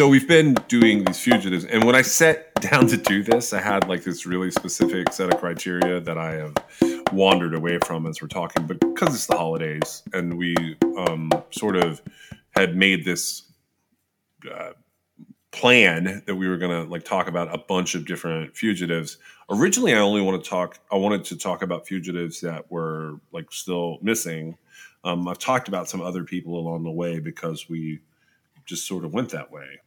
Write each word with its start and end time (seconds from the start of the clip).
So 0.00 0.08
we've 0.08 0.26
been 0.26 0.54
doing 0.66 1.04
these 1.04 1.20
fugitives, 1.20 1.66
and 1.66 1.84
when 1.84 1.94
I 1.94 2.00
sat 2.00 2.54
down 2.62 2.86
to 2.86 2.96
do 2.96 3.22
this, 3.22 3.52
I 3.52 3.60
had 3.60 3.86
like 3.86 4.02
this 4.02 4.24
really 4.24 4.50
specific 4.50 5.12
set 5.12 5.30
of 5.30 5.38
criteria 5.38 6.00
that 6.00 6.16
I 6.16 6.36
have 6.36 7.12
wandered 7.12 7.54
away 7.54 7.78
from 7.84 8.06
as 8.06 8.22
we're 8.22 8.28
talking, 8.28 8.66
but 8.66 8.80
because 8.80 9.14
it's 9.14 9.26
the 9.26 9.36
holidays, 9.36 10.02
and 10.14 10.38
we 10.38 10.56
um, 10.96 11.30
sort 11.50 11.76
of 11.76 12.00
had 12.52 12.78
made 12.78 13.04
this 13.04 13.42
uh, 14.50 14.70
plan 15.50 16.22
that 16.24 16.34
we 16.34 16.48
were 16.48 16.56
going 16.56 16.82
to 16.82 16.90
like 16.90 17.04
talk 17.04 17.28
about 17.28 17.54
a 17.54 17.58
bunch 17.58 17.94
of 17.94 18.06
different 18.06 18.56
fugitives. 18.56 19.18
Originally, 19.50 19.92
I 19.92 19.98
only 19.98 20.22
want 20.22 20.42
to 20.42 20.48
talk. 20.48 20.78
I 20.90 20.96
wanted 20.96 21.26
to 21.26 21.36
talk 21.36 21.60
about 21.60 21.86
fugitives 21.86 22.40
that 22.40 22.70
were 22.70 23.20
like 23.32 23.52
still 23.52 23.98
missing. 24.00 24.56
Um, 25.04 25.28
I've 25.28 25.38
talked 25.38 25.68
about 25.68 25.90
some 25.90 26.00
other 26.00 26.24
people 26.24 26.58
along 26.58 26.84
the 26.84 26.90
way 26.90 27.20
because 27.20 27.68
we 27.68 28.00
just 28.64 28.86
sort 28.86 29.04
of 29.04 29.12
went 29.12 29.28
that 29.32 29.52
way. 29.52 29.80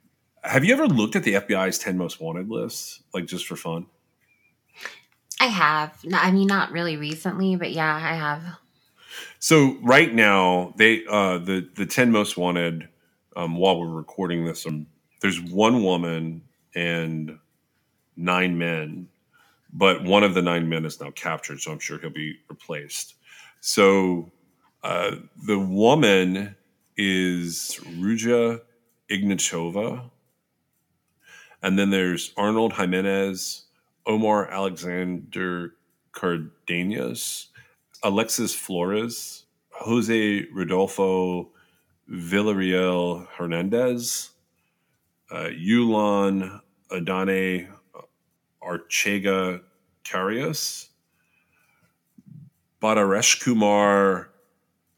Have 0.44 0.66
you 0.66 0.74
ever 0.74 0.88
looked 0.88 1.16
at 1.16 1.24
the 1.24 1.34
FBI's 1.34 1.80
10 1.80 1.98
most 1.98 2.20
wanted 2.20 2.50
list, 2.50 3.02
like 3.14 3.26
just 3.26 3.48
for 3.48 3.56
fun? 3.56 3.86
I 5.40 5.46
have. 5.46 5.98
I 6.14 6.32
mean, 6.32 6.48
not 6.48 6.72
really 6.72 6.98
recently, 6.98 7.56
but 7.56 7.72
yeah, 7.72 7.96
I 7.96 8.16
have. 8.16 8.44
So 9.40 9.78
right 9.82 10.14
now, 10.14 10.74
they 10.78 11.04
uh, 11.10 11.38
the 11.38 11.70
the 11.76 11.86
10 11.86 12.12
most 12.12 12.38
wanted. 12.38 12.88
Um, 13.36 13.58
while 13.58 13.80
we're 13.80 13.88
recording 13.88 14.46
this, 14.46 14.66
um, 14.68 14.86
there's 15.22 15.42
one 15.42 15.84
woman 15.84 16.44
and 16.76 17.40
nine 18.16 18.58
men, 18.58 19.08
but 19.72 20.04
one 20.04 20.24
of 20.24 20.36
the 20.36 20.42
nine 20.42 20.70
men 20.70 20.86
is 20.86 21.02
now 21.02 21.10
captured, 21.12 21.60
so 21.60 21.72
I'm 21.72 21.80
sure 21.80 21.98
he'll 21.98 22.12
be 22.12 22.36
replaced. 22.48 23.16
So 23.60 24.32
uh, 24.84 25.16
the 25.48 25.58
woman 25.58 26.56
is 26.96 27.80
Ruja 27.98 28.62
Ignatova. 29.10 30.12
And 31.64 31.80
then 31.80 31.92
there's 31.92 32.34
Arnold 32.36 32.74
Jimenez, 32.74 33.64
Omar 34.06 34.52
Alexander 34.52 35.76
Cardenas, 36.12 37.48
Alexis 38.04 38.54
Flores, 38.54 39.46
Jose 39.70 40.46
Rodolfo 40.54 41.50
Villarreal 42.12 43.26
Hernandez, 43.30 44.32
uh, 45.32 45.48
Yulan 45.58 46.60
Adonay 46.92 47.70
Archaga 48.62 49.62
Carias, 50.04 50.90
Badaresh 52.82 53.42
Kumar 53.42 54.32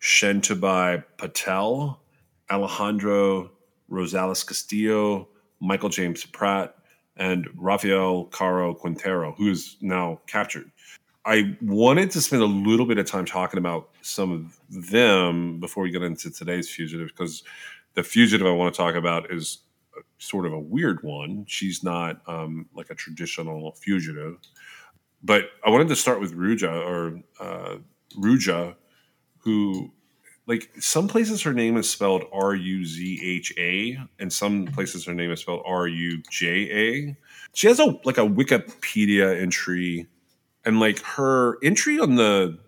Shantabai 0.02 1.04
Patel, 1.18 2.02
Alejandro 2.50 3.52
Rosales 3.90 4.46
Castillo, 4.46 5.30
Michael 5.66 5.90
James 5.90 6.26
Pratt, 6.26 6.76
and 7.18 7.48
Rafael 7.56 8.26
Caro 8.26 8.74
Quintero, 8.74 9.34
who 9.38 9.50
is 9.50 9.78
now 9.82 10.20
captured. 10.28 10.72
I 11.26 11.58
wanted 11.62 12.12
to 12.12 12.22
spend 12.22 12.44
a 12.44 12.46
little 12.46 12.86
bit 12.86 12.98
of 12.98 13.06
time 13.08 13.26
talking 13.26 13.58
about 13.58 13.90
some 14.02 14.32
of 14.32 14.60
them 14.70 15.60
before 15.60 15.84
we 15.84 15.92
get 15.92 16.04
into 16.04 16.30
today's 16.30 16.70
fugitive, 16.70 17.08
because 17.08 17.44
the 17.96 18.04
fugitive 18.04 18.46
I 18.46 18.52
want 18.52 18.74
to 18.74 18.78
talk 18.78 18.96
about 18.96 19.32
is 19.32 19.60
sort 20.18 20.46
of 20.46 20.54
a 20.54 20.60
weird 20.60 21.02
one. 21.04 21.46
She's 21.48 21.84
not 21.84 22.22
um, 22.28 22.68
like 22.76 22.90
a 22.90 22.96
traditional 22.96 23.72
fugitive, 23.72 24.38
but 25.24 25.46
I 25.66 25.70
wanted 25.70 25.88
to 25.88 25.96
start 25.96 26.20
with 26.20 26.36
Ruja 26.36 26.72
or 26.72 27.22
uh, 27.40 27.78
Ruja, 28.20 28.76
who 29.40 29.92
like 30.48 30.70
some 30.80 31.08
places 31.08 31.42
her 31.42 31.54
name 31.54 31.76
is 31.78 31.90
spelled 31.90 32.26
R 32.32 32.54
U 32.54 32.86
Z 32.86 33.20
H 33.24 33.54
A, 33.58 33.98
and 34.20 34.32
some 34.32 34.66
mm-hmm. 34.66 34.74
places 34.74 35.06
her 35.06 35.14
name 35.14 35.32
is 35.32 35.42
spelled 35.42 35.64
R 35.66 35.88
U 35.88 36.22
J 36.30 36.48
A. 36.72 37.18
She 37.54 37.68
has 37.68 37.80
a 37.80 37.86
like 38.04 38.18
a 38.18 38.28
Wikipedia 38.28 39.42
entry, 39.42 40.08
and 40.66 40.80
like 40.80 41.00
her 41.02 41.58
entry 41.64 42.00
on 42.00 42.16
the, 42.16 42.60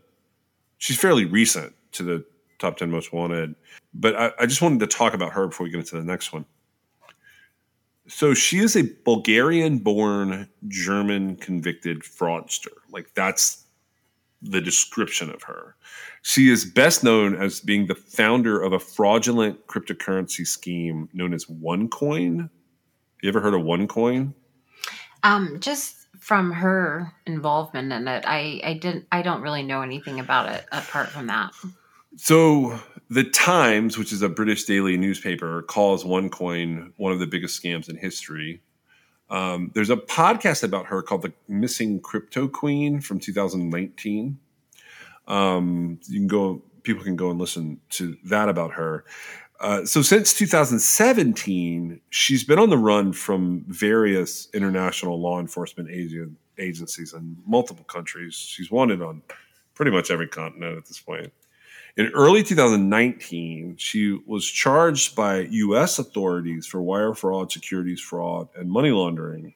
she's 0.77 0.99
fairly 0.99 1.25
recent 1.25 1.73
to 1.91 2.03
the 2.03 2.25
top 2.57 2.77
ten 2.77 2.89
most 2.89 3.13
wanted. 3.13 3.55
But 3.94 4.15
I, 4.15 4.31
I 4.39 4.45
just 4.47 4.61
wanted 4.61 4.79
to 4.79 4.88
talk 4.88 5.13
about 5.13 5.33
her 5.33 5.47
before 5.47 5.65
we 5.65 5.71
get 5.71 5.79
into 5.79 5.97
the 5.97 6.03
next 6.03 6.33
one. 6.33 6.45
So 8.07 8.33
she 8.33 8.59
is 8.59 8.75
a 8.75 8.83
Bulgarian-born 9.03 10.47
German 10.67 11.35
convicted 11.35 11.99
fraudster. 11.99 12.71
Like 12.89 13.13
that's 13.13 13.65
the 14.41 14.61
description 14.61 15.31
of 15.31 15.43
her. 15.43 15.75
She 16.21 16.49
is 16.49 16.65
best 16.65 17.03
known 17.03 17.35
as 17.35 17.59
being 17.59 17.87
the 17.87 17.95
founder 17.95 18.61
of 18.61 18.73
a 18.73 18.79
fraudulent 18.79 19.67
cryptocurrency 19.67 20.45
scheme 20.45 21.09
known 21.13 21.33
as 21.33 21.45
OneCoin. 21.45 22.49
You 23.21 23.29
ever 23.29 23.41
heard 23.41 23.53
of 23.53 23.61
OneCoin? 23.61 24.33
Um, 25.23 25.59
just 25.59 26.07
from 26.19 26.51
her 26.51 27.11
involvement 27.25 27.91
in 27.91 28.07
it, 28.07 28.23
I 28.27 28.61
I 28.63 28.73
didn't 28.73 29.07
I 29.11 29.21
don't 29.21 29.41
really 29.41 29.63
know 29.63 29.81
anything 29.81 30.19
about 30.19 30.49
it 30.49 30.65
apart 30.71 31.09
from 31.09 31.27
that. 31.27 31.51
So 32.17 32.79
the 33.09 33.23
Times, 33.23 33.97
which 33.97 34.11
is 34.11 34.21
a 34.21 34.29
British 34.29 34.65
daily 34.65 34.97
newspaper, 34.97 35.61
calls 35.63 36.03
OneCoin 36.03 36.91
one 36.97 37.11
of 37.11 37.19
the 37.19 37.27
biggest 37.27 37.61
scams 37.61 37.89
in 37.89 37.97
history. 37.97 38.61
Um, 39.29 39.71
there's 39.73 39.89
a 39.89 39.97
podcast 39.97 40.63
about 40.63 40.88
her 40.88 41.01
called 41.01 41.23
"The 41.23 41.33
Missing 41.47 42.01
Crypto 42.01 42.47
Queen" 42.47 43.01
from 43.01 43.19
2019. 43.19 44.39
Um, 45.27 46.00
you 46.07 46.19
can 46.19 46.27
go, 46.27 46.62
people 46.83 47.03
can 47.03 47.15
go 47.18 47.29
and 47.29 47.39
listen 47.39 47.81
to 47.91 48.15
that 48.25 48.47
about 48.47 48.74
her. 48.74 49.03
Uh, 49.59 49.85
so 49.85 50.01
since 50.01 50.33
2017, 50.33 52.00
she's 52.09 52.44
been 52.44 52.59
on 52.59 52.69
the 52.69 52.77
run 52.77 53.12
from 53.12 53.65
various 53.68 54.47
international 54.53 55.19
law 55.19 55.39
enforcement 55.39 55.89
agen- 55.89 56.38
agencies 56.59 57.13
in 57.13 57.38
multiple 57.45 57.83
countries. 57.85 58.35
She's 58.35 58.69
wanted 58.69 59.01
on 59.01 59.24
pretty 59.74 59.91
much 59.91 60.12
every 60.12 60.27
continent 60.27 60.77
at 60.77 60.85
this 60.85 61.00
point. 61.00 61.33
In 61.97 62.11
early 62.13 62.44
2019, 62.44 63.75
she 63.77 64.19
was 64.27 64.45
charged 64.45 65.15
by 65.15 65.39
U.S. 65.49 65.97
authorities 65.97 66.67
for 66.67 66.79
wire 66.79 67.15
fraud, 67.15 67.51
securities 67.51 67.99
fraud, 67.99 68.49
and 68.55 68.69
money 68.69 68.91
laundering. 68.91 69.55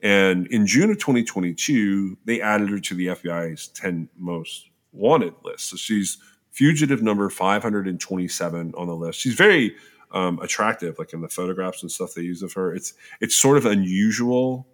And 0.00 0.46
in 0.46 0.66
June 0.66 0.90
of 0.90 0.96
2022, 0.96 2.16
they 2.24 2.40
added 2.40 2.70
her 2.70 2.78
to 2.80 2.94
the 2.94 3.08
FBI's 3.08 3.68
10 3.68 4.08
most 4.16 4.70
wanted 4.92 5.34
list. 5.44 5.68
So 5.68 5.76
she's 5.76 6.16
fugitive 6.52 7.02
number 7.02 7.28
527 7.28 8.74
on 8.76 8.86
the 8.86 8.96
list. 8.96 9.20
She's 9.20 9.34
very 9.34 9.76
um, 10.10 10.38
attractive, 10.40 10.98
like 10.98 11.12
in 11.12 11.20
the 11.20 11.28
photographs 11.28 11.82
and 11.82 11.92
stuff 11.92 12.14
they 12.14 12.22
use 12.22 12.42
of 12.42 12.54
her. 12.54 12.74
It's 12.74 12.94
it's 13.20 13.36
sort 13.36 13.58
of 13.58 13.66
unusual, 13.66 14.66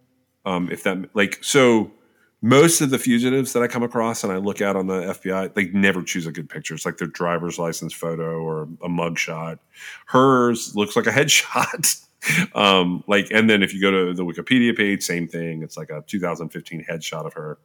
um, 0.44 0.70
if 0.70 0.84
that 0.84 1.10
like 1.14 1.42
so. 1.42 1.90
Most 2.42 2.80
of 2.80 2.90
the 2.90 2.98
fugitives 2.98 3.52
that 3.52 3.62
I 3.62 3.68
come 3.68 3.82
across 3.82 4.24
and 4.24 4.32
I 4.32 4.36
look 4.36 4.60
at 4.60 4.74
on 4.74 4.86
the 4.86 5.14
FBI, 5.14 5.54
they 5.54 5.66
never 5.66 6.02
choose 6.02 6.26
a 6.26 6.32
good 6.32 6.48
picture. 6.48 6.74
It's 6.74 6.86
like 6.86 6.96
their 6.96 7.08
driver's 7.08 7.58
license 7.58 7.92
photo 7.92 8.40
or 8.40 8.68
a 8.82 8.88
mug 8.88 9.18
shot. 9.18 9.58
Hers 10.06 10.74
looks 10.74 10.96
like 10.96 11.06
a 11.06 11.10
headshot. 11.10 12.06
um, 12.54 13.04
like, 13.06 13.30
and 13.30 13.48
then 13.48 13.62
if 13.62 13.74
you 13.74 13.80
go 13.80 13.90
to 13.90 14.14
the 14.14 14.24
Wikipedia 14.24 14.76
page, 14.76 15.02
same 15.02 15.28
thing. 15.28 15.62
It's 15.62 15.76
like 15.76 15.90
a 15.90 16.02
2015 16.06 16.84
headshot 16.88 17.26
of 17.26 17.34
her. 17.34 17.58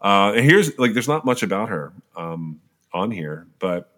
Uh, 0.00 0.32
and 0.34 0.44
here's 0.44 0.78
like, 0.78 0.92
there's 0.92 1.08
not 1.08 1.24
much 1.24 1.42
about 1.42 1.68
her 1.68 1.92
um, 2.16 2.60
on 2.92 3.10
here, 3.10 3.46
but 3.58 3.92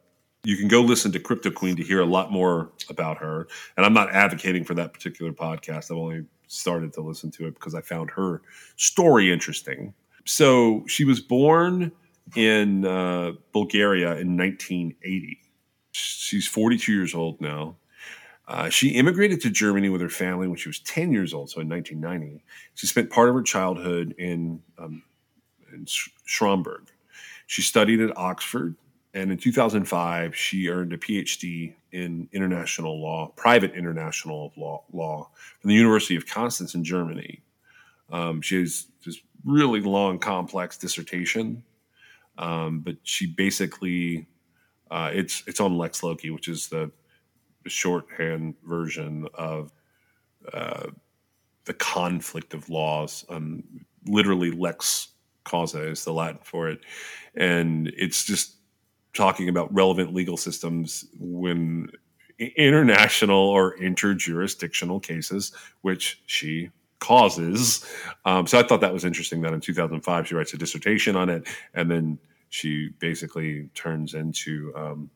you 0.45 0.57
can 0.57 0.69
go 0.69 0.81
listen 0.81 1.13
to 1.13 1.19
Crypto 1.19 1.51
Queen 1.51 1.77
to 1.77 1.83
hear 1.83 2.01
a 2.01 2.07
lot 2.07 2.33
more 2.33 2.71
about 2.89 3.19
her. 3.19 3.49
And 3.77 3.85
I'm 3.85 3.93
not 3.93 4.13
advocating 4.15 4.65
for 4.65 4.75
that 4.75 4.93
particular 4.93 5.33
podcast. 5.33 5.91
I've 5.91 5.99
only 5.99 6.25
started 6.47 6.93
to 6.95 7.01
listen 7.01 7.31
to 7.33 7.47
it 7.47 7.55
because 7.55 7.75
I 7.75 7.81
found 7.81 8.11
her 8.11 8.43
story 8.77 9.33
interesting. 9.33 9.95
So 10.29 10.85
she 10.87 11.07
was 11.07 11.21
born 11.21 11.91
in 12.37 12.85
uh, 12.85 13.33
Bulgaria 13.53 14.17
in 14.17 14.37
1980. 14.37 15.41
She's 15.93 16.47
42 16.47 16.93
years 16.93 17.15
old 17.15 17.41
now. 17.41 17.77
Uh, 18.47 18.69
she 18.69 18.91
immigrated 18.91 19.41
to 19.41 19.51
Germany 19.51 19.89
with 19.89 20.03
her 20.03 20.11
family 20.11 20.47
when 20.47 20.59
she 20.59 20.69
was 20.69 20.81
10 20.81 21.13
years 21.13 21.33
old, 21.33 21.49
so 21.49 21.63
in 21.63 21.69
1990. 21.71 22.45
She 22.75 22.87
spent 22.87 23.09
part 23.09 23.31
of 23.31 23.37
her 23.37 23.43
childhood 23.43 24.15
in, 24.19 24.63
um, 24.79 25.03
in 25.73 25.87
Schramberg. 25.87 26.89
She 27.47 27.63
studied 27.63 28.01
at 28.03 28.15
Oxford, 28.15 28.77
and 29.15 29.33
in 29.33 29.39
2005, 29.39 30.37
she 30.37 30.69
earned 30.69 30.93
a 30.93 30.99
PhD 30.99 31.73
in 31.93 32.29
international 32.33 33.01
law, 33.01 33.33
private 33.35 33.73
international 33.75 34.53
law, 34.59 34.85
law 34.93 35.31
from 35.59 35.69
the 35.69 35.75
University 35.75 36.17
of 36.17 36.27
Konstanz 36.27 36.75
in 36.75 36.85
Germany. 36.85 37.41
Um, 38.11 38.41
she 38.43 38.61
has 38.61 38.87
this 39.05 39.21
really 39.45 39.81
long, 39.81 40.19
complex 40.19 40.77
dissertation, 40.77 41.63
um, 42.37 42.81
but 42.81 42.97
she 43.03 43.27
basically 43.27 44.27
uh, 44.91 45.11
it's 45.13 45.43
it's 45.47 45.61
on 45.61 45.77
Lex 45.77 46.03
Loci, 46.03 46.31
which 46.31 46.49
is 46.49 46.69
the 46.69 46.91
shorthand 47.67 48.55
version 48.65 49.27
of 49.35 49.73
uh, 50.53 50.87
the 51.65 51.75
conflict 51.75 52.55
of 52.55 52.69
laws. 52.71 53.25
Um, 53.29 53.63
literally, 54.07 54.51
lex 54.51 55.09
causae 55.45 55.91
is 55.91 56.05
the 56.05 56.13
Latin 56.13 56.41
for 56.43 56.69
it, 56.69 56.81
and 57.35 57.93
it's 57.97 58.25
just 58.25 58.57
talking 59.15 59.49
about 59.49 59.73
relevant 59.75 60.15
legal 60.15 60.37
systems 60.37 61.05
when 61.19 61.91
international 62.39 63.39
or 63.39 63.77
interjurisdictional 63.79 65.03
cases, 65.03 65.53
which 65.83 66.23
she 66.27 66.71
causes. 67.01 67.85
Um, 68.25 68.47
so 68.47 68.59
I 68.59 68.63
thought 68.63 68.81
that 68.81 68.93
was 68.93 69.05
interesting 69.05 69.41
that 69.43 69.53
in 69.53 69.61
2005 69.61 70.29
she 70.29 70.35
writes 70.35 70.53
a 70.53 70.59
dissertation 70.59 71.17
on 71.17 71.29
it, 71.29 71.47
and 71.75 71.91
then 71.91 72.19
she 72.49 72.91
basically 72.99 73.69
turns 73.75 74.15
into 74.15 74.73
um, 74.75 75.11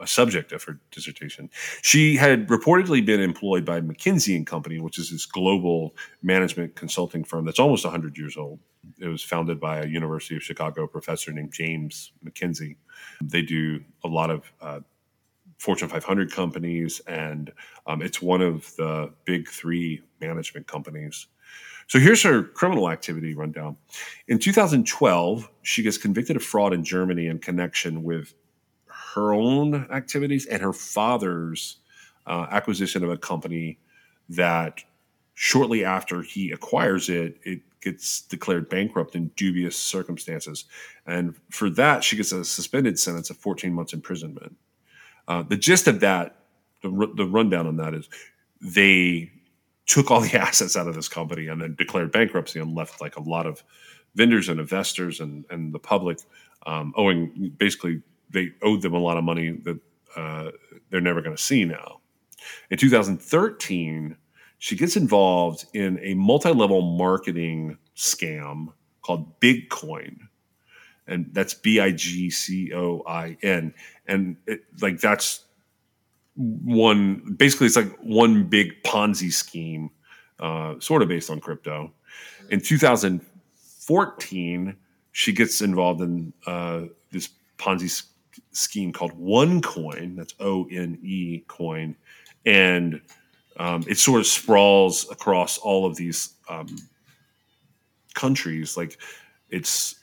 a 0.00 0.06
subject 0.06 0.52
of 0.52 0.62
her 0.64 0.80
dissertation. 0.90 1.50
She 1.82 2.16
had 2.16 2.48
reportedly 2.48 3.04
been 3.04 3.20
employed 3.20 3.64
by 3.64 3.80
McKinsey 3.80 4.36
and 4.36 4.46
Company, 4.46 4.80
which 4.80 4.98
is 4.98 5.10
this 5.10 5.26
global 5.26 5.94
management 6.22 6.74
consulting 6.76 7.24
firm 7.24 7.44
that's 7.44 7.58
almost 7.58 7.84
100 7.84 8.16
years 8.16 8.36
old. 8.36 8.60
It 8.98 9.08
was 9.08 9.22
founded 9.22 9.60
by 9.60 9.80
a 9.80 9.86
University 9.86 10.36
of 10.36 10.42
Chicago 10.42 10.86
professor 10.86 11.32
named 11.32 11.52
James 11.52 12.12
McKinsey. 12.24 12.76
They 13.22 13.42
do 13.42 13.80
a 14.02 14.08
lot 14.08 14.30
of 14.30 14.52
uh, 14.60 14.80
Fortune 15.62 15.88
500 15.88 16.32
companies, 16.32 16.98
and 17.06 17.52
um, 17.86 18.02
it's 18.02 18.20
one 18.20 18.42
of 18.42 18.74
the 18.74 19.12
big 19.24 19.48
three 19.48 20.02
management 20.20 20.66
companies. 20.66 21.28
So 21.86 22.00
here's 22.00 22.20
her 22.24 22.42
criminal 22.42 22.90
activity 22.90 23.32
rundown. 23.32 23.76
In 24.26 24.40
2012, 24.40 25.48
she 25.62 25.84
gets 25.84 25.98
convicted 25.98 26.34
of 26.34 26.42
fraud 26.42 26.72
in 26.72 26.82
Germany 26.82 27.28
in 27.28 27.38
connection 27.38 28.02
with 28.02 28.34
her 29.14 29.32
own 29.32 29.86
activities 29.92 30.46
and 30.46 30.60
her 30.60 30.72
father's 30.72 31.76
uh, 32.26 32.48
acquisition 32.50 33.04
of 33.04 33.10
a 33.10 33.16
company 33.16 33.78
that 34.30 34.82
shortly 35.34 35.84
after 35.84 36.22
he 36.22 36.50
acquires 36.50 37.08
it, 37.08 37.38
it 37.44 37.60
gets 37.80 38.22
declared 38.22 38.68
bankrupt 38.68 39.14
in 39.14 39.28
dubious 39.36 39.76
circumstances. 39.76 40.64
And 41.06 41.36
for 41.50 41.70
that, 41.70 42.02
she 42.02 42.16
gets 42.16 42.32
a 42.32 42.44
suspended 42.44 42.98
sentence 42.98 43.30
of 43.30 43.36
14 43.36 43.72
months 43.72 43.92
imprisonment. 43.92 44.56
Uh, 45.28 45.42
the 45.42 45.56
gist 45.56 45.86
of 45.86 46.00
that, 46.00 46.36
the, 46.82 46.88
the 47.16 47.26
rundown 47.26 47.66
on 47.66 47.76
that 47.76 47.94
is 47.94 48.08
they 48.60 49.30
took 49.86 50.10
all 50.10 50.20
the 50.22 50.38
assets 50.38 50.76
out 50.76 50.88
of 50.88 50.94
this 50.94 51.08
company 51.08 51.46
and 51.48 51.60
then 51.60 51.74
declared 51.76 52.12
bankruptcy 52.12 52.58
and 52.58 52.74
left 52.74 53.00
like 53.00 53.16
a 53.16 53.22
lot 53.22 53.46
of 53.46 53.62
vendors 54.14 54.48
and 54.48 54.60
investors 54.60 55.20
and, 55.20 55.44
and 55.50 55.72
the 55.72 55.78
public 55.78 56.18
um, 56.66 56.92
owing 56.96 57.52
basically 57.58 58.02
they 58.30 58.50
owed 58.62 58.82
them 58.82 58.94
a 58.94 58.98
lot 58.98 59.16
of 59.16 59.24
money 59.24 59.50
that 59.50 59.78
uh, 60.16 60.50
they're 60.90 61.00
never 61.00 61.22
going 61.22 61.36
to 61.36 61.42
see 61.42 61.64
now. 61.64 62.00
In 62.70 62.78
2013, 62.78 64.16
she 64.58 64.76
gets 64.76 64.96
involved 64.96 65.66
in 65.74 65.98
a 66.02 66.14
multi-level 66.14 66.82
marketing 66.96 67.78
scam 67.96 68.68
called 69.02 69.38
Bigcoin, 69.40 70.16
and 71.12 71.32
that's 71.32 71.54
B 71.54 71.78
I 71.78 71.92
G 71.92 72.30
C 72.30 72.72
O 72.74 73.04
I 73.06 73.36
N, 73.42 73.72
and 74.08 74.36
it, 74.46 74.64
like 74.80 74.98
that's 75.00 75.44
one. 76.34 77.36
Basically, 77.36 77.66
it's 77.66 77.76
like 77.76 77.94
one 77.98 78.44
big 78.44 78.82
Ponzi 78.82 79.30
scheme, 79.30 79.90
uh, 80.40 80.76
sort 80.80 81.02
of 81.02 81.08
based 81.08 81.28
on 81.30 81.38
crypto. 81.40 81.92
In 82.50 82.60
2014, 82.60 84.76
she 85.12 85.32
gets 85.32 85.60
involved 85.60 86.00
in 86.00 86.32
uh, 86.46 86.82
this 87.10 87.28
Ponzi 87.58 88.02
scheme 88.52 88.92
called 88.92 89.12
OneCoin. 89.12 90.16
That's 90.16 90.34
O 90.40 90.66
N 90.70 90.98
E 91.02 91.44
coin, 91.46 91.94
and 92.46 93.02
um, 93.58 93.84
it 93.86 93.98
sort 93.98 94.20
of 94.20 94.26
sprawls 94.26 95.10
across 95.10 95.58
all 95.58 95.84
of 95.84 95.96
these 95.96 96.32
um, 96.48 96.74
countries. 98.14 98.78
Like 98.78 98.96
it's 99.50 99.96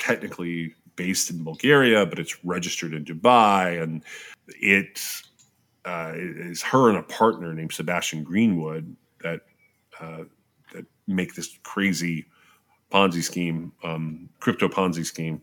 technically 0.00 0.74
based 0.96 1.30
in 1.30 1.44
Bulgaria, 1.44 2.04
but 2.04 2.18
it's 2.18 2.44
registered 2.44 2.92
in 2.92 3.04
Dubai, 3.04 3.80
and 3.82 4.02
it 4.60 5.00
uh, 5.84 6.12
is 6.14 6.62
her 6.62 6.88
and 6.88 6.98
a 6.98 7.02
partner 7.02 7.54
named 7.54 7.72
Sebastian 7.72 8.24
Greenwood 8.24 8.96
that 9.22 9.40
uh, 10.00 10.24
that 10.72 10.84
make 11.06 11.34
this 11.34 11.58
crazy 11.62 12.26
Ponzi 12.90 13.22
scheme, 13.22 13.72
um, 13.84 14.28
crypto 14.40 14.68
Ponzi 14.68 15.04
scheme. 15.04 15.40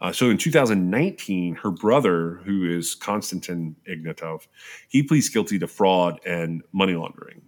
Uh, 0.00 0.12
so 0.12 0.28
in 0.28 0.36
2019, 0.36 1.54
her 1.56 1.70
brother, 1.70 2.40
who 2.44 2.68
is 2.68 2.94
Konstantin 2.94 3.76
Ignatov, 3.88 4.46
he 4.88 5.02
pleads 5.02 5.28
guilty 5.28 5.58
to 5.58 5.66
fraud 5.66 6.20
and 6.26 6.62
money 6.72 6.94
laundering. 6.94 7.42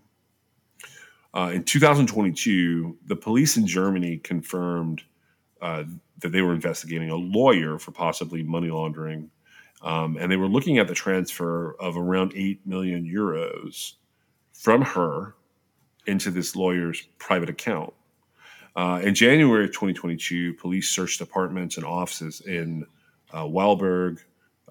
Uh, 1.34 1.50
in 1.54 1.64
2022, 1.64 2.96
the 3.06 3.16
police 3.16 3.56
in 3.56 3.66
Germany 3.66 4.16
confirmed 4.16 5.02
uh, 5.60 5.84
that 6.20 6.32
they 6.32 6.42
were 6.42 6.54
investigating 6.54 7.10
a 7.10 7.16
lawyer 7.16 7.78
for 7.78 7.90
possibly 7.90 8.42
money 8.42 8.70
laundering, 8.70 9.30
um, 9.82 10.16
and 10.18 10.30
they 10.30 10.36
were 10.36 10.48
looking 10.48 10.78
at 10.78 10.88
the 10.88 10.94
transfer 10.94 11.76
of 11.80 11.96
around 11.96 12.32
8 12.34 12.66
million 12.66 13.04
euros 13.04 13.94
from 14.52 14.82
her 14.82 15.34
into 16.06 16.30
this 16.30 16.56
lawyer's 16.56 17.02
private 17.18 17.50
account. 17.50 17.92
Uh, 18.74 19.00
in 19.02 19.14
January 19.14 19.64
of 19.64 19.70
2022, 19.70 20.54
police 20.54 20.88
searched 20.88 21.20
apartments 21.20 21.76
and 21.76 21.86
offices 21.86 22.42
in 22.42 22.84
uh, 23.32 23.44
Weilburg, 23.44 24.18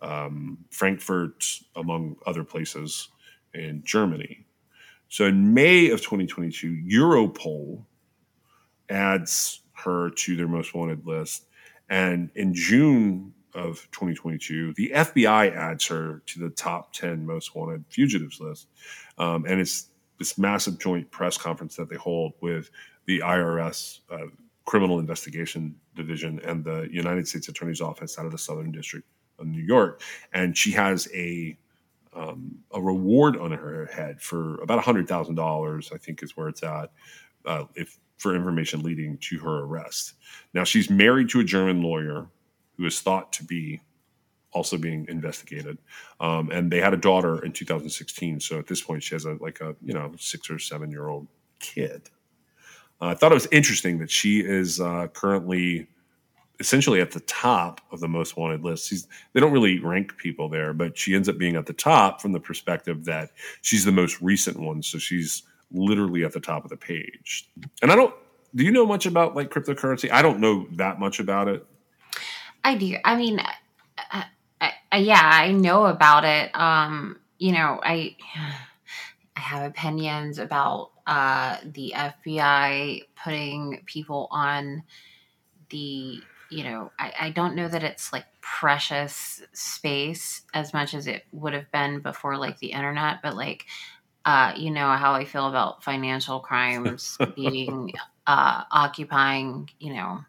um, 0.01 0.57
Frankfurt, 0.69 1.43
among 1.75 2.15
other 2.25 2.43
places 2.43 3.09
in 3.53 3.81
Germany. 3.83 4.45
So 5.09 5.25
in 5.25 5.53
May 5.53 5.89
of 5.89 6.01
2022, 6.01 6.83
Europol 6.87 7.83
adds 8.89 9.61
her 9.75 10.09
to 10.09 10.35
their 10.35 10.47
most 10.47 10.73
wanted 10.73 11.05
list. 11.05 11.47
And 11.89 12.29
in 12.35 12.53
June 12.53 13.33
of 13.53 13.87
2022, 13.91 14.73
the 14.73 14.91
FBI 14.93 15.55
adds 15.55 15.85
her 15.87 16.21
to 16.25 16.39
the 16.39 16.49
top 16.49 16.93
10 16.93 17.25
most 17.25 17.55
wanted 17.55 17.85
fugitives 17.89 18.39
list. 18.39 18.67
Um, 19.17 19.45
and 19.47 19.61
it's 19.61 19.89
this 20.17 20.37
massive 20.37 20.79
joint 20.79 21.09
press 21.11 21.37
conference 21.37 21.75
that 21.75 21.89
they 21.89 21.95
hold 21.95 22.33
with 22.41 22.69
the 23.05 23.19
IRS 23.19 23.99
uh, 24.09 24.27
Criminal 24.65 24.99
Investigation 24.99 25.75
Division 25.95 26.39
and 26.43 26.63
the 26.63 26.87
United 26.91 27.27
States 27.27 27.47
Attorney's 27.47 27.81
Office 27.81 28.17
out 28.17 28.25
of 28.25 28.31
the 28.31 28.37
Southern 28.37 28.71
District 28.71 29.05
of 29.39 29.47
New 29.47 29.61
York, 29.61 30.01
and 30.33 30.57
she 30.57 30.71
has 30.71 31.07
a 31.13 31.57
um, 32.13 32.59
a 32.71 32.81
reward 32.81 33.35
on 33.35 33.51
her 33.51 33.87
head 33.87 34.21
for 34.21 34.55
about 34.61 34.83
hundred 34.83 35.07
thousand 35.07 35.35
dollars. 35.35 35.91
I 35.93 35.97
think 35.97 36.23
is 36.23 36.35
where 36.35 36.47
it's 36.47 36.63
at. 36.63 36.91
Uh, 37.45 37.65
if 37.75 37.99
for 38.17 38.35
information 38.35 38.81
leading 38.81 39.17
to 39.17 39.39
her 39.39 39.59
arrest. 39.59 40.13
Now 40.53 40.63
she's 40.63 40.89
married 40.89 41.29
to 41.29 41.39
a 41.39 41.43
German 41.43 41.81
lawyer 41.81 42.27
who 42.77 42.85
is 42.85 42.99
thought 43.01 43.33
to 43.33 43.43
be 43.43 43.81
also 44.51 44.77
being 44.77 45.05
investigated, 45.09 45.77
um, 46.21 46.49
and 46.51 46.71
they 46.71 46.79
had 46.79 46.93
a 46.93 46.97
daughter 46.97 47.43
in 47.43 47.51
2016. 47.51 48.39
So 48.39 48.57
at 48.57 48.67
this 48.67 48.81
point, 48.81 49.03
she 49.03 49.15
has 49.15 49.25
a 49.25 49.33
like 49.41 49.59
a 49.61 49.75
you 49.81 49.93
know 49.93 50.13
six 50.17 50.49
or 50.49 50.59
seven 50.59 50.91
year 50.91 51.07
old 51.07 51.27
kid. 51.59 52.09
Uh, 53.01 53.07
I 53.07 53.13
thought 53.15 53.31
it 53.31 53.35
was 53.35 53.47
interesting 53.51 53.99
that 53.99 54.09
she 54.09 54.39
is 54.39 54.79
uh, 54.79 55.07
currently 55.13 55.87
essentially 56.59 57.01
at 57.01 57.11
the 57.11 57.19
top 57.21 57.81
of 57.91 57.99
the 57.99 58.07
most 58.07 58.37
wanted 58.37 58.63
list. 58.63 58.87
She's, 58.87 59.07
they 59.33 59.39
don't 59.39 59.51
really 59.51 59.79
rank 59.79 60.17
people 60.17 60.47
there, 60.47 60.73
but 60.73 60.97
she 60.97 61.13
ends 61.13 61.27
up 61.27 61.37
being 61.37 61.55
at 61.55 61.65
the 61.65 61.73
top 61.73 62.21
from 62.21 62.31
the 62.31 62.39
perspective 62.39 63.05
that 63.05 63.31
she's 63.61 63.83
the 63.83 63.91
most 63.91 64.21
recent 64.21 64.59
one. 64.59 64.81
So 64.81 64.97
she's 64.97 65.43
literally 65.71 66.23
at 66.23 66.33
the 66.33 66.39
top 66.39 66.63
of 66.63 66.69
the 66.69 66.77
page. 66.77 67.49
And 67.81 67.91
I 67.91 67.95
don't, 67.95 68.13
do 68.53 68.63
you 68.63 68.71
know 68.71 68.85
much 68.85 69.05
about 69.05 69.35
like 69.35 69.49
cryptocurrency? 69.49 70.11
I 70.11 70.21
don't 70.21 70.39
know 70.39 70.67
that 70.73 70.99
much 70.99 71.19
about 71.19 71.47
it. 71.47 71.65
I 72.63 72.75
do. 72.75 72.95
I 73.03 73.15
mean, 73.15 73.39
uh, 73.39 74.23
uh, 74.59 74.69
uh, 74.91 74.97
yeah, 74.97 75.21
I 75.21 75.51
know 75.51 75.85
about 75.85 76.25
it. 76.25 76.49
Um, 76.55 77.19
you 77.37 77.51
know, 77.51 77.79
I 77.83 78.15
I 79.35 79.39
have 79.39 79.69
opinions 79.69 80.39
about 80.39 80.91
uh, 81.05 81.57
the 81.63 81.93
FBI 81.95 83.03
putting 83.23 83.83
people 83.85 84.27
on 84.31 84.83
the. 85.69 86.21
You 86.51 86.63
know, 86.63 86.91
I, 86.97 87.13
I 87.21 87.29
don't 87.31 87.55
know 87.55 87.67
that 87.67 87.83
it's 87.83 88.13
like 88.13 88.25
precious 88.39 89.41
space 89.51 90.43
as 90.53 90.73
much 90.73 90.93
as 90.93 91.07
it 91.07 91.25
would 91.31 91.53
have 91.53 91.69
been 91.71 91.99
before, 91.99 92.37
like 92.37 92.59
the 92.59 92.71
internet. 92.71 93.17
But 93.21 93.35
like, 93.35 93.65
uh, 94.25 94.53
you 94.55 94.71
know 94.71 94.89
how 94.91 95.13
I 95.13 95.25
feel 95.25 95.47
about 95.47 95.83
financial 95.83 96.39
crimes 96.39 97.17
being 97.35 97.93
uh, 98.27 98.63
occupying, 98.71 99.69
you 99.79 99.93
know, 99.93 100.21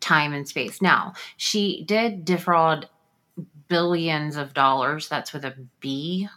time 0.00 0.32
and 0.32 0.46
space. 0.46 0.82
Now, 0.82 1.14
she 1.36 1.84
did 1.84 2.24
defraud 2.24 2.88
billions 3.68 4.36
of 4.36 4.54
dollars. 4.54 5.08
That's 5.08 5.32
with 5.32 5.44
a 5.44 5.54
B, 5.80 6.28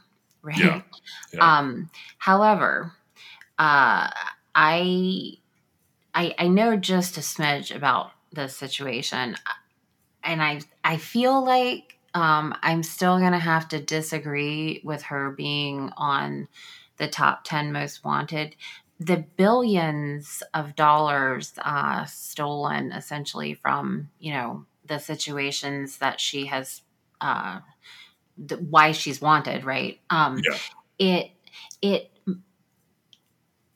right? 0.41 0.57
Yeah. 0.57 0.81
Yeah. 1.33 1.57
Um, 1.59 1.89
however, 2.17 2.93
uh, 3.59 4.09
I, 4.55 5.33
I 6.13 6.35
I 6.37 6.47
know 6.47 6.77
just 6.77 7.17
a 7.17 7.21
smidge 7.21 7.75
about 7.75 8.11
the 8.31 8.47
situation, 8.47 9.35
and 10.23 10.41
I 10.41 10.61
I 10.83 10.97
feel 10.97 11.43
like 11.43 11.97
um, 12.13 12.55
I'm 12.61 12.83
still 12.83 13.19
gonna 13.19 13.39
have 13.39 13.67
to 13.69 13.79
disagree 13.81 14.81
with 14.83 15.03
her 15.03 15.31
being 15.31 15.91
on 15.97 16.47
the 16.97 17.07
top 17.07 17.43
ten 17.43 17.71
most 17.71 18.03
wanted. 18.03 18.55
The 18.99 19.17
billions 19.37 20.43
of 20.53 20.75
dollars 20.75 21.53
uh, 21.59 22.05
stolen 22.05 22.91
essentially 22.91 23.53
from 23.55 24.09
you 24.19 24.33
know 24.33 24.65
the 24.85 24.99
situations 24.99 25.97
that 25.99 26.19
she 26.19 26.45
has 26.47 26.81
uh, 27.21 27.59
the, 28.37 28.57
why 28.57 28.91
she's 28.91 29.21
wanted, 29.21 29.65
right? 29.65 29.99
Um, 30.09 30.41
Yeah. 30.49 30.57
It 30.99 31.31
it. 31.81 32.11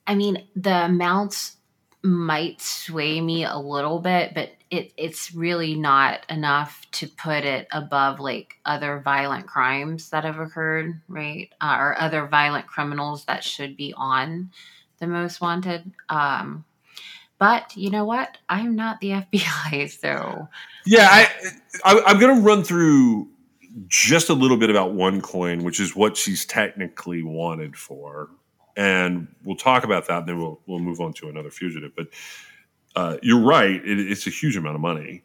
I 0.06 0.14
mean, 0.14 0.46
the 0.56 0.84
amounts 0.86 1.56
might 2.02 2.60
sway 2.60 3.20
me 3.20 3.44
a 3.44 3.56
little 3.58 3.98
bit, 4.00 4.34
but 4.34 4.50
it 4.70 4.92
it's 4.96 5.34
really 5.34 5.74
not 5.74 6.24
enough 6.28 6.86
to 6.92 7.06
put 7.06 7.44
it 7.44 7.66
above 7.72 8.20
like 8.20 8.56
other 8.64 9.00
violent 9.04 9.46
crimes 9.46 10.10
that 10.10 10.24
have 10.24 10.38
occurred, 10.38 11.00
right? 11.08 11.50
Uh, 11.60 11.76
or 11.78 12.00
other 12.00 12.26
violent 12.26 12.66
criminals 12.66 13.24
that 13.24 13.44
should 13.44 13.76
be 13.76 13.94
on 13.96 14.50
the 14.98 15.06
most 15.06 15.40
wanted. 15.40 15.90
Um, 16.08 16.64
but 17.38 17.76
you 17.76 17.90
know 17.90 18.04
what? 18.04 18.36
I'm 18.48 18.76
not 18.76 19.00
the 19.00 19.10
FBI, 19.32 19.90
so 19.90 20.48
Yeah, 20.84 21.08
I, 21.10 21.28
I 21.84 22.02
I'm 22.06 22.18
to 22.20 22.42
run 22.42 22.62
through 22.62 23.28
just 23.86 24.28
a 24.28 24.34
little 24.34 24.56
bit 24.56 24.70
about 24.70 24.92
one 24.92 25.20
coin, 25.20 25.62
which 25.62 25.80
is 25.80 25.94
what 25.94 26.16
she's 26.16 26.44
technically 26.44 27.22
wanted 27.22 27.76
for, 27.76 28.28
and 28.76 29.28
we'll 29.44 29.56
talk 29.56 29.84
about 29.84 30.08
that. 30.08 30.20
And 30.20 30.28
then 30.28 30.38
we'll 30.38 30.60
we'll 30.66 30.80
move 30.80 31.00
on 31.00 31.12
to 31.14 31.28
another 31.28 31.50
fugitive. 31.50 31.92
But 31.96 32.08
uh, 32.98 33.16
you're 33.22 33.40
right; 33.40 33.76
it, 33.84 34.00
it's 34.00 34.26
a 34.26 34.30
huge 34.30 34.56
amount 34.56 34.74
of 34.74 34.80
money. 34.80 35.22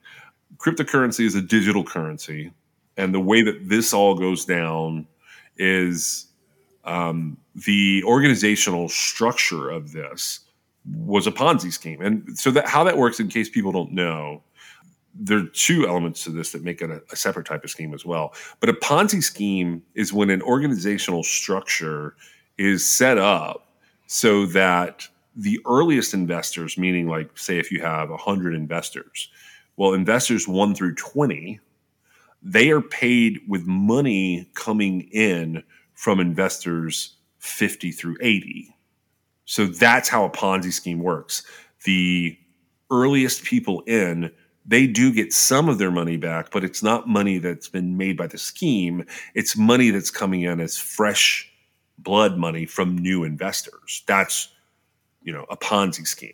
Cryptocurrency 0.57 1.25
is 1.25 1.33
a 1.33 1.41
digital 1.41 1.83
currency, 1.83 2.51
and 2.97 3.15
the 3.15 3.19
way 3.19 3.41
that 3.41 3.67
this 3.67 3.93
all 3.93 4.13
goes 4.13 4.45
down 4.45 5.07
is 5.57 6.27
um, 6.83 7.35
the 7.55 8.03
organizational 8.05 8.89
structure 8.89 9.71
of 9.71 9.91
this 9.91 10.41
was 10.85 11.25
a 11.25 11.31
Ponzi 11.31 11.73
scheme, 11.73 11.99
and 11.99 12.37
so 12.37 12.51
that 12.51 12.67
how 12.67 12.83
that 12.83 12.95
works, 12.95 13.19
in 13.19 13.27
case 13.27 13.49
people 13.49 13.71
don't 13.71 13.91
know 13.91 14.43
there 15.15 15.37
are 15.37 15.47
two 15.53 15.87
elements 15.87 16.23
to 16.23 16.31
this 16.31 16.51
that 16.53 16.63
make 16.63 16.81
it 16.81 16.89
a, 16.89 17.01
a 17.11 17.15
separate 17.15 17.45
type 17.45 17.63
of 17.63 17.69
scheme 17.69 17.93
as 17.93 18.03
well. 18.03 18.33
But 18.59 18.69
a 18.69 18.73
Ponzi 18.73 19.21
scheme 19.21 19.83
is 19.93 20.11
when 20.11 20.31
an 20.31 20.41
organizational 20.41 21.23
structure 21.23 22.15
is 22.57 22.83
set 22.83 23.19
up 23.19 23.67
so 24.07 24.47
that 24.47 25.07
the 25.35 25.59
earliest 25.65 26.13
investors, 26.13 26.77
meaning 26.77 27.07
like 27.07 27.37
say 27.37 27.57
if 27.57 27.71
you 27.71 27.81
have 27.81 28.09
100 28.09 28.53
investors, 28.53 29.29
well, 29.77 29.93
investors 29.93 30.47
1 30.47 30.75
through 30.75 30.95
20, 30.95 31.59
they 32.41 32.69
are 32.69 32.81
paid 32.81 33.39
with 33.47 33.65
money 33.65 34.47
coming 34.53 35.01
in 35.11 35.63
from 35.93 36.19
investors 36.19 37.15
50 37.39 37.91
through 37.91 38.17
80. 38.21 38.75
So 39.45 39.65
that's 39.65 40.09
how 40.09 40.25
a 40.25 40.29
Ponzi 40.29 40.71
scheme 40.71 40.99
works. 40.99 41.43
The 41.83 42.37
earliest 42.91 43.43
people 43.43 43.81
in 43.81 44.31
they 44.65 44.87
do 44.87 45.13
get 45.13 45.33
some 45.33 45.67
of 45.67 45.77
their 45.77 45.91
money 45.91 46.17
back, 46.17 46.51
but 46.51 46.63
it's 46.63 46.81
not 46.81 47.07
money 47.07 47.37
that's 47.37 47.67
been 47.67 47.97
made 47.97 48.15
by 48.17 48.27
the 48.27 48.37
scheme. 48.37 49.05
It's 49.35 49.57
money 49.57 49.89
that's 49.89 50.09
coming 50.09 50.43
in 50.43 50.59
as 50.59 50.77
fresh 50.77 51.51
blood 51.97 52.37
money 52.37 52.65
from 52.65 52.97
new 52.97 53.23
investors. 53.23 54.03
That's, 54.07 54.49
you 55.23 55.33
know, 55.33 55.45
a 55.49 55.57
Ponzi 55.57 56.05
scheme. 56.05 56.33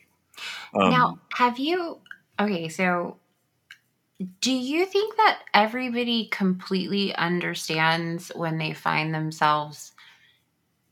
Um, 0.73 0.91
now, 0.91 1.19
have 1.33 1.59
you? 1.59 1.99
Okay, 2.39 2.69
so 2.69 3.17
do 4.41 4.51
you 4.51 4.85
think 4.85 5.15
that 5.17 5.39
everybody 5.53 6.27
completely 6.31 7.15
understands 7.15 8.31
when 8.35 8.57
they 8.57 8.73
find 8.73 9.13
themselves 9.13 9.93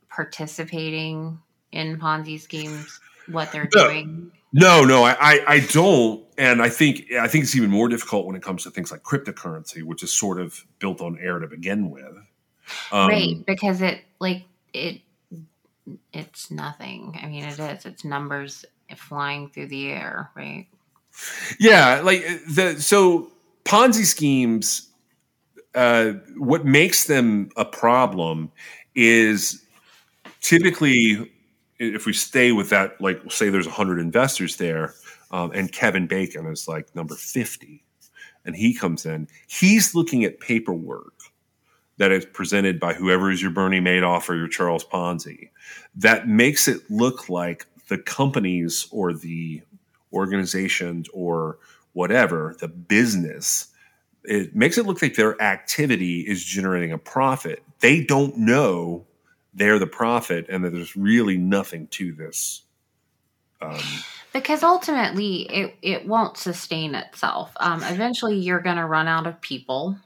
participating 0.10 1.40
in 1.72 2.00
Ponzi 2.00 2.40
schemes 2.40 3.00
what 3.28 3.52
they're 3.52 3.70
No. 3.74 3.88
doing? 3.88 4.32
no, 4.54 4.84
no, 4.86 5.04
I, 5.04 5.18
I, 5.20 5.44
I 5.48 5.60
don't, 5.60 6.26
and 6.38 6.62
I 6.62 6.70
think 6.70 7.12
I 7.20 7.28
think 7.28 7.44
it's 7.44 7.56
even 7.56 7.70
more 7.70 7.90
difficult 7.90 8.26
when 8.26 8.36
it 8.36 8.42
comes 8.42 8.64
to 8.64 8.72
things 8.72 8.92
like 8.92 9.04
cryptocurrency, 9.04 9.84
which 9.84 10.04
is 10.04 10.14
sort 10.14 10.40
of 10.40 10.66
built 10.80 11.02
on 11.02 11.18
air 11.20 11.40
to 11.40 11.48
begin 11.48 11.90
with. 11.90 12.16
Um, 12.92 13.10
right, 13.10 13.46
because 13.46 13.82
it 13.82 14.02
like 14.20 14.44
it 14.74 15.02
it's 16.14 16.52
nothing. 16.52 17.18
I 17.22 17.28
mean, 17.28 17.44
it 17.44 17.60
is. 17.60 17.86
It's 17.86 18.04
numbers 18.04 18.66
flying 18.96 19.50
through 19.50 19.68
the 19.68 19.90
air, 19.90 20.32
right? 20.36 20.68
Yeah, 21.60 22.02
like 22.04 22.24
the 22.50 22.76
so 22.80 23.32
Ponzi 23.66 24.06
schemes. 24.06 24.84
Uh, 25.76 26.14
what 26.38 26.66
makes 26.66 27.06
them 27.06 27.50
a 27.56 27.66
problem 27.66 28.52
is 28.96 29.64
typically 30.42 31.32
if 31.78 32.06
we 32.06 32.14
stay 32.14 32.52
with 32.52 32.70
that, 32.70 33.00
like 33.00 33.32
say 33.32 33.50
there's 33.50 33.68
hundred 33.68 34.00
investors 34.00 34.58
there, 34.58 34.96
um, 35.32 35.52
and 35.54 35.72
Kevin 35.72 36.08
Bacon 36.08 36.48
is 36.48 36.68
like 36.68 36.96
number 36.96 37.16
fifty, 37.16 37.84
and 38.46 38.56
he 38.56 38.74
comes 38.74 39.06
in, 39.06 39.28
he's 39.48 39.94
looking 39.94 40.24
at 40.24 40.40
paperwork 40.40 41.17
that 41.98 42.12
is 42.12 42.26
presented 42.26 42.80
by 42.80 42.94
whoever 42.94 43.32
is 43.32 43.42
your 43.42 43.52
Bernie 43.52 43.82
Madoff 43.82 44.30
or 44.30 44.36
your 44.36 44.48
Charles 44.48 44.86
Ponzi 44.86 45.50
that 45.96 46.28
makes 46.28 46.68
it 46.68 46.90
look 46.90 47.30
like 47.30 47.66
the 47.88 47.98
companies 47.98 48.88
or 48.92 49.14
the 49.14 49.62
organizations 50.14 51.08
or 51.14 51.58
whatever, 51.94 52.56
the 52.60 52.68
business, 52.68 53.68
it 54.24 54.56
makes 54.56 54.78
it 54.78 54.86
look 54.86 55.02
like 55.02 55.16
their 55.16 55.42
activity 55.42 56.22
is 56.22 56.44
generating 56.44 56.92
a 56.92 56.98
profit. 56.98 57.64
They 57.80 58.04
don't 58.04 58.38
know 58.38 59.06
they're 59.54 59.80
the 59.80 59.88
profit 59.88 60.46
and 60.50 60.64
that 60.64 60.72
there's 60.72 60.96
really 60.96 61.38
nothing 61.38 61.88
to 61.88 62.14
this. 62.14 62.62
Um, 63.62 63.80
Because 64.34 64.62
ultimately, 64.62 65.44
it 65.50 65.76
it 65.82 66.08
won't 66.08 66.38
sustain 66.38 66.94
itself. 66.94 67.52
Um, 67.60 67.82
eventually, 67.84 68.38
you're 68.38 68.60
going 68.60 68.76
to 68.76 68.86
run 68.86 69.08
out 69.08 69.26
of 69.26 69.42
people. 69.42 69.98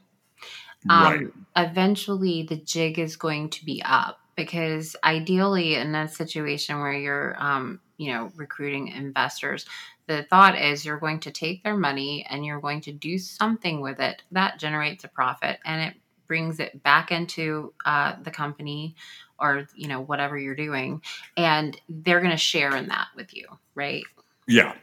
Um, 0.88 1.02
right. 1.04 1.26
Eventually, 1.70 2.42
the 2.44 2.56
jig 2.56 2.98
is 2.98 3.16
going 3.16 3.50
to 3.50 3.64
be 3.64 3.82
up 3.84 4.18
because 4.36 4.96
ideally, 5.04 5.74
in 5.74 5.94
a 5.94 6.08
situation 6.08 6.80
where 6.80 6.92
you're, 6.92 7.36
um, 7.38 7.80
you 7.98 8.12
know, 8.12 8.30
recruiting 8.36 8.88
investors, 8.88 9.66
the 10.06 10.24
thought 10.24 10.58
is 10.58 10.84
you're 10.84 10.98
going 10.98 11.20
to 11.20 11.30
take 11.30 11.62
their 11.62 11.76
money 11.76 12.26
and 12.28 12.44
you're 12.44 12.60
going 12.60 12.80
to 12.82 12.92
do 12.92 13.18
something 13.18 13.80
with 13.80 14.00
it 14.00 14.22
that 14.32 14.58
generates 14.58 15.04
a 15.04 15.08
profit 15.08 15.58
and 15.64 15.80
it 15.82 15.94
brings 16.26 16.58
it 16.60 16.82
back 16.82 17.12
into 17.12 17.72
uh, 17.84 18.14
the 18.22 18.30
company 18.30 18.96
or 19.38 19.66
you 19.74 19.86
know 19.88 20.00
whatever 20.00 20.36
you're 20.38 20.54
doing 20.54 21.02
and 21.36 21.78
they're 21.88 22.20
going 22.20 22.30
to 22.30 22.36
share 22.36 22.74
in 22.76 22.88
that 22.88 23.08
with 23.16 23.34
you 23.34 23.46
right 23.74 24.04
Yeah. 24.48 24.74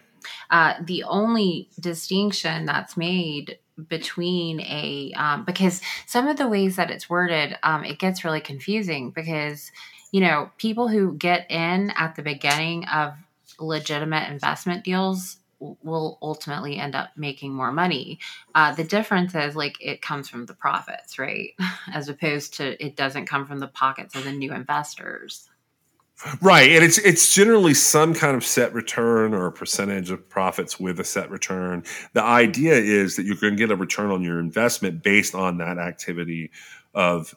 uh, 0.51 0.75
the 0.83 1.03
only 1.03 1.69
distinction 1.79 2.65
that's 2.65 2.95
made 2.95 3.57
between 3.87 4.59
a 4.61 5.13
um, 5.15 5.45
because 5.45 5.81
some 6.05 6.27
of 6.27 6.37
the 6.37 6.47
ways 6.47 6.75
that 6.75 6.91
it's 6.91 7.09
worded 7.09 7.57
um, 7.63 7.83
it 7.83 7.99
gets 7.99 8.25
really 8.25 8.41
confusing 8.41 9.11
because 9.11 9.71
you 10.11 10.21
know 10.21 10.49
people 10.57 10.87
who 10.87 11.13
get 11.13 11.49
in 11.49 11.91
at 11.91 12.15
the 12.15 12.21
beginning 12.21 12.85
of 12.87 13.13
legitimate 13.59 14.29
investment 14.29 14.83
deals 14.83 15.37
will 15.59 16.17
ultimately 16.21 16.77
end 16.77 16.95
up 16.95 17.09
making 17.17 17.53
more 17.53 17.71
money. 17.71 18.19
Uh, 18.55 18.73
the 18.73 18.83
difference 18.83 19.35
is 19.35 19.55
like 19.55 19.75
it 19.81 20.01
comes 20.01 20.29
from 20.29 20.45
the 20.45 20.53
profits, 20.53 21.19
right? 21.19 21.49
As 21.93 22.09
opposed 22.09 22.55
to 22.55 22.83
it 22.83 22.95
doesn't 22.95 23.25
come 23.25 23.45
from 23.45 23.59
the 23.59 23.67
pockets 23.67 24.15
of 24.15 24.23
the 24.23 24.31
new 24.31 24.53
investors. 24.53 25.48
Right, 26.41 26.71
and 26.71 26.83
it's 26.83 26.97
it's 26.97 27.33
generally 27.33 27.73
some 27.73 28.13
kind 28.13 28.35
of 28.35 28.43
set 28.43 28.73
return 28.73 29.33
or 29.33 29.45
a 29.45 29.51
percentage 29.53 30.11
of 30.11 30.27
profits 30.27 30.77
with 30.77 30.99
a 30.99 31.03
set 31.05 31.29
return. 31.31 31.83
The 32.11 32.21
idea 32.21 32.73
is 32.73 33.15
that 33.15 33.25
you're 33.25 33.37
going 33.37 33.53
to 33.53 33.57
get 33.57 33.71
a 33.71 33.75
return 33.77 34.11
on 34.11 34.21
your 34.21 34.37
investment 34.37 35.01
based 35.01 35.33
on 35.33 35.59
that 35.59 35.77
activity 35.77 36.51
of 36.93 37.33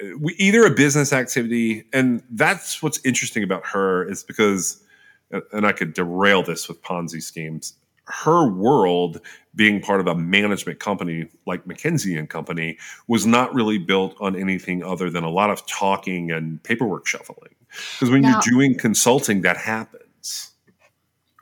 uh, 0.00 0.06
either 0.38 0.64
a 0.64 0.70
business 0.70 1.12
activity, 1.12 1.86
and 1.92 2.22
that's 2.30 2.80
what's 2.80 3.04
interesting 3.04 3.42
about 3.42 3.66
her 3.66 4.08
is 4.08 4.22
because, 4.22 4.80
and 5.52 5.66
I 5.66 5.72
could 5.72 5.92
derail 5.92 6.44
this 6.44 6.68
with 6.68 6.80
Ponzi 6.82 7.20
schemes. 7.20 7.74
Her 8.04 8.48
world, 8.48 9.20
being 9.56 9.80
part 9.80 10.00
of 10.00 10.06
a 10.06 10.14
management 10.14 10.78
company 10.78 11.28
like 11.46 11.64
McKinsey 11.64 12.16
and 12.16 12.30
Company, 12.30 12.78
was 13.08 13.26
not 13.26 13.52
really 13.54 13.78
built 13.78 14.16
on 14.20 14.36
anything 14.36 14.84
other 14.84 15.10
than 15.10 15.24
a 15.24 15.30
lot 15.30 15.50
of 15.50 15.66
talking 15.66 16.30
and 16.30 16.62
paperwork 16.62 17.08
shuffling. 17.08 17.56
Because 17.70 18.10
when 18.10 18.22
Now- 18.22 18.30
you're 18.30 18.40
doing 18.58 18.78
consulting, 18.78 19.42
that 19.42 19.56
happens. 19.56 20.50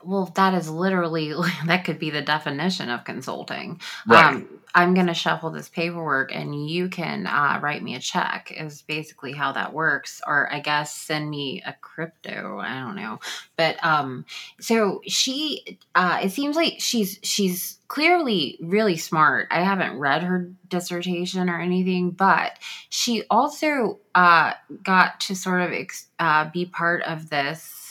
Well, 0.03 0.31
that 0.35 0.53
is 0.53 0.69
literally 0.69 1.33
that 1.65 1.83
could 1.85 1.99
be 1.99 2.09
the 2.09 2.21
definition 2.21 2.89
of 2.89 3.03
consulting. 3.03 3.81
Right. 4.07 4.35
Um, 4.35 4.58
I'm 4.75 4.93
going 4.93 5.07
to 5.07 5.13
shuffle 5.13 5.49
this 5.49 5.69
paperwork, 5.69 6.33
and 6.33 6.69
you 6.69 6.89
can 6.89 7.25
uh, 7.25 7.59
write 7.61 7.81
me 7.81 7.95
a 7.95 7.99
check. 7.99 8.53
Is 8.55 8.81
basically 8.83 9.33
how 9.33 9.51
that 9.53 9.73
works, 9.73 10.21
or 10.25 10.51
I 10.51 10.59
guess 10.59 10.95
send 10.95 11.29
me 11.29 11.63
a 11.65 11.73
crypto. 11.73 12.59
I 12.59 12.79
don't 12.79 12.95
know, 12.95 13.19
but 13.57 13.83
um, 13.83 14.25
so 14.59 15.01
she, 15.07 15.79
uh, 15.95 16.19
it 16.23 16.31
seems 16.31 16.55
like 16.55 16.75
she's 16.79 17.19
she's 17.23 17.79
clearly 17.87 18.59
really 18.61 18.97
smart. 18.97 19.47
I 19.49 19.61
haven't 19.61 19.97
read 19.97 20.23
her 20.23 20.51
dissertation 20.67 21.49
or 21.49 21.59
anything, 21.59 22.11
but 22.11 22.59
she 22.89 23.23
also 23.29 23.99
uh, 24.13 24.53
got 24.83 25.19
to 25.21 25.35
sort 25.35 25.61
of 25.61 25.71
ex- 25.71 26.07
uh, 26.19 26.49
be 26.51 26.65
part 26.65 27.03
of 27.03 27.29
this 27.29 27.85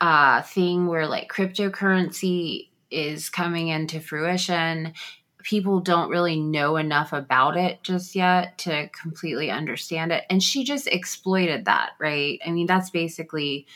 uh 0.00 0.40
thing 0.40 0.86
where 0.86 1.06
like 1.06 1.30
cryptocurrency 1.30 2.68
is 2.90 3.28
coming 3.28 3.68
into 3.68 4.00
fruition 4.00 4.94
people 5.42 5.80
don't 5.80 6.10
really 6.10 6.38
know 6.38 6.76
enough 6.76 7.12
about 7.12 7.56
it 7.56 7.82
just 7.82 8.14
yet 8.14 8.58
to 8.58 8.88
completely 8.88 9.50
understand 9.50 10.12
it. 10.12 10.24
And 10.30 10.42
she 10.42 10.64
just 10.64 10.86
exploited 10.86 11.64
that 11.64 11.90
right? 11.98 12.40
I 12.44 12.50
mean 12.50 12.66
that's 12.66 12.90
basically 12.90 13.66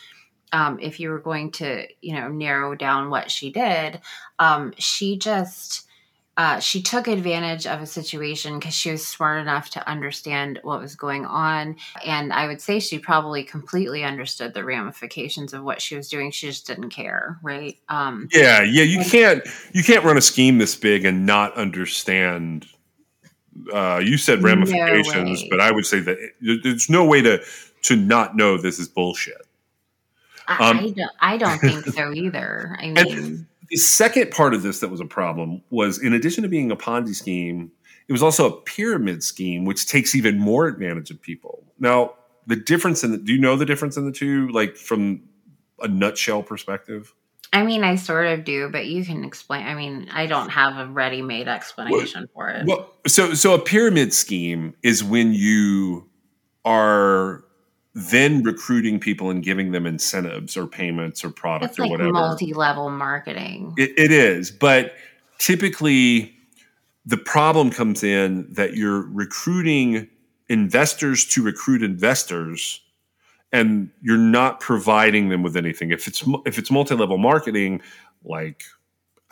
um, 0.53 0.79
if 0.81 1.01
you 1.01 1.11
were 1.11 1.19
going 1.19 1.51
to 1.53 1.87
you 2.01 2.15
know 2.15 2.29
narrow 2.29 2.75
down 2.75 3.11
what 3.11 3.31
she 3.31 3.51
did 3.51 4.01
um, 4.39 4.73
she 4.79 5.19
just 5.19 5.84
uh, 6.37 6.59
she 6.59 6.83
took 6.83 7.07
advantage 7.07 7.65
of 7.67 7.81
a 7.81 7.87
situation 7.87 8.59
because 8.59 8.75
she 8.75 8.91
was 8.91 9.07
smart 9.07 9.41
enough 9.41 9.71
to 9.71 9.89
understand 9.89 10.59
what 10.65 10.81
was 10.81 10.97
going 10.97 11.25
on 11.27 11.77
and 12.05 12.33
i 12.33 12.47
would 12.47 12.61
say 12.61 12.81
she 12.81 12.99
probably 12.99 13.45
completely 13.45 14.03
understood 14.03 14.53
the 14.53 14.65
ramifications 14.65 15.53
of 15.55 15.63
what 15.63 15.81
she 15.81 15.95
was 15.97 16.09
doing 16.09 16.31
she 16.33 16.49
just 16.49 16.67
didn't 16.67 16.91
care 16.91 17.39
right 17.43 17.79
um, 17.89 18.29
Yeah, 18.33 18.63
yeah. 18.63 18.83
You 18.83 19.05
can't 19.05 19.45
you 19.73 19.85
can't 19.85 20.05
run 20.05 20.17
a 20.17 20.21
scheme 20.21 20.59
this 20.59 20.75
big 20.75 21.05
and 21.05 21.25
not 21.25 21.55
understand. 21.57 22.67
Uh, 23.73 24.01
you 24.03 24.17
said 24.17 24.43
ramifications, 24.43 25.43
way. 25.43 25.49
but 25.49 25.61
I 25.61 25.71
would 25.71 25.87
say 25.87 26.01
that 26.01 26.19
it, 26.41 26.61
there's 26.65 26.91
no 26.91 27.05
way 27.05 27.23
to 27.23 27.41
to 27.83 27.95
not 27.97 28.35
know 28.37 28.59
this 28.59 28.79
is 28.81 28.89
bullshit. 28.89 29.47
I, 30.49 30.71
Um, 30.71 30.79
I 30.79 30.91
don't 30.91 31.11
i 31.21 31.37
don't 31.39 31.59
think 31.61 31.85
so 31.87 32.13
either 32.13 32.77
i 32.81 32.85
And- 32.87 32.95
mean 33.05 33.47
The 33.75 33.81
second 33.81 34.31
part 34.31 34.55
of 34.55 34.63
this 34.63 34.79
that 34.79 34.89
was 34.89 35.01
a 35.01 35.05
problem 35.05 35.61
was, 35.71 35.99
in 35.99 36.13
addition 36.13 36.45
to 36.45 36.49
being 36.49 36.71
a 36.71 36.77
Ponzi 36.77 37.13
scheme, 37.13 37.73
it 38.07 38.13
was 38.13 38.23
also 38.23 38.47
a 38.47 38.61
pyramid 38.63 39.25
scheme, 39.25 39.65
which 39.65 39.87
takes 39.87 40.15
even 40.15 40.39
more 40.39 40.69
advantage 40.69 41.11
of 41.11 41.21
people. 41.21 41.65
Now, 41.81 42.13
the 42.47 42.55
difference 42.55 43.03
in 43.03 43.11
the, 43.11 43.19
do 43.19 43.33
you 43.33 43.41
know 43.41 43.57
the 43.57 43.67
difference 43.67 43.97
in 43.97 44.05
the 44.05 44.13
two, 44.13 44.47
like 44.51 44.77
from 44.77 45.23
a 45.81 45.89
nutshell 45.89 46.45
perspective? 46.45 47.13
i 47.53 47.63
mean 47.63 47.85
i 47.85 47.95
sort 47.95 48.27
of 48.27 48.45
do 48.45 48.69
but 48.69 48.87
you 48.87 49.05
can 49.05 49.23
explain 49.23 49.67
i 49.67 49.75
mean 49.75 50.09
i 50.11 50.27
don't 50.27 50.49
have 50.49 50.77
a 50.77 50.91
ready-made 50.91 51.47
explanation 51.47 52.29
for 52.35 52.49
it 52.49 52.67
Well, 52.67 52.93
so 53.07 53.35
so 53.35 53.55
a 53.55 53.59
pyramid 53.59 54.13
scheme 54.13 54.75
is 54.83 55.05
when 55.05 55.33
you 55.35 56.09
are 56.65 57.45
then 57.95 58.43
recruiting 58.43 58.99
people 58.99 59.31
and 59.31 59.43
giving 59.43 59.71
them 59.73 59.87
incentives 59.87 60.57
or 60.57 60.67
payments 60.67 61.25
or 61.25 61.31
product 61.31 61.71
it's 61.71 61.79
or 61.79 61.83
like 61.83 61.93
whatever. 61.93 62.13
multi-level 62.13 62.91
marketing 62.91 63.73
It, 63.77 63.93
it 63.97 64.11
is, 64.11 64.51
but 64.51 64.95
typically 65.39 66.35
the 67.07 67.17
problem 67.17 67.71
comes 67.71 68.03
in 68.03 68.53
that 68.53 68.75
you're 68.75 69.03
recruiting 69.03 70.09
investors 70.49 71.25
to 71.27 71.43
recruit 71.43 71.83
investors, 71.83 72.81
and 73.53 73.91
you're 74.03 74.17
not 74.19 74.61
providing 74.61 75.29
them 75.29 75.43
with 75.43 75.57
anything. 75.57 75.91
If 75.91 76.09
it's 76.09 76.25
if 76.45 76.59
it's 76.59 76.71
multi-level 76.71 77.19
marketing, 77.19 77.83
like 78.25 78.63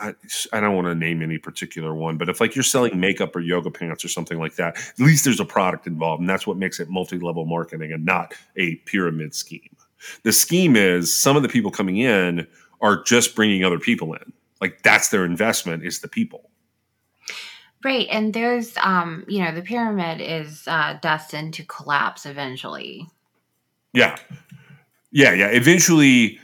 I, 0.03 0.15
I 0.53 0.61
don't 0.61 0.75
want 0.75 0.89
to 0.89 0.95
name 0.95 1.23
any 1.23 1.39
particular 1.39 1.95
one, 1.95 2.19
but 2.19 2.29
if 2.29 2.41
like 2.41 2.57
you're 2.57 2.65
selling 2.65 2.99
makeup 2.99 3.37
or 3.37 3.41
yoga 3.41 3.71
pants 3.71 4.05
or 4.05 4.09
something 4.09 4.39
like 4.39 4.57
that, 4.57 4.77
at 4.77 4.99
least 4.99 5.25
there's 5.25 5.41
a 5.41 5.45
product 5.45 5.87
involved, 5.87 6.21
and 6.21 6.29
that's 6.29 6.47
what 6.47 6.57
makes 6.57 6.81
it 6.81 6.91
multi-level 6.91 7.45
marketing 7.45 7.93
and 7.93 8.05
not 8.05 8.35
a 8.57 8.77
pyramid 8.87 9.35
scheme. 9.35 9.77
The 10.25 10.33
scheme 10.33 10.75
is 10.75 11.17
some 11.17 11.37
of 11.37 11.43
the 11.43 11.49
people 11.49 11.71
coming 11.71 11.99
in 11.99 12.47
are 12.81 13.03
just 13.05 13.37
bringing 13.37 13.65
other 13.65 13.79
people 13.79 14.13
in. 14.15 14.33
Like 14.61 14.83
that's 14.83 15.11
their 15.11 15.25
investment 15.25 15.85
is 15.85 16.01
the 16.01 16.09
people. 16.09 16.51
Right, 17.85 18.07
and 18.11 18.33
there's, 18.33 18.77
um, 18.77 19.25
you 19.27 19.43
know, 19.43 19.53
the 19.53 19.63
pyramid 19.63 20.21
is 20.21 20.69
uh, 20.69 20.99
destined 21.03 21.55
to 21.55 21.65
collapse 21.65 22.27
eventually. 22.27 23.09
Yeah, 23.93 24.17
yeah, 25.11 25.33
yeah. 25.33 25.49
Eventually, 25.49 26.39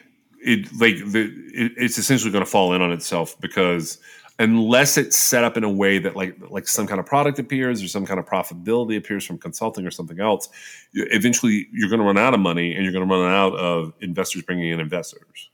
it 0.45 0.69
like 0.79 0.97
the 1.13 1.33
it, 1.55 1.73
it's 1.77 1.99
essentially 1.99 2.31
going 2.31 2.45
to 2.45 2.51
fall 2.51 2.73
in 2.73 2.83
on 2.83 2.93
itself 2.93 3.39
because 3.41 3.99
unless 4.39 4.97
it's 4.97 5.17
set 5.17 5.43
up 5.43 5.57
in 5.57 5.65
a 5.65 5.69
way 5.69 5.99
that 5.99 6.15
like 6.15 6.37
like 6.51 6.69
some 6.69 6.87
kind 6.87 7.01
of 7.01 7.07
product 7.07 7.39
appears 7.39 7.83
or 7.83 7.89
some 7.89 8.07
kind 8.07 8.21
of 8.21 8.27
profitability 8.27 8.97
appears 8.97 9.25
from 9.25 9.39
consulting 9.39 9.87
or 9.87 9.91
something 9.91 10.21
else, 10.21 10.49
eventually 10.95 11.67
you're 11.73 11.89
going 11.89 12.01
to 12.01 12.07
run 12.07 12.19
out 12.19 12.35
of 12.35 12.41
money 12.41 12.75
and 12.75 12.85
you're 12.85 12.93
going 12.93 13.07
to 13.07 13.15
run 13.15 13.31
out 13.31 13.55
of 13.55 13.93
investors 14.01 14.43
bringing 14.43 14.71
in 14.71 14.81
investors. 14.81 15.51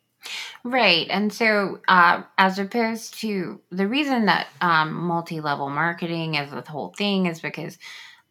Right, 0.62 1.06
and 1.10 1.30
so 1.30 1.80
uh, 1.88 2.22
as 2.38 2.58
opposed 2.58 3.20
to 3.20 3.60
the 3.70 3.86
reason 3.86 4.24
that 4.26 4.46
um, 4.62 4.94
multi-level 4.94 5.68
marketing 5.68 6.36
is 6.36 6.50
the 6.50 6.70
whole 6.70 6.94
thing 6.96 7.26
is 7.26 7.40
because 7.40 7.78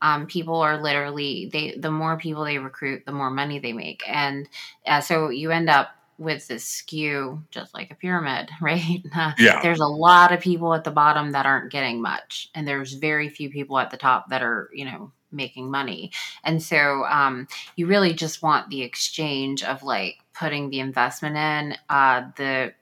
um, 0.02 0.26
people 0.26 0.56
are 0.56 0.82
literally 0.82 1.50
they 1.54 1.76
the 1.78 1.92
more 1.92 2.18
people 2.18 2.44
they 2.44 2.58
recruit, 2.58 3.06
the 3.06 3.12
more 3.12 3.30
money 3.30 3.60
they 3.60 3.74
make, 3.74 4.02
and 4.08 4.50
uh, 4.88 5.02
so 5.02 5.30
you 5.30 5.52
end 5.52 5.70
up 5.70 5.89
with 6.17 6.47
this 6.47 6.65
skew, 6.65 7.43
just 7.52 7.73
like 7.73 7.91
a 7.91 7.95
pyramid, 7.95 8.49
right? 8.62 9.04
Yeah. 9.38 9.62
there's 9.62 9.80
a 9.80 9.88
lot 9.88 10.32
of 10.32 10.39
people 10.39 10.73
at 10.73 10.84
the 10.84 10.91
bottom 10.91 11.32
that 11.32 11.45
aren't 11.45 11.71
getting 11.71 12.02
much, 12.02 12.49
and 12.54 12.67
there's 12.67 12.93
very 12.93 13.30
few 13.30 13.49
people 13.49 13.78
at 13.80 13.89
the 13.89 13.97
top 13.97 14.30
that 14.30 14.41
are, 14.41 14.69
you 14.73 14.86
know, 14.86 15.12
making 15.32 15.71
money. 15.71 16.12
And 16.43 16.62
so 16.62 17.04
um, 17.06 17.47
you 17.76 17.88
really 17.88 18.13
just 18.13 18.43
want 18.43 18.69
the 18.69 18.84
exchange 18.84 19.63
of 19.63 19.84
like 19.84 20.19
putting 20.34 20.69
the 20.69 20.80
investment 20.80 21.36
in, 21.36 21.78
uh, 21.89 22.30
the 22.38 22.73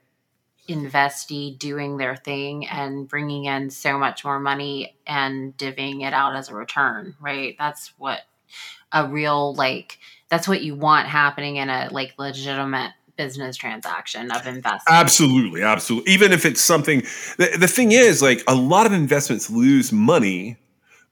investee 0.68 1.58
doing 1.58 1.96
their 1.96 2.16
thing 2.16 2.66
and 2.66 3.08
bringing 3.08 3.46
in 3.46 3.70
so 3.70 3.98
much 3.98 4.24
more 4.24 4.38
money 4.38 4.96
and 5.06 5.56
divvying 5.56 6.06
it 6.06 6.12
out 6.12 6.36
as 6.36 6.48
a 6.48 6.54
return, 6.54 7.16
right? 7.20 7.56
That's 7.58 7.92
what 7.98 8.20
a 8.92 9.08
real 9.08 9.54
like 9.54 9.98
that's 10.28 10.46
what 10.46 10.62
you 10.62 10.74
want 10.74 11.08
happening 11.08 11.56
in 11.56 11.68
a 11.68 11.88
like 11.90 12.14
legitimate 12.18 12.92
business 13.24 13.56
transaction 13.56 14.30
of 14.30 14.46
investment. 14.46 14.82
Absolutely, 14.88 15.62
absolutely. 15.62 16.12
Even 16.12 16.32
if 16.32 16.44
it's 16.44 16.60
something, 16.60 17.00
the, 17.38 17.56
the 17.58 17.68
thing 17.68 17.92
is, 17.92 18.22
like 18.22 18.42
a 18.46 18.54
lot 18.54 18.86
of 18.86 18.92
investments 18.92 19.50
lose 19.50 19.92
money, 19.92 20.56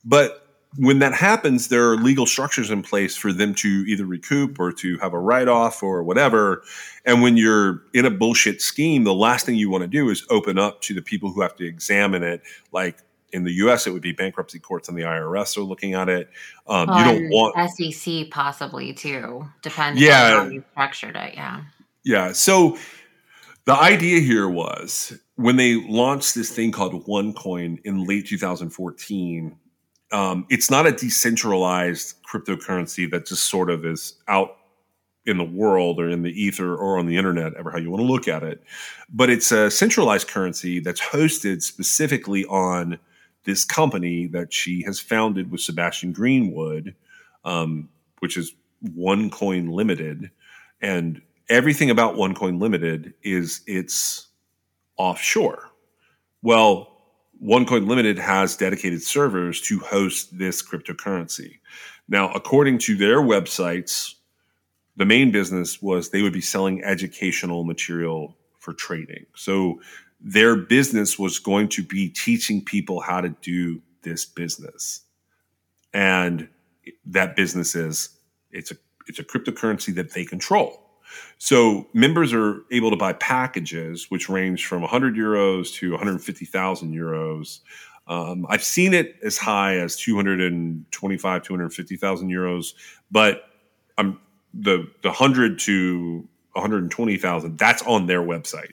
but 0.05 0.47
when 0.77 1.01
that 1.01 1.13
happens, 1.13 1.69
there 1.69 1.91
are 1.91 1.97
legal 1.97 2.27
structures 2.27 2.71
in 2.71 2.83
place 2.83 3.17
for 3.17 3.33
them 3.33 3.55
to 3.57 3.69
either 3.89 4.07
recoup 4.07 4.61
or 4.61 4.71
to 4.73 4.99
have 4.99 5.13
a 5.13 5.19
write 5.19 5.49
off 5.49 5.83
or 5.83 6.03
whatever. 6.05 6.63
And 7.05 7.23
when 7.23 7.37
you're 7.37 7.83
in 7.93 8.07
a 8.07 8.11
bullshit 8.11 8.63
scheme, 8.63 9.03
the 9.05 9.15
last 9.15 9.45
thing 9.47 9.57
you 9.57 9.69
want 9.69 9.83
to 9.83 9.89
do 9.89 10.11
is 10.11 10.25
open 10.31 10.59
up 10.59 10.81
to 10.83 10.95
the 10.95 11.03
people 11.03 11.33
who 11.33 11.41
have 11.41 11.57
to 11.57 11.67
examine 11.67 12.23
it. 12.23 12.43
Like 12.71 12.99
in 13.33 13.43
the 13.45 13.53
US, 13.65 13.87
it 13.87 13.91
would 13.91 14.03
be 14.03 14.13
bankruptcy 14.13 14.61
courts 14.61 14.89
and 14.89 14.97
the 14.97 15.03
IRS 15.03 15.57
are 15.57 15.63
looking 15.63 15.95
at 15.95 16.09
it. 16.09 16.31
Um, 16.69 16.89
you 16.89 17.05
don't 17.05 17.29
want 17.31 17.71
SEC 17.73 18.31
possibly 18.31 18.93
too, 18.93 19.49
depending 19.63 20.05
Yeah. 20.05 20.37
on 20.37 20.47
how 20.47 20.53
you 20.53 20.65
structured 20.73 21.17
it. 21.17 21.35
Yeah. 21.35 21.63
Yeah. 22.05 22.33
So 22.33 22.79
the 23.67 23.75
idea 23.75 24.21
here 24.21 24.49
was 24.49 25.19
when 25.37 25.57
they 25.57 25.75
launched 25.75 26.35
this 26.35 26.51
thing 26.51 26.73
called 26.73 27.07
OneCoin 27.07 27.81
in 27.85 28.05
late 28.05 28.27
2014, 28.27 29.57
um, 30.13 30.47
it's 30.51 30.71
not 30.71 30.87
a 30.87 30.93
decentralized 30.93 32.17
cryptocurrency 32.25 33.11
that 33.11 33.27
just 33.27 33.49
sort 33.49 33.71
of 33.71 33.85
is 33.85 34.15
out 34.29 34.57
in 35.27 35.39
the 35.39 35.45
world 35.45 36.01
or 36.01 36.09
in 36.09 36.23
the 36.23 36.31
ether 36.31 36.75
or 36.75 36.99
on 36.99 37.07
the 37.07 37.17
internet, 37.17 37.55
ever 37.55 37.71
how 37.71 37.79
you 37.79 37.91
want 37.91 38.01
to 38.01 38.07
look 38.07 38.27
at 38.27 38.43
it. 38.43 38.63
But 39.09 39.31
it's 39.31 39.53
a 39.53 39.71
centralized 39.71 40.29
currency 40.29 40.81
that's 40.81 41.01
hosted 41.01 41.63
specifically 41.63 42.45
on 42.47 42.99
this 43.45 43.65
company 43.65 44.27
that 44.29 44.53
she 44.53 44.83
has 44.83 44.99
founded 44.99 45.51
with 45.51 45.61
Sebastian 45.61 46.13
Greenwood, 46.13 46.95
um, 47.45 47.89
which 48.19 48.37
is 48.37 48.53
OneCoin 48.85 49.71
Limited. 49.71 50.31
And 50.81 51.23
everything 51.51 51.91
about 51.91 52.15
OneCoin 52.15 52.61
Limited 52.61 53.13
is 53.23 53.61
it's 53.67 54.29
offshore. 54.97 55.69
Well, 56.43 56.97
OneCoin 57.45 57.87
Limited 57.87 58.19
has 58.19 58.57
dedicated 58.57 59.03
servers 59.03 59.61
to 59.63 59.81
host 59.81 60.39
this 60.39 60.63
cryptocurrency. 60.63 61.59
Now, 62.09 62.33
according 62.33 62.79
to 62.79 62.97
their 62.97 63.21
websites, 63.21 64.15
the 64.97 65.05
main 65.05 65.31
business 65.31 65.83
was 65.83 66.11
they 66.11 66.23
would 66.23 66.33
be 66.33 66.41
selling 66.41 66.83
educational 66.85 67.65
material 67.65 68.37
for 68.59 68.73
trading. 68.73 69.27
So 69.35 69.81
their 70.21 70.55
business 70.55 71.19
was 71.19 71.39
going 71.39 71.69
to 71.71 71.83
be 71.83 72.09
teaching 72.11 72.65
people 72.65 73.01
how 73.01 73.21
to 73.21 73.31
do 73.41 73.81
this 74.03 74.25
business. 74.25 75.03
And 75.93 76.49
that 77.07 77.37
business 77.37 77.75
is 77.75 78.11
it's 78.51 78.71
a 78.71 78.77
it's 79.07 79.19
a 79.19 79.25
cryptocurrency 79.25 79.95
that 79.95 80.13
they 80.13 80.25
control. 80.25 80.90
So 81.39 81.89
members 81.95 82.33
are 82.33 82.63
able 82.71 82.91
to 82.91 82.97
buy 82.97 83.13
packages 83.15 84.11
which 84.11 84.29
range 84.29 84.67
from 84.67 84.83
100 84.83 85.15
euros 85.15 85.73
to 85.75 85.91
150,000 85.91 86.95
euros. 86.95 87.61
Um, 88.07 88.47
I've 88.49 88.65
seen 88.65 88.93
it 88.93 89.17
as 89.23 89.39
high 89.39 89.77
as 89.79 89.97
225, 89.97 91.43
250,000 91.43 92.29
euros, 92.29 92.75
but 93.11 93.45
I'm 93.99 94.19
the 94.53 94.91
the 95.03 95.09
100 95.09 95.59
to 95.61 96.29
120,000. 96.53 97.59
That's 97.59 97.83
on 97.83 98.07
their 98.07 98.23
website. 98.23 98.73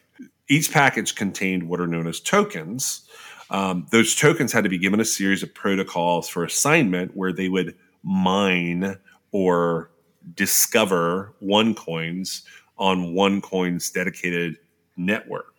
Each 0.50 0.72
package 0.72 1.16
contained 1.16 1.70
what 1.70 1.80
are 1.80 1.88
known 1.88 2.08
as 2.08 2.20
tokens. 2.20 3.08
Um, 3.50 3.86
those 3.92 4.16
tokens 4.16 4.52
had 4.52 4.64
to 4.64 4.70
be 4.70 4.78
given 4.78 5.00
a 5.00 5.06
series 5.06 5.44
of 5.44 5.54
protocols 5.54 6.28
for 6.28 6.44
assignment 6.44 7.16
where 7.16 7.32
they 7.32 7.48
would 7.48 7.76
mine 8.04 8.98
or 9.32 9.90
discover 10.36 11.34
one 11.40 11.74
coins 11.76 12.44
on 12.78 13.14
OneCoin's 13.14 13.90
dedicated 13.90 14.58
network. 14.96 15.54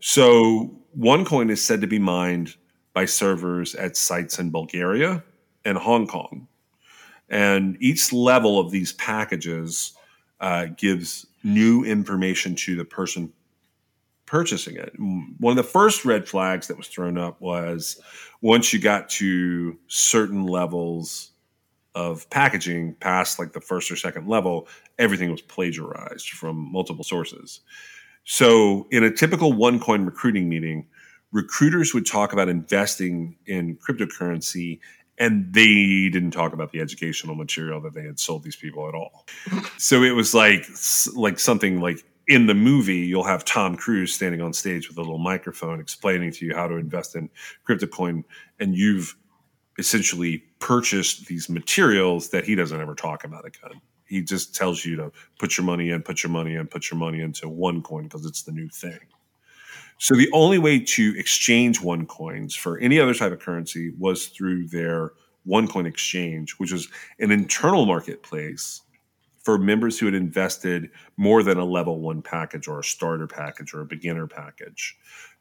So 0.00 0.74
OneCoin 0.98 1.50
is 1.50 1.64
said 1.64 1.80
to 1.80 1.86
be 1.86 1.98
mined 1.98 2.54
by 2.92 3.04
servers 3.04 3.74
at 3.74 3.96
sites 3.96 4.38
in 4.38 4.50
Bulgaria 4.50 5.22
and 5.64 5.76
Hong 5.76 6.06
Kong. 6.06 6.46
And 7.28 7.76
each 7.80 8.12
level 8.12 8.58
of 8.58 8.70
these 8.70 8.92
packages 8.92 9.94
uh, 10.40 10.66
gives 10.76 11.26
new 11.42 11.84
information 11.84 12.54
to 12.54 12.76
the 12.76 12.84
person 12.84 13.32
purchasing 14.26 14.76
it. 14.76 14.92
One 14.98 15.52
of 15.52 15.56
the 15.56 15.70
first 15.70 16.04
red 16.04 16.28
flags 16.28 16.66
that 16.68 16.76
was 16.76 16.88
thrown 16.88 17.18
up 17.18 17.40
was 17.40 18.00
once 18.40 18.72
you 18.72 18.80
got 18.80 19.08
to 19.10 19.78
certain 19.86 20.46
levels 20.46 21.32
of 21.94 22.28
packaging 22.30 22.94
past 22.94 23.38
like 23.38 23.52
the 23.52 23.60
first 23.60 23.90
or 23.90 23.96
second 23.96 24.28
level, 24.28 24.68
everything 24.98 25.30
was 25.30 25.42
plagiarized 25.42 26.30
from 26.30 26.70
multiple 26.72 27.04
sources. 27.04 27.60
So, 28.24 28.86
in 28.90 29.04
a 29.04 29.10
typical 29.10 29.52
OneCoin 29.52 30.06
recruiting 30.06 30.48
meeting, 30.48 30.86
recruiters 31.32 31.92
would 31.92 32.06
talk 32.06 32.32
about 32.32 32.48
investing 32.48 33.36
in 33.46 33.76
cryptocurrency 33.76 34.80
and 35.18 35.52
they 35.52 36.08
didn't 36.10 36.32
talk 36.32 36.52
about 36.52 36.72
the 36.72 36.80
educational 36.80 37.34
material 37.34 37.80
that 37.82 37.94
they 37.94 38.02
had 38.02 38.18
sold 38.18 38.42
these 38.42 38.56
people 38.56 38.88
at 38.88 38.94
all. 38.94 39.26
so 39.78 40.02
it 40.02 40.12
was 40.12 40.34
like 40.34 40.66
like 41.14 41.38
something 41.38 41.80
like 41.80 42.04
in 42.26 42.46
the 42.46 42.54
movie 42.54 42.98
you'll 42.98 43.24
have 43.24 43.44
Tom 43.44 43.76
Cruise 43.76 44.14
standing 44.14 44.40
on 44.40 44.52
stage 44.52 44.88
with 44.88 44.96
a 44.96 45.00
little 45.00 45.18
microphone 45.18 45.80
explaining 45.80 46.32
to 46.32 46.46
you 46.46 46.54
how 46.54 46.66
to 46.66 46.76
invest 46.76 47.14
in 47.14 47.28
crypto 47.64 47.86
coin 47.86 48.24
and 48.58 48.74
you've 48.74 49.16
essentially 49.78 50.38
purchased 50.58 51.26
these 51.26 51.48
materials 51.48 52.28
that 52.30 52.44
he 52.44 52.54
doesn't 52.54 52.80
ever 52.80 52.94
talk 52.94 53.24
about 53.24 53.44
again. 53.44 53.80
He 54.06 54.22
just 54.22 54.54
tells 54.54 54.84
you 54.84 54.96
to 54.96 55.12
put 55.38 55.56
your 55.56 55.64
money 55.64 55.90
in, 55.90 56.02
put 56.02 56.22
your 56.22 56.30
money 56.30 56.54
in, 56.54 56.66
put 56.66 56.90
your 56.90 56.98
money 56.98 57.20
into 57.20 57.48
one 57.48 57.82
coin 57.82 58.04
because 58.04 58.26
it's 58.26 58.42
the 58.42 58.52
new 58.52 58.68
thing. 58.68 58.98
So 59.98 60.14
the 60.14 60.30
only 60.32 60.58
way 60.58 60.80
to 60.80 61.14
exchange 61.16 61.80
one 61.80 62.06
coins 62.06 62.54
for 62.54 62.78
any 62.78 63.00
other 63.00 63.14
type 63.14 63.32
of 63.32 63.40
currency 63.40 63.92
was 63.98 64.26
through 64.26 64.68
their 64.68 65.12
one 65.44 65.68
coin 65.68 65.86
exchange, 65.86 66.52
which 66.58 66.72
was 66.72 66.88
an 67.18 67.30
internal 67.30 67.86
marketplace 67.86 68.82
for 69.42 69.58
members 69.58 69.98
who 69.98 70.06
had 70.06 70.14
invested 70.14 70.90
more 71.16 71.42
than 71.42 71.58
a 71.58 71.64
level 71.64 72.00
one 72.00 72.22
package 72.22 72.66
or 72.66 72.80
a 72.80 72.84
starter 72.84 73.26
package 73.26 73.74
or 73.74 73.82
a 73.82 73.86
beginner 73.86 74.26
package. 74.26 74.96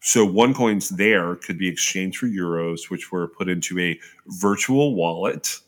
So 0.06 0.28
OneCoins 0.28 0.90
there 0.90 1.36
could 1.38 1.58
be 1.58 1.70
exchanged 1.70 2.18
for 2.18 2.28
euros, 2.28 2.90
which 2.90 3.10
were 3.10 3.30
put 3.30 3.48
into 3.48 3.80
a 3.80 3.98
virtual 4.28 4.96
wallet, 4.96 5.60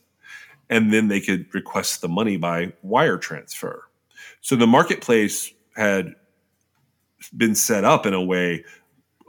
and 0.69 0.91
then 0.91 1.07
they 1.07 1.21
could 1.21 1.51
request 1.53 2.01
the 2.01 2.09
money 2.09 2.35
by 2.35 2.73
wire 2.81 3.17
transfer. 3.17 3.87
So 4.41 4.57
the 4.57 4.67
marketplace 4.67 5.53
had 5.77 6.15
been 7.37 7.55
set 7.55 7.85
up 7.85 8.05
in 8.05 8.13
a 8.13 8.21
way 8.21 8.65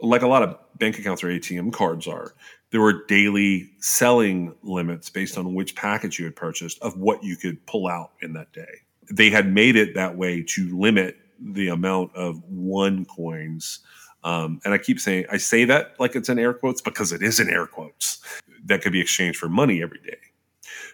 like 0.03 0.23
a 0.23 0.27
lot 0.27 0.43
of 0.43 0.59
bank 0.77 0.99
accounts 0.99 1.23
or 1.23 1.29
ATM 1.29 1.73
cards 1.73 2.09
are. 2.09 2.35
There 2.71 2.81
were 2.81 3.07
daily 3.07 3.71
selling 3.79 4.57
limits 4.65 5.09
based 5.09 5.39
on 5.39 5.55
which 5.55 5.77
package 5.77 6.19
you 6.19 6.25
had 6.25 6.35
purchased 6.35 6.83
of 6.83 6.99
what 6.99 7.23
you 7.23 7.37
could 7.37 7.65
pull 7.67 7.87
out 7.87 8.11
in 8.23 8.33
that 8.33 8.53
day. 8.53 8.83
They 9.09 9.31
had 9.31 9.55
made 9.55 9.77
it 9.77 9.95
that 9.95 10.17
way 10.17 10.43
to 10.49 10.77
limit 10.77 11.17
the 11.41 11.69
amount 11.69 12.15
of 12.17 12.43
one 12.49 13.05
coins. 13.05 13.79
Um, 14.27 14.61
and 14.65 14.75
I 14.75 14.79
keep 14.79 14.99
saying, 14.99 15.27
I 15.31 15.37
say 15.37 15.65
that 15.67 15.95
like 16.01 16.17
it's 16.17 16.29
in 16.29 16.39
air 16.39 16.53
quotes 16.53 16.81
because 16.81 17.13
it 17.13 17.23
is 17.23 17.39
in 17.39 17.49
air 17.49 17.67
quotes 17.67 18.21
that 18.65 18.83
could 18.83 18.93
be 18.93 19.01
exchanged 19.01 19.39
for 19.39 19.49
money 19.49 19.83
every 19.83 20.01
day. 20.01 20.19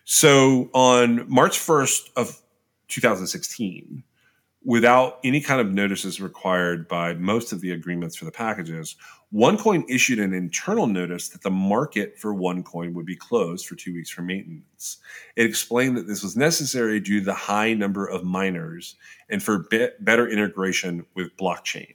So 0.05 0.68
on 0.75 1.25
March 1.31 1.59
1st 1.59 2.11
of 2.14 2.38
2016, 2.88 4.05
without 4.64 5.18
any 5.25 5.40
kind 5.40 5.62
of 5.62 5.73
notices 5.73 6.21
required 6.21 6.87
by 6.88 7.14
most 7.14 7.55
of 7.55 7.62
the 7.62 7.73
agreements 7.73 8.16
for 8.16 8.27
the 8.27 8.31
packages, 8.31 8.97
OneCoin 9.33 9.85
issued 9.88 10.18
an 10.18 10.35
internal 10.35 10.87
notice 10.87 11.31
that 11.31 11.40
the 11.40 11.51
market 11.51 12.18
for 12.18 12.35
OneCoin 12.35 12.92
would 12.92 13.07
be 13.07 13.16
closed 13.16 13.66
for 13.66 13.77
two 13.77 13.95
weeks 13.95 14.11
for 14.11 14.21
maintenance. 14.21 14.99
It 15.37 15.47
explained 15.47 15.97
that 15.97 16.07
this 16.07 16.23
was 16.23 16.37
necessary 16.37 17.01
due 17.01 17.21
to 17.21 17.25
the 17.25 17.33
high 17.33 17.73
number 17.73 18.07
of 18.07 18.25
miners 18.25 18.97
and 19.31 19.42
for 19.42 19.61
be- 19.71 19.88
better 20.01 20.29
integration 20.29 21.07
with 21.14 21.35
blockchain. 21.38 21.95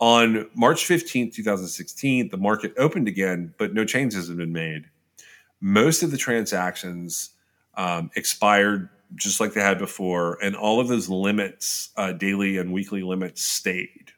On 0.00 0.48
March 0.54 0.86
15, 0.86 1.32
2016, 1.32 2.28
the 2.28 2.36
market 2.36 2.72
opened 2.78 3.08
again, 3.08 3.52
but 3.58 3.74
no 3.74 3.84
changes 3.84 4.28
had 4.28 4.36
been 4.36 4.52
made. 4.52 4.84
Most 5.60 6.02
of 6.04 6.12
the 6.12 6.16
transactions 6.16 7.30
um, 7.74 8.10
expired 8.14 8.90
just 9.14 9.40
like 9.40 9.54
they 9.54 9.60
had 9.60 9.78
before, 9.78 10.38
and 10.42 10.54
all 10.54 10.80
of 10.80 10.88
those 10.88 11.08
limits, 11.08 11.90
uh, 11.96 12.12
daily 12.12 12.58
and 12.58 12.72
weekly 12.72 13.02
limits, 13.02 13.42
stayed. 13.42 14.12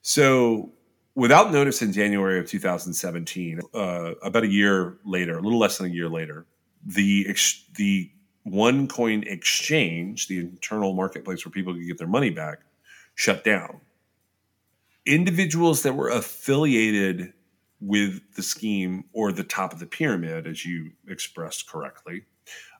So, 0.00 0.72
without 1.14 1.52
notice, 1.52 1.82
in 1.82 1.92
January 1.92 2.38
of 2.38 2.46
2017, 2.46 3.60
uh, 3.74 4.12
about 4.22 4.44
a 4.44 4.48
year 4.48 4.98
later, 5.04 5.38
a 5.38 5.42
little 5.42 5.58
less 5.58 5.78
than 5.78 5.90
a 5.90 5.94
year 5.94 6.08
later, 6.08 6.46
the 6.84 7.26
ex- 7.28 7.64
the 7.74 8.10
OneCoin 8.46 9.26
exchange, 9.26 10.28
the 10.28 10.38
internal 10.38 10.94
marketplace 10.94 11.44
where 11.44 11.52
people 11.52 11.74
could 11.74 11.86
get 11.86 11.98
their 11.98 12.08
money 12.08 12.30
back, 12.30 12.60
shut 13.14 13.44
down. 13.44 13.80
Individuals 15.06 15.82
that 15.82 15.94
were 15.94 16.10
affiliated 16.10 17.32
with 17.80 18.20
the 18.36 18.42
scheme 18.42 19.04
or 19.12 19.32
the 19.32 19.42
top 19.44 19.72
of 19.72 19.80
the 19.80 19.86
pyramid, 19.86 20.46
as 20.46 20.64
you 20.64 20.92
expressed 21.08 21.68
correctly, 21.68 22.22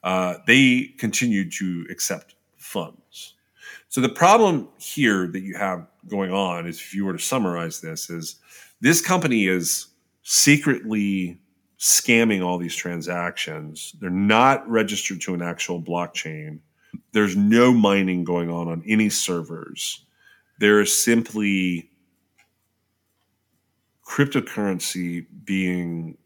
uh, 0.04 0.36
they 0.46 0.94
continued 0.98 1.52
to 1.52 1.86
accept 1.90 2.36
funds. 2.56 3.34
So 3.88 4.00
the 4.00 4.08
problem 4.08 4.68
here 4.78 5.26
that 5.26 5.40
you 5.40 5.54
have 5.56 5.86
going 6.08 6.32
on 6.32 6.66
is, 6.66 6.78
if 6.78 6.94
you 6.94 7.04
were 7.04 7.12
to 7.12 7.18
summarize 7.18 7.80
this, 7.80 8.10
is 8.10 8.36
this 8.80 9.00
company 9.00 9.46
is 9.46 9.88
secretly 10.22 11.40
scamming 11.78 12.44
all 12.44 12.58
these 12.58 12.76
transactions. 12.76 13.94
They're 14.00 14.10
not 14.10 14.68
registered 14.68 15.20
to 15.22 15.34
an 15.34 15.42
actual 15.42 15.82
blockchain. 15.82 16.60
There's 17.12 17.36
no 17.36 17.72
mining 17.72 18.24
going 18.24 18.50
on 18.50 18.68
on 18.68 18.82
any 18.86 19.08
servers. 19.08 20.04
There 20.58 20.80
is 20.80 20.96
simply 20.96 21.90
cryptocurrency 24.12 25.24
being 25.44 26.18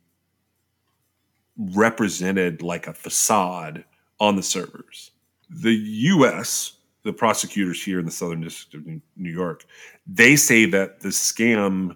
represented 1.57 2.61
like 2.61 2.89
a 2.89 2.93
facade 2.93 3.85
on 4.19 4.35
the 4.35 4.43
servers. 4.43 5.13
The 5.49 5.73
US, 5.73 6.73
the 7.05 7.13
prosecutors 7.13 7.83
here 7.83 8.01
in 8.01 8.05
the 8.05 8.11
Southern 8.11 8.41
District 8.41 8.75
of 8.75 9.01
New 9.17 9.31
York, 9.31 9.65
they 10.05 10.35
say 10.35 10.67
that 10.67 11.01
the 11.01 11.11
scam 11.11 11.95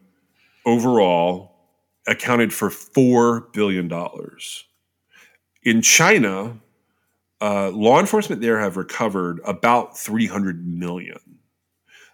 overall 0.64 1.56
accounted 2.06 2.54
for 2.54 2.70
$4 2.70 3.52
billion. 3.52 3.90
In 5.64 5.82
China, 5.82 6.56
uh, 7.40 7.70
law 7.70 7.98
enforcement 7.98 8.40
there 8.40 8.60
have 8.60 8.76
recovered 8.76 9.40
about 9.44 9.98
300 9.98 10.64
million. 10.64 11.18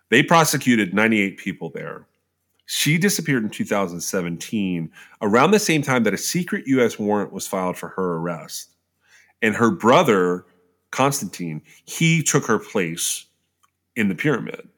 They 0.09 0.23
prosecuted 0.23 0.95
98 0.95 1.37
people 1.37 1.69
there. 1.69 2.07
She 2.67 2.99
disappeared 2.99 3.45
in 3.45 3.51
2017, 3.51 4.91
around 5.23 5.51
the 5.53 5.59
same 5.59 5.83
time 5.83 6.03
that 6.03 6.15
a 6.15 6.19
secret 6.19 6.67
U.S. 6.67 6.99
warrant 6.99 7.33
was 7.33 7.47
filed 7.47 7.79
for 7.79 7.89
her 7.91 8.15
arrest. 8.15 8.75
And 9.41 9.55
her 9.55 9.71
brother, 9.71 10.45
Constantine, 10.91 11.63
he 11.85 12.23
took 12.23 12.45
her 12.47 12.59
place 12.59 13.27
in 13.95 14.09
the 14.09 14.15
pyramid. 14.15 14.69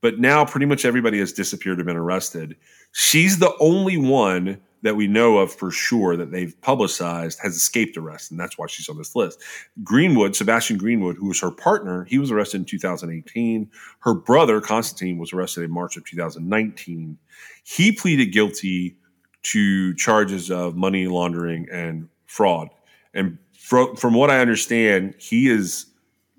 But 0.00 0.20
now 0.20 0.44
pretty 0.44 0.66
much 0.66 0.84
everybody 0.84 1.18
has 1.18 1.32
disappeared 1.32 1.80
or 1.80 1.84
been 1.84 1.96
arrested. 1.96 2.56
She's 2.92 3.38
the 3.38 3.56
only 3.58 3.96
one 3.96 4.60
that 4.84 4.96
we 4.96 5.06
know 5.06 5.38
of 5.38 5.50
for 5.50 5.70
sure 5.70 6.14
that 6.14 6.30
they've 6.30 6.60
publicized 6.60 7.38
has 7.42 7.56
escaped 7.56 7.96
arrest, 7.96 8.30
and 8.30 8.38
that's 8.38 8.58
why 8.58 8.66
she's 8.68 8.88
on 8.90 8.98
this 8.98 9.16
list. 9.16 9.40
Greenwood, 9.82 10.36
Sebastian 10.36 10.76
Greenwood, 10.76 11.16
who 11.16 11.26
was 11.26 11.40
her 11.40 11.50
partner, 11.50 12.04
he 12.04 12.18
was 12.18 12.30
arrested 12.30 12.58
in 12.58 12.64
2018. 12.66 13.70
Her 14.00 14.12
brother, 14.12 14.60
Constantine, 14.60 15.16
was 15.16 15.32
arrested 15.32 15.64
in 15.64 15.70
March 15.70 15.96
of 15.96 16.04
2019. 16.04 17.16
He 17.64 17.92
pleaded 17.92 18.26
guilty 18.26 18.98
to 19.44 19.94
charges 19.94 20.50
of 20.50 20.76
money 20.76 21.06
laundering 21.06 21.66
and 21.72 22.10
fraud. 22.26 22.68
And 23.14 23.38
from, 23.58 23.96
from 23.96 24.12
what 24.12 24.30
I 24.30 24.40
understand, 24.40 25.14
he 25.18 25.48
is 25.48 25.86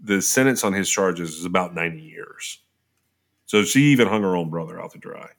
the 0.04 0.22
sentence 0.22 0.64
on 0.64 0.72
his 0.72 0.88
charges 0.88 1.32
is 1.32 1.46
about 1.46 1.74
90 1.74 2.00
years. 2.00 2.60
So 3.48 3.64
she 3.64 3.86
even 3.86 4.08
hung 4.08 4.22
her 4.22 4.36
own 4.36 4.52
brother 4.52 4.80
out 4.80 4.92
to 4.92 5.00
dry. 5.00 5.30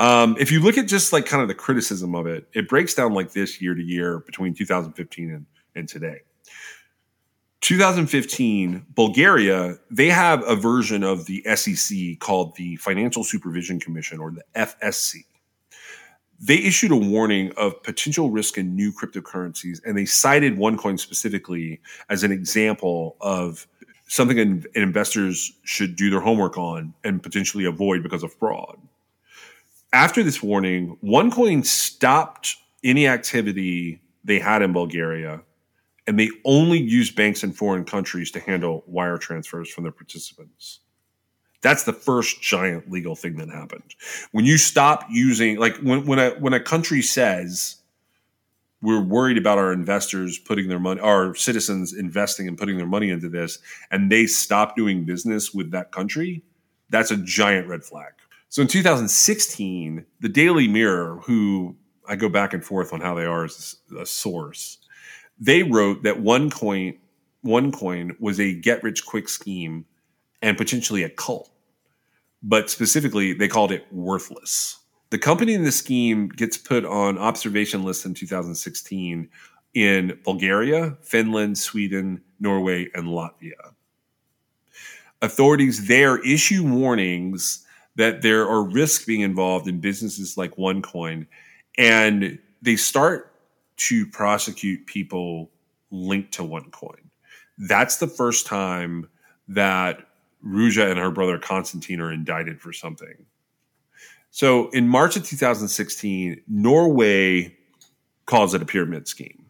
Um, 0.00 0.34
if 0.40 0.50
you 0.50 0.60
look 0.60 0.78
at 0.78 0.86
just 0.86 1.12
like 1.12 1.26
kind 1.26 1.42
of 1.42 1.48
the 1.48 1.54
criticism 1.54 2.14
of 2.14 2.26
it, 2.26 2.48
it 2.54 2.70
breaks 2.70 2.94
down 2.94 3.12
like 3.12 3.32
this 3.32 3.60
year 3.60 3.74
to 3.74 3.82
year 3.82 4.20
between 4.20 4.54
2015 4.54 5.30
and, 5.30 5.46
and 5.76 5.86
today. 5.86 6.22
2015, 7.60 8.86
Bulgaria, 8.94 9.76
they 9.90 10.06
have 10.06 10.42
a 10.48 10.56
version 10.56 11.04
of 11.04 11.26
the 11.26 11.44
SEC 11.54 12.18
called 12.18 12.56
the 12.56 12.76
Financial 12.76 13.22
Supervision 13.22 13.78
Commission 13.78 14.20
or 14.20 14.30
the 14.30 14.42
FSC. 14.54 15.16
They 16.40 16.56
issued 16.56 16.92
a 16.92 16.96
warning 16.96 17.52
of 17.58 17.82
potential 17.82 18.30
risk 18.30 18.56
in 18.56 18.74
new 18.74 18.92
cryptocurrencies, 18.92 19.82
and 19.84 19.98
they 19.98 20.06
cited 20.06 20.56
OneCoin 20.56 20.98
specifically 20.98 21.78
as 22.08 22.24
an 22.24 22.32
example 22.32 23.18
of 23.20 23.66
something 24.08 24.38
in, 24.38 24.64
investors 24.74 25.52
should 25.64 25.94
do 25.94 26.08
their 26.08 26.20
homework 26.20 26.56
on 26.56 26.94
and 27.04 27.22
potentially 27.22 27.66
avoid 27.66 28.02
because 28.02 28.22
of 28.22 28.32
fraud 28.32 28.78
after 29.92 30.22
this 30.22 30.42
warning, 30.42 30.96
OneCoin 31.02 31.64
stopped 31.64 32.56
any 32.84 33.06
activity 33.06 34.00
they 34.24 34.38
had 34.38 34.62
in 34.62 34.72
Bulgaria, 34.72 35.42
and 36.06 36.18
they 36.18 36.30
only 36.44 36.78
used 36.80 37.16
banks 37.16 37.42
in 37.42 37.52
foreign 37.52 37.84
countries 37.84 38.30
to 38.32 38.40
handle 38.40 38.84
wire 38.86 39.18
transfers 39.18 39.70
from 39.70 39.84
their 39.84 39.92
participants. 39.92 40.80
That's 41.62 41.84
the 41.84 41.92
first 41.92 42.40
giant 42.40 42.90
legal 42.90 43.14
thing 43.14 43.36
that 43.36 43.50
happened. 43.50 43.94
When 44.32 44.44
you 44.44 44.56
stop 44.56 45.04
using, 45.10 45.58
like 45.58 45.76
when, 45.78 46.06
when 46.06 46.18
a 46.18 46.30
when 46.30 46.54
a 46.54 46.60
country 46.60 47.02
says 47.02 47.76
we're 48.82 49.02
worried 49.02 49.36
about 49.36 49.58
our 49.58 49.72
investors 49.72 50.38
putting 50.38 50.68
their 50.68 50.78
money, 50.78 51.00
our 51.00 51.34
citizens 51.34 51.92
investing 51.92 52.48
and 52.48 52.56
putting 52.56 52.78
their 52.78 52.86
money 52.86 53.10
into 53.10 53.28
this, 53.28 53.58
and 53.90 54.10
they 54.10 54.26
stop 54.26 54.74
doing 54.74 55.04
business 55.04 55.52
with 55.52 55.70
that 55.72 55.92
country, 55.92 56.42
that's 56.88 57.10
a 57.10 57.16
giant 57.18 57.68
red 57.68 57.84
flag. 57.84 58.12
So 58.50 58.62
in 58.62 58.68
2016, 58.68 60.04
the 60.18 60.28
Daily 60.28 60.66
Mirror, 60.66 61.20
who 61.24 61.76
I 62.08 62.16
go 62.16 62.28
back 62.28 62.52
and 62.52 62.64
forth 62.64 62.92
on 62.92 63.00
how 63.00 63.14
they 63.14 63.24
are 63.24 63.44
as 63.44 63.76
a 63.96 64.04
source, 64.04 64.78
they 65.38 65.62
wrote 65.62 66.02
that 66.02 66.16
OneCoin, 66.16 66.98
one 67.42 67.70
coin 67.70 68.16
was 68.18 68.40
a 68.40 68.52
get 68.52 68.82
rich 68.82 69.06
quick 69.06 69.28
scheme 69.28 69.86
and 70.42 70.58
potentially 70.58 71.04
a 71.04 71.08
cult. 71.08 71.48
But 72.42 72.68
specifically, 72.70 73.34
they 73.34 73.46
called 73.46 73.70
it 73.70 73.86
worthless. 73.92 74.80
The 75.10 75.18
company 75.18 75.54
in 75.54 75.62
the 75.62 75.70
scheme 75.70 76.28
gets 76.28 76.58
put 76.58 76.84
on 76.84 77.18
observation 77.18 77.84
lists 77.84 78.04
in 78.04 78.14
2016 78.14 79.28
in 79.74 80.18
Bulgaria, 80.24 80.96
Finland, 81.02 81.56
Sweden, 81.56 82.20
Norway, 82.40 82.88
and 82.94 83.06
Latvia. 83.06 83.74
Authorities 85.22 85.86
there 85.86 86.18
issue 86.24 86.66
warnings 86.66 87.64
that 88.00 88.22
there 88.22 88.48
are 88.48 88.62
risks 88.62 89.04
being 89.04 89.20
involved 89.20 89.68
in 89.68 89.78
businesses 89.78 90.38
like 90.38 90.56
OneCoin, 90.56 91.26
and 91.76 92.38
they 92.62 92.74
start 92.74 93.30
to 93.76 94.06
prosecute 94.06 94.86
people 94.86 95.50
linked 95.90 96.32
to 96.32 96.42
OneCoin. 96.42 97.00
That's 97.58 97.98
the 97.98 98.06
first 98.06 98.46
time 98.46 99.06
that 99.48 99.98
Ruja 100.42 100.90
and 100.90 100.98
her 100.98 101.10
brother 101.10 101.38
Constantine 101.38 102.00
are 102.00 102.10
indicted 102.10 102.58
for 102.58 102.72
something. 102.72 103.26
So 104.30 104.70
in 104.70 104.88
March 104.88 105.16
of 105.16 105.26
2016, 105.26 106.40
Norway 106.48 107.54
calls 108.24 108.54
it 108.54 108.62
a 108.62 108.64
pyramid 108.64 109.08
scheme 109.08 109.44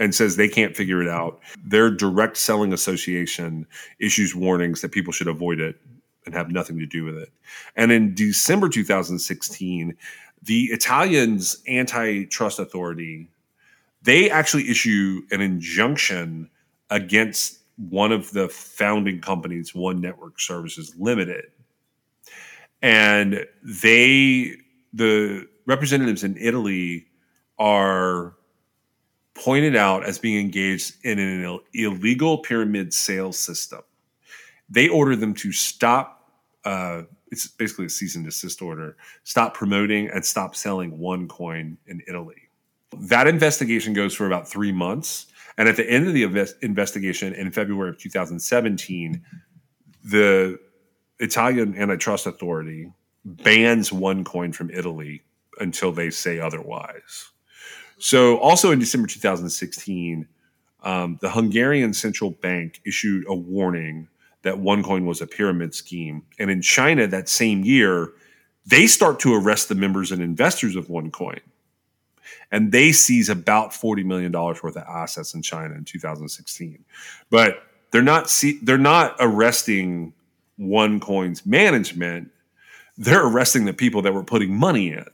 and 0.00 0.12
says 0.12 0.34
they 0.34 0.48
can't 0.48 0.76
figure 0.76 1.00
it 1.02 1.08
out. 1.08 1.38
Their 1.64 1.88
direct 1.88 2.36
selling 2.36 2.72
association 2.72 3.64
issues 4.00 4.34
warnings 4.34 4.80
that 4.80 4.90
people 4.90 5.12
should 5.12 5.28
avoid 5.28 5.60
it 5.60 5.78
and 6.26 6.34
have 6.34 6.50
nothing 6.50 6.78
to 6.78 6.86
do 6.86 7.04
with 7.04 7.16
it. 7.16 7.32
And 7.76 7.90
in 7.90 8.14
December 8.14 8.68
2016, 8.68 9.96
the 10.42 10.64
Italians 10.64 11.62
antitrust 11.66 12.58
authority 12.58 13.28
they 14.06 14.30
actually 14.30 14.70
issue 14.70 15.22
an 15.32 15.40
injunction 15.40 16.48
against 16.90 17.58
one 17.76 18.12
of 18.12 18.30
the 18.30 18.48
founding 18.48 19.20
companies, 19.20 19.74
One 19.74 20.00
Network 20.00 20.38
Services 20.38 20.94
Limited. 20.96 21.46
And 22.80 23.44
they 23.64 24.56
the 24.92 25.48
representatives 25.66 26.22
in 26.22 26.36
Italy 26.36 27.06
are 27.58 28.36
pointed 29.34 29.74
out 29.74 30.04
as 30.04 30.20
being 30.20 30.38
engaged 30.38 30.94
in 31.02 31.18
an 31.18 31.58
illegal 31.74 32.38
pyramid 32.38 32.94
sales 32.94 33.38
system. 33.38 33.80
They 34.70 34.88
order 34.88 35.16
them 35.16 35.34
to 35.34 35.50
stop 35.50 36.15
uh, 36.66 37.02
it's 37.30 37.46
basically 37.46 37.86
a 37.86 37.88
cease 37.88 38.16
and 38.16 38.24
desist 38.24 38.60
order. 38.60 38.96
Stop 39.22 39.54
promoting 39.54 40.08
and 40.08 40.24
stop 40.24 40.56
selling 40.56 40.98
OneCoin 40.98 41.76
in 41.86 42.02
Italy. 42.08 42.42
That 42.98 43.28
investigation 43.28 43.92
goes 43.92 44.14
for 44.14 44.26
about 44.26 44.48
three 44.48 44.72
months. 44.72 45.26
And 45.56 45.68
at 45.68 45.76
the 45.76 45.88
end 45.88 46.08
of 46.08 46.12
the 46.12 46.24
invest- 46.24 46.56
investigation 46.62 47.32
in 47.34 47.52
February 47.52 47.90
of 47.90 47.98
2017, 47.98 49.22
the 50.04 50.58
Italian 51.20 51.76
antitrust 51.78 52.26
authority 52.26 52.92
bans 53.24 53.90
OneCoin 53.90 54.52
from 54.54 54.70
Italy 54.70 55.22
until 55.60 55.92
they 55.92 56.10
say 56.10 56.40
otherwise. 56.40 57.30
So, 57.98 58.38
also 58.38 58.72
in 58.72 58.78
December 58.78 59.08
2016, 59.08 60.28
um, 60.82 61.18
the 61.22 61.30
Hungarian 61.30 61.94
central 61.94 62.30
bank 62.30 62.80
issued 62.84 63.24
a 63.28 63.34
warning 63.34 64.08
that 64.46 64.54
OneCoin 64.54 65.04
was 65.04 65.20
a 65.20 65.26
pyramid 65.26 65.74
scheme. 65.74 66.22
And 66.38 66.50
in 66.50 66.62
China 66.62 67.08
that 67.08 67.28
same 67.28 67.64
year, 67.64 68.12
they 68.64 68.86
start 68.86 69.18
to 69.20 69.34
arrest 69.34 69.68
the 69.68 69.74
members 69.74 70.12
and 70.12 70.22
investors 70.22 70.76
of 70.76 70.86
OneCoin. 70.86 71.40
And 72.52 72.70
they 72.70 72.92
seize 72.92 73.28
about 73.28 73.72
$40 73.72 74.04
million 74.04 74.30
worth 74.30 74.64
of 74.64 74.76
assets 74.76 75.34
in 75.34 75.42
China 75.42 75.74
in 75.74 75.84
2016. 75.84 76.84
But 77.28 77.60
they're 77.90 78.02
not 78.02 78.30
see, 78.30 78.60
they're 78.62 78.78
not 78.78 79.16
arresting 79.18 80.12
OneCoin's 80.60 81.44
management. 81.44 82.30
They're 82.96 83.26
arresting 83.26 83.64
the 83.64 83.72
people 83.72 84.02
that 84.02 84.14
were 84.14 84.24
putting 84.24 84.56
money 84.56 84.92
in. 84.92 85.06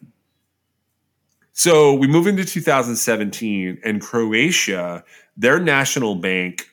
So 1.52 1.94
we 1.94 2.06
move 2.06 2.26
into 2.26 2.44
2017 2.44 3.80
and 3.82 4.00
Croatia, 4.00 5.04
their 5.38 5.58
national 5.58 6.16
bank 6.16 6.68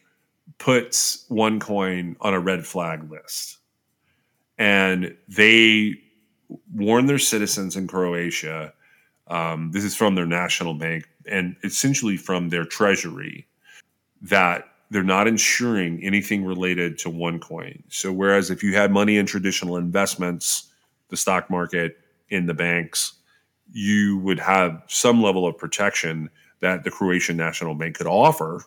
puts 0.59 1.25
OneCoin 1.29 2.15
on 2.21 2.33
a 2.33 2.39
red 2.39 2.65
flag 2.65 3.09
list. 3.09 3.57
And 4.57 5.15
they 5.27 5.95
warn 6.73 7.05
their 7.05 7.19
citizens 7.19 7.75
in 7.75 7.87
Croatia. 7.87 8.73
Um, 9.27 9.71
this 9.71 9.83
is 9.83 9.95
from 9.95 10.15
their 10.15 10.25
national 10.25 10.73
bank 10.73 11.09
and 11.29 11.55
essentially 11.63 12.17
from 12.17 12.49
their 12.49 12.65
treasury 12.65 13.47
that 14.21 14.65
they're 14.91 15.03
not 15.03 15.27
insuring 15.27 16.03
anything 16.03 16.43
related 16.43 16.97
to 16.99 17.09
OneCoin. 17.09 17.83
So, 17.89 18.11
whereas 18.11 18.49
if 18.49 18.63
you 18.63 18.75
had 18.75 18.91
money 18.91 19.17
in 19.17 19.25
traditional 19.25 19.77
investments, 19.77 20.67
the 21.09 21.17
stock 21.17 21.49
market, 21.49 21.97
in 22.29 22.45
the 22.45 22.53
banks, 22.53 23.13
you 23.71 24.17
would 24.19 24.39
have 24.39 24.83
some 24.87 25.21
level 25.21 25.47
of 25.47 25.57
protection 25.57 26.29
that 26.59 26.83
the 26.83 26.91
Croatian 26.91 27.37
National 27.37 27.75
Bank 27.75 27.97
could 27.97 28.07
offer 28.07 28.63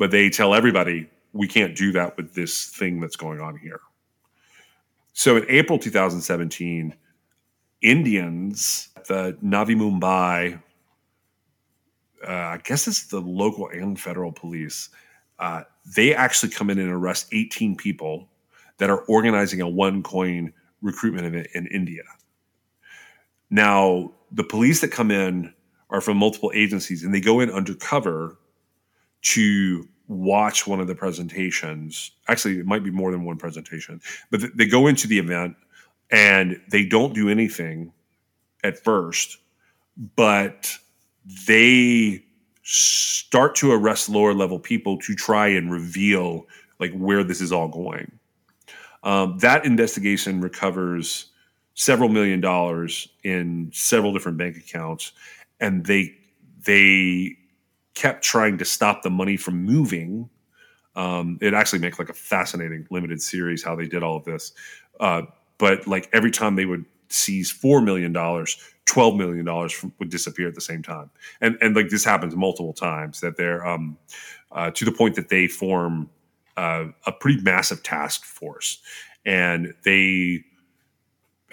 but 0.00 0.10
they 0.10 0.30
tell 0.30 0.54
everybody 0.54 1.06
we 1.34 1.46
can't 1.46 1.76
do 1.76 1.92
that 1.92 2.16
with 2.16 2.34
this 2.34 2.68
thing 2.70 3.00
that's 3.00 3.16
going 3.16 3.38
on 3.38 3.58
here. 3.58 3.80
So 5.12 5.36
in 5.36 5.44
April 5.50 5.78
2017, 5.78 6.94
Indians, 7.82 8.88
the 9.08 9.36
Navi 9.44 9.76
Mumbai, 9.76 10.60
uh, 12.26 12.30
I 12.30 12.60
guess 12.64 12.88
it's 12.88 13.08
the 13.08 13.20
local 13.20 13.68
and 13.68 14.00
federal 14.00 14.32
police, 14.32 14.88
Uh, 15.38 15.64
they 15.96 16.14
actually 16.14 16.52
come 16.52 16.68
in 16.68 16.78
and 16.78 16.90
arrest 16.90 17.26
18 17.32 17.74
people 17.74 18.28
that 18.76 18.90
are 18.90 19.02
organizing 19.06 19.62
a 19.62 19.68
one 19.68 20.02
coin 20.02 20.52
recruitment 20.82 21.26
event 21.26 21.46
in 21.54 21.66
India. 21.68 22.02
Now, 23.48 24.12
the 24.30 24.44
police 24.44 24.82
that 24.82 24.92
come 24.92 25.10
in 25.10 25.54
are 25.88 26.02
from 26.02 26.18
multiple 26.18 26.52
agencies 26.54 27.04
and 27.04 27.14
they 27.14 27.22
go 27.22 27.40
in 27.40 27.50
undercover 27.50 28.36
to 29.22 29.88
watch 30.08 30.66
one 30.66 30.80
of 30.80 30.86
the 30.88 30.94
presentations. 30.94 32.10
Actually, 32.28 32.58
it 32.58 32.66
might 32.66 32.82
be 32.82 32.90
more 32.90 33.12
than 33.12 33.24
one 33.24 33.36
presentation, 33.36 34.00
but 34.30 34.40
th- 34.40 34.52
they 34.56 34.66
go 34.66 34.86
into 34.86 35.06
the 35.06 35.18
event 35.18 35.56
and 36.10 36.60
they 36.70 36.84
don't 36.84 37.14
do 37.14 37.28
anything 37.28 37.92
at 38.64 38.82
first, 38.82 39.38
but 40.16 40.76
they 41.46 42.24
start 42.62 43.54
to 43.56 43.72
arrest 43.72 44.08
lower 44.08 44.34
level 44.34 44.58
people 44.58 44.98
to 44.98 45.14
try 45.14 45.48
and 45.48 45.70
reveal 45.70 46.46
like 46.78 46.92
where 46.92 47.22
this 47.22 47.40
is 47.40 47.52
all 47.52 47.68
going. 47.68 48.10
Um, 49.02 49.38
that 49.38 49.64
investigation 49.64 50.40
recovers 50.40 51.26
several 51.74 52.08
million 52.08 52.40
dollars 52.40 53.08
in 53.22 53.70
several 53.72 54.12
different 54.12 54.38
bank 54.38 54.56
accounts, 54.56 55.12
and 55.60 55.84
they 55.86 56.14
they 56.64 57.36
kept 57.94 58.22
trying 58.22 58.58
to 58.58 58.64
stop 58.64 59.02
the 59.02 59.10
money 59.10 59.36
from 59.36 59.64
moving. 59.64 60.28
Um, 60.96 61.38
it 61.40 61.54
actually 61.54 61.78
makes 61.78 61.98
like 61.98 62.08
a 62.08 62.14
fascinating 62.14 62.86
limited 62.90 63.22
series 63.22 63.62
how 63.62 63.76
they 63.76 63.86
did 63.86 64.02
all 64.02 64.16
of 64.16 64.24
this. 64.24 64.52
Uh, 64.98 65.22
but 65.58 65.86
like 65.86 66.08
every 66.12 66.30
time 66.30 66.56
they 66.56 66.64
would 66.64 66.84
seize 67.08 67.50
four 67.50 67.80
million 67.80 68.12
dollars, 68.12 68.56
twelve 68.86 69.16
million 69.16 69.44
dollars 69.44 69.84
would 69.98 70.10
disappear 70.10 70.48
at 70.48 70.54
the 70.54 70.60
same 70.60 70.82
time, 70.82 71.10
and 71.40 71.56
and 71.60 71.76
like 71.76 71.90
this 71.90 72.04
happens 72.04 72.34
multiple 72.34 72.72
times 72.72 73.20
that 73.20 73.36
they're 73.36 73.66
um, 73.66 73.96
uh, 74.52 74.70
to 74.70 74.84
the 74.84 74.92
point 74.92 75.14
that 75.16 75.28
they 75.28 75.46
form 75.46 76.08
uh, 76.56 76.86
a 77.06 77.12
pretty 77.12 77.40
massive 77.42 77.82
task 77.82 78.24
force, 78.24 78.80
and 79.24 79.74
they 79.84 80.44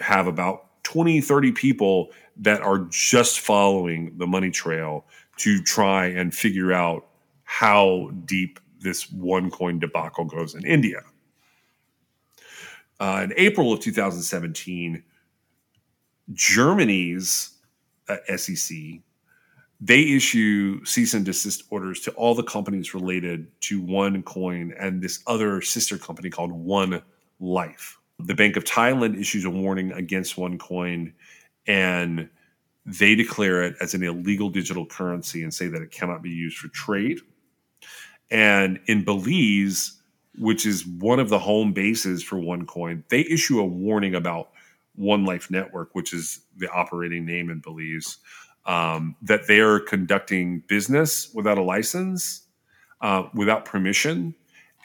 have 0.00 0.26
about 0.26 0.82
20, 0.84 1.20
30 1.20 1.52
people 1.52 2.08
that 2.36 2.62
are 2.62 2.86
just 2.90 3.40
following 3.40 4.16
the 4.16 4.26
money 4.26 4.50
trail 4.50 5.04
to 5.38 5.62
try 5.62 6.06
and 6.06 6.34
figure 6.34 6.72
out 6.72 7.06
how 7.44 8.10
deep 8.24 8.60
this 8.80 9.06
OneCoin 9.06 9.80
debacle 9.80 10.24
goes 10.24 10.54
in 10.54 10.64
India. 10.64 11.00
Uh, 13.00 13.22
in 13.24 13.32
April 13.36 13.72
of 13.72 13.80
2017, 13.80 15.02
Germany's 16.32 17.56
uh, 18.08 18.16
SEC 18.36 19.00
they 19.80 20.00
issue 20.00 20.84
cease 20.84 21.14
and 21.14 21.24
desist 21.24 21.62
orders 21.70 22.00
to 22.00 22.10
all 22.12 22.34
the 22.34 22.42
companies 22.42 22.94
related 22.94 23.48
to 23.60 23.80
OneCoin 23.82 24.74
and 24.78 25.00
this 25.00 25.22
other 25.26 25.62
sister 25.62 25.96
company 25.98 26.30
called 26.30 26.50
One 26.50 27.02
Life. 27.38 27.98
The 28.18 28.34
Bank 28.34 28.56
of 28.56 28.64
Thailand 28.64 29.18
issues 29.18 29.44
a 29.44 29.50
warning 29.50 29.92
against 29.92 30.34
OneCoin 30.34 31.12
and 31.68 32.28
they 32.88 33.14
declare 33.14 33.62
it 33.62 33.76
as 33.82 33.92
an 33.92 34.02
illegal 34.02 34.48
digital 34.48 34.86
currency 34.86 35.42
and 35.42 35.52
say 35.52 35.68
that 35.68 35.82
it 35.82 35.90
cannot 35.90 36.22
be 36.22 36.30
used 36.30 36.56
for 36.56 36.68
trade. 36.68 37.20
And 38.30 38.80
in 38.86 39.04
Belize, 39.04 40.00
which 40.38 40.64
is 40.64 40.86
one 40.86 41.20
of 41.20 41.28
the 41.28 41.38
home 41.38 41.72
bases 41.74 42.22
for 42.22 42.36
OneCoin, 42.36 43.02
they 43.10 43.20
issue 43.20 43.60
a 43.60 43.64
warning 43.64 44.14
about 44.14 44.50
One 44.94 45.26
Life 45.26 45.50
Network, 45.50 45.90
which 45.92 46.14
is 46.14 46.40
the 46.56 46.70
operating 46.70 47.26
name 47.26 47.50
in 47.50 47.60
Belize, 47.60 48.18
um, 48.64 49.16
that 49.20 49.46
they 49.46 49.60
are 49.60 49.80
conducting 49.80 50.62
business 50.66 51.30
without 51.34 51.58
a 51.58 51.62
license, 51.62 52.46
uh, 53.02 53.24
without 53.34 53.66
permission, 53.66 54.34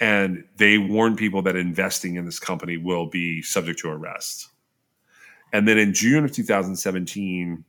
and 0.01 0.43
they 0.57 0.77
warn 0.77 1.15
people 1.15 1.41
that 1.43 1.55
investing 1.55 2.15
in 2.15 2.25
this 2.25 2.39
company 2.39 2.75
will 2.75 3.05
be 3.05 3.41
subject 3.41 3.79
to 3.79 3.89
arrest. 3.89 4.49
And 5.53 5.67
then 5.67 5.77
in 5.77 5.93
June 5.93 6.25
of 6.25 6.31
2017, 6.33 7.63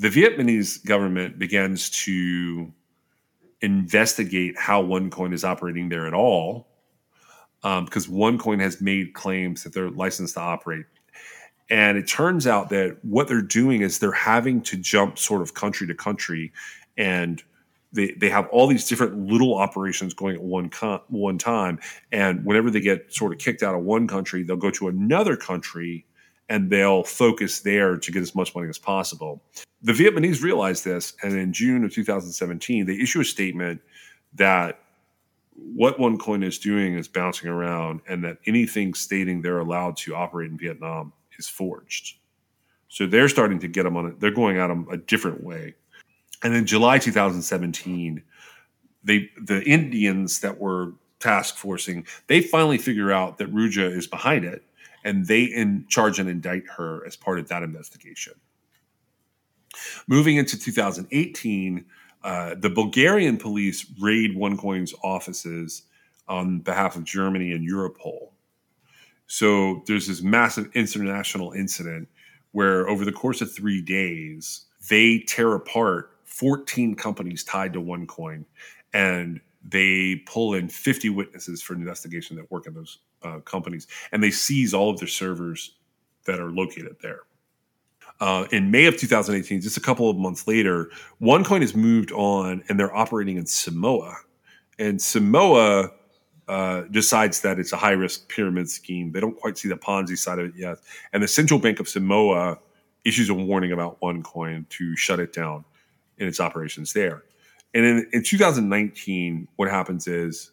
the 0.00 0.08
Vietnamese 0.08 0.82
government 0.84 1.38
begins 1.38 1.90
to 1.90 2.72
investigate 3.60 4.58
how 4.58 4.82
OneCoin 4.82 5.34
is 5.34 5.44
operating 5.44 5.90
there 5.90 6.06
at 6.06 6.14
all, 6.14 6.68
um, 7.62 7.84
because 7.84 8.06
OneCoin 8.06 8.60
has 8.60 8.80
made 8.80 9.12
claims 9.12 9.62
that 9.62 9.74
they're 9.74 9.90
licensed 9.90 10.34
to 10.34 10.40
operate. 10.40 10.86
And 11.68 11.98
it 11.98 12.08
turns 12.08 12.46
out 12.46 12.70
that 12.70 12.96
what 13.02 13.28
they're 13.28 13.42
doing 13.42 13.82
is 13.82 13.98
they're 13.98 14.10
having 14.10 14.62
to 14.62 14.78
jump 14.78 15.18
sort 15.18 15.42
of 15.42 15.52
country 15.52 15.86
to 15.86 15.94
country, 15.94 16.50
and 16.96 17.42
they, 17.92 18.12
they 18.12 18.30
have 18.30 18.48
all 18.50 18.68
these 18.68 18.88
different 18.88 19.28
little 19.28 19.54
operations 19.54 20.14
going 20.14 20.34
at 20.34 20.42
one 20.42 20.70
con- 20.70 21.02
one 21.08 21.36
time. 21.36 21.78
And 22.10 22.42
whenever 22.46 22.70
they 22.70 22.80
get 22.80 23.12
sort 23.12 23.32
of 23.32 23.38
kicked 23.38 23.62
out 23.62 23.74
of 23.74 23.82
one 23.82 24.08
country, 24.08 24.44
they'll 24.44 24.56
go 24.56 24.70
to 24.70 24.88
another 24.88 25.36
country 25.36 26.06
and 26.50 26.68
they'll 26.68 27.04
focus 27.04 27.60
there 27.60 27.96
to 27.96 28.12
get 28.12 28.20
as 28.20 28.34
much 28.34 28.54
money 28.54 28.68
as 28.68 28.76
possible. 28.76 29.40
The 29.82 29.92
Vietnamese 29.92 30.42
realized 30.42 30.84
this, 30.84 31.14
and 31.22 31.32
in 31.32 31.52
June 31.52 31.84
of 31.84 31.92
2017, 31.92 32.84
they 32.84 32.94
issue 32.94 33.20
a 33.20 33.24
statement 33.24 33.80
that 34.34 34.80
what 35.54 35.98
OneCoin 35.98 36.44
is 36.44 36.58
doing 36.58 36.98
is 36.98 37.06
bouncing 37.06 37.48
around, 37.48 38.00
and 38.08 38.24
that 38.24 38.38
anything 38.46 38.94
stating 38.94 39.40
they're 39.40 39.60
allowed 39.60 39.96
to 39.98 40.14
operate 40.14 40.50
in 40.50 40.58
Vietnam 40.58 41.12
is 41.38 41.48
forged. 41.48 42.16
So 42.88 43.06
they're 43.06 43.28
starting 43.28 43.60
to 43.60 43.68
get 43.68 43.84
them 43.84 43.96
on 43.96 44.06
it. 44.06 44.20
They're 44.20 44.32
going 44.32 44.58
at 44.58 44.66
them 44.66 44.88
a 44.90 44.96
different 44.96 45.44
way. 45.44 45.76
And 46.42 46.52
in 46.54 46.66
July 46.66 46.98
2017, 46.98 48.22
they 49.04 49.30
the 49.40 49.62
Indians 49.62 50.40
that 50.40 50.58
were 50.58 50.94
task 51.20 51.56
forcing, 51.56 52.06
they 52.26 52.40
finally 52.40 52.78
figure 52.78 53.12
out 53.12 53.38
that 53.38 53.54
Ruja 53.54 53.96
is 53.96 54.06
behind 54.06 54.44
it 54.44 54.64
and 55.04 55.26
they 55.26 55.42
in 55.42 55.86
charge 55.88 56.18
and 56.18 56.28
indict 56.28 56.64
her 56.76 57.06
as 57.06 57.16
part 57.16 57.38
of 57.38 57.48
that 57.48 57.62
investigation. 57.62 58.34
Moving 60.06 60.36
into 60.36 60.58
2018, 60.58 61.84
uh, 62.22 62.54
the 62.58 62.70
Bulgarian 62.70 63.36
police 63.36 63.86
raid 64.00 64.36
OneCoin's 64.36 64.94
offices 65.02 65.82
on 66.28 66.58
behalf 66.60 66.96
of 66.96 67.04
Germany 67.04 67.52
and 67.52 67.68
Europol. 67.68 68.30
So 69.26 69.82
there's 69.86 70.08
this 70.08 70.22
massive 70.22 70.70
international 70.74 71.52
incident 71.52 72.08
where, 72.52 72.88
over 72.88 73.04
the 73.04 73.12
course 73.12 73.40
of 73.40 73.52
three 73.52 73.80
days, 73.80 74.66
they 74.88 75.20
tear 75.20 75.54
apart 75.54 76.10
14 76.24 76.94
companies 76.94 77.44
tied 77.44 77.72
to 77.74 77.80
OneCoin 77.80 78.44
and 78.92 79.40
they 79.68 80.22
pull 80.26 80.54
in 80.54 80.68
50 80.68 81.10
witnesses 81.10 81.62
for 81.62 81.74
an 81.74 81.80
investigation 81.80 82.36
that 82.36 82.50
work 82.50 82.66
in 82.66 82.74
those 82.74 82.98
uh, 83.22 83.40
companies, 83.40 83.86
and 84.12 84.22
they 84.22 84.30
seize 84.30 84.74
all 84.74 84.90
of 84.90 84.98
their 84.98 85.08
servers 85.08 85.76
that 86.26 86.40
are 86.40 86.50
located 86.50 86.96
there. 87.02 87.20
Uh, 88.20 88.46
in 88.52 88.70
May 88.70 88.84
of 88.84 88.98
2018, 88.98 89.62
just 89.62 89.78
a 89.78 89.80
couple 89.80 90.10
of 90.10 90.16
months 90.16 90.46
later, 90.46 90.90
OneCoin 91.22 91.62
has 91.62 91.74
moved 91.74 92.12
on 92.12 92.62
and 92.68 92.78
they're 92.78 92.94
operating 92.94 93.38
in 93.38 93.46
Samoa. 93.46 94.14
And 94.78 95.00
Samoa 95.00 95.90
uh, 96.48 96.82
decides 96.90 97.40
that 97.40 97.58
it's 97.58 97.72
a 97.72 97.76
high 97.76 97.92
risk 97.92 98.28
pyramid 98.28 98.68
scheme. 98.68 99.12
They 99.12 99.20
don't 99.20 99.38
quite 99.38 99.56
see 99.56 99.68
the 99.68 99.76
Ponzi 99.76 100.18
side 100.18 100.38
of 100.38 100.46
it 100.46 100.52
yet. 100.54 100.78
And 101.14 101.22
the 101.22 101.28
Central 101.28 101.58
Bank 101.58 101.80
of 101.80 101.88
Samoa 101.88 102.58
issues 103.04 103.30
a 103.30 103.34
warning 103.34 103.72
about 103.72 103.98
OneCoin 104.00 104.68
to 104.68 104.96
shut 104.96 105.18
it 105.18 105.32
down 105.32 105.64
in 106.18 106.28
its 106.28 106.40
operations 106.40 106.92
there. 106.92 107.22
And 107.72 107.84
in, 107.84 108.06
in 108.12 108.22
2019, 108.22 109.48
what 109.56 109.70
happens 109.70 110.06
is 110.06 110.50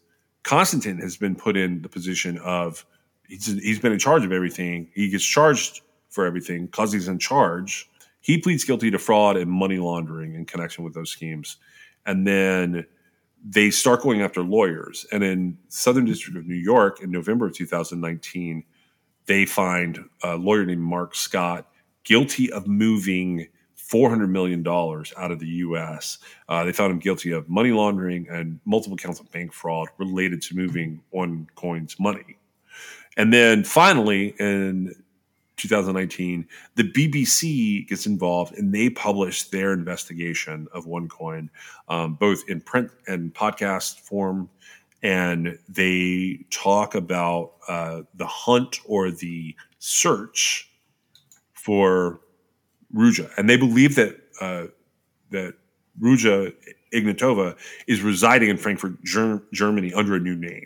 Constantine 0.47 0.97
has 0.99 1.17
been 1.17 1.35
put 1.35 1.57
in 1.57 1.81
the 1.81 1.89
position 1.89 2.37
of 2.37 2.85
he's, 3.27 3.47
he's 3.47 3.79
been 3.79 3.91
in 3.91 3.99
charge 3.99 4.23
of 4.23 4.31
everything. 4.31 4.89
He 4.93 5.09
gets 5.09 5.25
charged 5.25 5.81
for 6.07 6.25
everything 6.25 6.67
because 6.67 6.93
he's 6.93 7.09
in 7.09 7.19
charge. 7.19 7.89
He 8.21 8.37
pleads 8.37 8.63
guilty 8.63 8.89
to 8.91 8.97
fraud 8.97 9.35
and 9.35 9.51
money 9.51 9.77
laundering 9.77 10.35
in 10.35 10.45
connection 10.45 10.85
with 10.85 10.93
those 10.93 11.09
schemes. 11.11 11.57
And 12.05 12.25
then 12.25 12.85
they 13.43 13.69
start 13.69 14.01
going 14.01 14.21
after 14.21 14.41
lawyers. 14.41 15.05
And 15.11 15.21
in 15.21 15.57
Southern 15.67 16.05
District 16.05 16.37
of 16.37 16.45
New 16.45 16.55
York 16.55 17.01
in 17.01 17.11
November 17.11 17.47
of 17.47 17.53
2019, 17.53 18.63
they 19.25 19.45
find 19.45 19.99
a 20.23 20.37
lawyer 20.37 20.65
named 20.65 20.81
Mark 20.81 21.13
Scott 21.13 21.67
guilty 22.05 22.49
of 22.53 22.67
moving 22.67 23.47
$400 23.91 24.29
million 24.29 24.67
out 24.67 25.31
of 25.31 25.39
the 25.39 25.47
U.S. 25.47 26.19
Uh, 26.49 26.63
they 26.63 26.71
found 26.71 26.91
him 26.91 26.99
guilty 26.99 27.31
of 27.31 27.47
money 27.49 27.71
laundering 27.71 28.27
and 28.29 28.59
multiple 28.65 28.97
counts 28.97 29.19
of 29.19 29.31
bank 29.31 29.53
fraud 29.53 29.87
related 29.97 30.41
to 30.43 30.55
moving 30.55 31.01
OneCoin's 31.13 31.99
money. 31.99 32.37
And 33.15 33.33
then 33.33 33.63
finally, 33.63 34.35
in 34.39 34.93
2019, 35.57 36.47
the 36.75 36.83
BBC 36.83 37.87
gets 37.87 38.05
involved 38.05 38.57
and 38.57 38.73
they 38.73 38.89
publish 38.89 39.45
their 39.45 39.73
investigation 39.73 40.67
of 40.73 40.85
OneCoin, 40.85 41.49
um, 41.89 42.13
both 42.15 42.43
in 42.47 42.61
print 42.61 42.91
and 43.07 43.33
podcast 43.33 43.99
form. 44.01 44.49
And 45.01 45.57
they 45.69 46.45
talk 46.49 46.95
about 46.95 47.53
uh, 47.67 48.01
the 48.15 48.25
hunt 48.25 48.79
or 48.85 49.11
the 49.11 49.55
search 49.79 50.71
for 51.53 52.19
Ruja, 52.97 53.29
and 53.37 53.49
they 53.49 53.57
believe 53.57 53.95
that 53.95 54.19
uh, 54.41 54.65
that 55.29 55.53
Ruja 56.01 56.53
Ignatova 56.93 57.57
is 57.87 58.01
residing 58.01 58.49
in 58.49 58.57
Frankfurt, 58.57 59.03
Ger- 59.03 59.43
Germany, 59.53 59.93
under 59.93 60.15
a 60.15 60.19
new 60.19 60.35
name. 60.35 60.65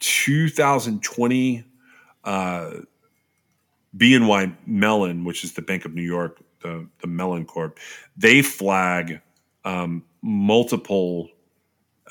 2020, 0.00 1.64
uh, 2.24 2.70
BNY 3.96 4.56
Mellon, 4.66 5.24
which 5.24 5.44
is 5.44 5.52
the 5.54 5.62
Bank 5.62 5.84
of 5.84 5.94
New 5.94 6.02
York, 6.02 6.40
the, 6.62 6.86
the 7.00 7.06
Mellon 7.06 7.44
Corp, 7.44 7.78
they 8.16 8.42
flag 8.42 9.20
um, 9.64 10.04
multiple 10.22 11.28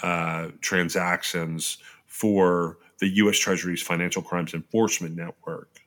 uh, 0.01 0.49
transactions 0.61 1.77
for 2.05 2.77
the 2.99 3.07
U.S. 3.07 3.37
Treasury's 3.37 3.81
Financial 3.81 4.21
Crimes 4.21 4.53
Enforcement 4.53 5.15
Network. 5.15 5.78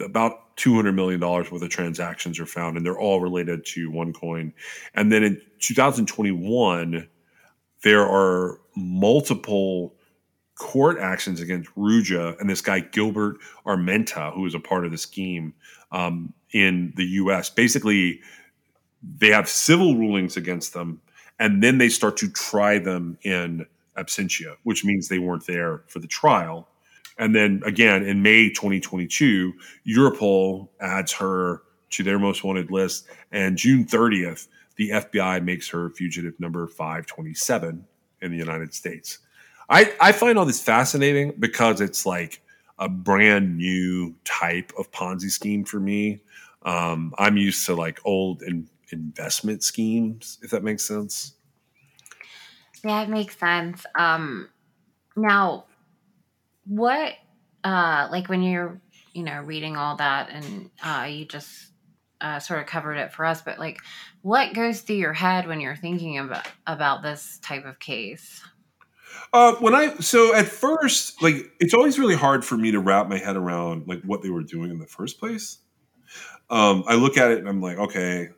About 0.00 0.56
$200 0.56 0.94
million 0.94 1.20
worth 1.20 1.52
of 1.52 1.68
transactions 1.68 2.40
are 2.40 2.46
found, 2.46 2.76
and 2.76 2.86
they're 2.86 2.98
all 2.98 3.20
related 3.20 3.64
to 3.66 3.90
OneCoin. 3.90 4.52
And 4.94 5.12
then 5.12 5.22
in 5.22 5.40
2021, 5.60 7.08
there 7.82 8.02
are 8.02 8.60
multiple 8.76 9.94
court 10.56 10.98
actions 10.98 11.40
against 11.40 11.74
Ruja 11.76 12.38
and 12.40 12.48
this 12.48 12.60
guy 12.60 12.80
Gilbert 12.80 13.38
Armenta, 13.66 14.32
who 14.34 14.46
is 14.46 14.54
a 14.54 14.60
part 14.60 14.84
of 14.84 14.92
the 14.92 14.98
scheme 14.98 15.52
um, 15.90 16.32
in 16.52 16.92
the 16.96 17.04
U.S. 17.04 17.50
Basically, 17.50 18.20
they 19.18 19.28
have 19.28 19.48
civil 19.48 19.96
rulings 19.96 20.36
against 20.36 20.72
them, 20.72 21.00
and 21.38 21.62
then 21.62 21.78
they 21.78 21.88
start 21.88 22.16
to 22.18 22.30
try 22.30 22.78
them 22.78 23.18
in 23.22 23.66
absentia, 23.96 24.56
which 24.62 24.84
means 24.84 25.08
they 25.08 25.18
weren't 25.18 25.46
there 25.46 25.82
for 25.88 25.98
the 25.98 26.06
trial. 26.06 26.68
And 27.18 27.34
then 27.34 27.62
again, 27.64 28.04
in 28.04 28.22
May 28.22 28.48
2022, 28.48 29.52
Europol 29.86 30.68
adds 30.80 31.12
her 31.12 31.62
to 31.90 32.02
their 32.02 32.18
most 32.18 32.42
wanted 32.42 32.70
list, 32.70 33.06
and 33.30 33.56
June 33.56 33.84
30th, 33.84 34.48
the 34.76 34.90
FBI 34.90 35.44
makes 35.44 35.68
her 35.68 35.90
fugitive 35.90 36.38
number 36.40 36.66
527 36.66 37.86
in 38.20 38.30
the 38.32 38.36
United 38.36 38.74
States. 38.74 39.18
I, 39.68 39.94
I 40.00 40.12
find 40.12 40.38
all 40.38 40.44
this 40.44 40.60
fascinating 40.60 41.34
because 41.38 41.80
it's 41.80 42.04
like 42.04 42.42
a 42.78 42.88
brand 42.88 43.56
new 43.56 44.14
type 44.24 44.72
of 44.78 44.90
Ponzi 44.90 45.30
scheme 45.30 45.64
for 45.64 45.78
me. 45.78 46.20
Um, 46.62 47.14
I'm 47.18 47.36
used 47.36 47.64
to 47.66 47.74
like 47.74 48.00
old 48.04 48.42
in, 48.42 48.68
investment 48.90 49.62
schemes, 49.62 50.38
if 50.42 50.50
that 50.50 50.64
makes 50.64 50.84
sense. 50.84 51.34
Yeah, 52.84 53.02
it 53.02 53.08
makes 53.08 53.36
sense. 53.36 53.84
Um, 53.94 54.48
now, 55.16 55.64
what, 56.66 57.12
uh, 57.62 58.08
like 58.10 58.28
when 58.28 58.42
you're, 58.42 58.80
you 59.12 59.22
know, 59.22 59.40
reading 59.40 59.76
all 59.76 59.96
that 59.96 60.30
and 60.30 60.70
uh, 60.82 61.06
you 61.08 61.24
just 61.24 61.70
uh, 62.20 62.38
sort 62.38 62.60
of 62.60 62.66
covered 62.66 62.96
it 62.96 63.12
for 63.12 63.24
us, 63.24 63.42
but 63.42 63.58
like, 63.58 63.78
what 64.22 64.54
goes 64.54 64.80
through 64.80 64.96
your 64.96 65.12
head 65.12 65.46
when 65.46 65.60
you're 65.60 65.76
thinking 65.76 66.18
about 66.18 66.46
about 66.66 67.02
this 67.02 67.38
type 67.42 67.66
of 67.66 67.78
case? 67.78 68.42
Uh, 69.32 69.54
when 69.56 69.74
I 69.74 69.94
so 69.96 70.34
at 70.34 70.46
first, 70.46 71.22
like 71.22 71.52
it's 71.60 71.74
always 71.74 71.98
really 71.98 72.14
hard 72.14 72.44
for 72.44 72.56
me 72.56 72.70
to 72.70 72.80
wrap 72.80 73.08
my 73.08 73.18
head 73.18 73.36
around 73.36 73.86
like 73.86 74.02
what 74.02 74.22
they 74.22 74.30
were 74.30 74.42
doing 74.42 74.70
in 74.70 74.78
the 74.78 74.86
first 74.86 75.18
place. 75.18 75.58
Um, 76.50 76.84
I 76.86 76.94
look 76.94 77.16
at 77.16 77.30
it 77.30 77.38
and 77.38 77.48
I'm 77.48 77.60
like, 77.60 77.78
okay, 77.78 78.28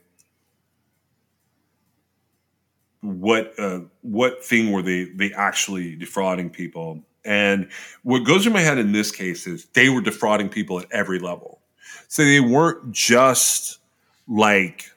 what 3.02 3.52
uh, 3.58 3.80
what 4.02 4.44
thing 4.44 4.72
were 4.72 4.82
they 4.82 5.04
they 5.04 5.32
actually 5.32 5.96
defrauding 5.96 6.50
people? 6.50 7.04
And 7.26 7.68
what 8.04 8.20
goes 8.20 8.44
through 8.44 8.52
my 8.52 8.60
head 8.60 8.78
in 8.78 8.92
this 8.92 9.10
case 9.10 9.46
is 9.46 9.66
they 9.74 9.88
were 9.88 10.00
defrauding 10.00 10.48
people 10.48 10.78
at 10.78 10.86
every 10.92 11.18
level. 11.18 11.60
So 12.08 12.24
they 12.24 12.40
weren't 12.40 12.92
just 12.92 13.80
like 14.28 14.92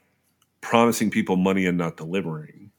promising 0.62 1.10
people 1.10 1.36
money 1.36 1.66
and 1.66 1.78
not 1.78 1.98
delivering. 1.98 2.72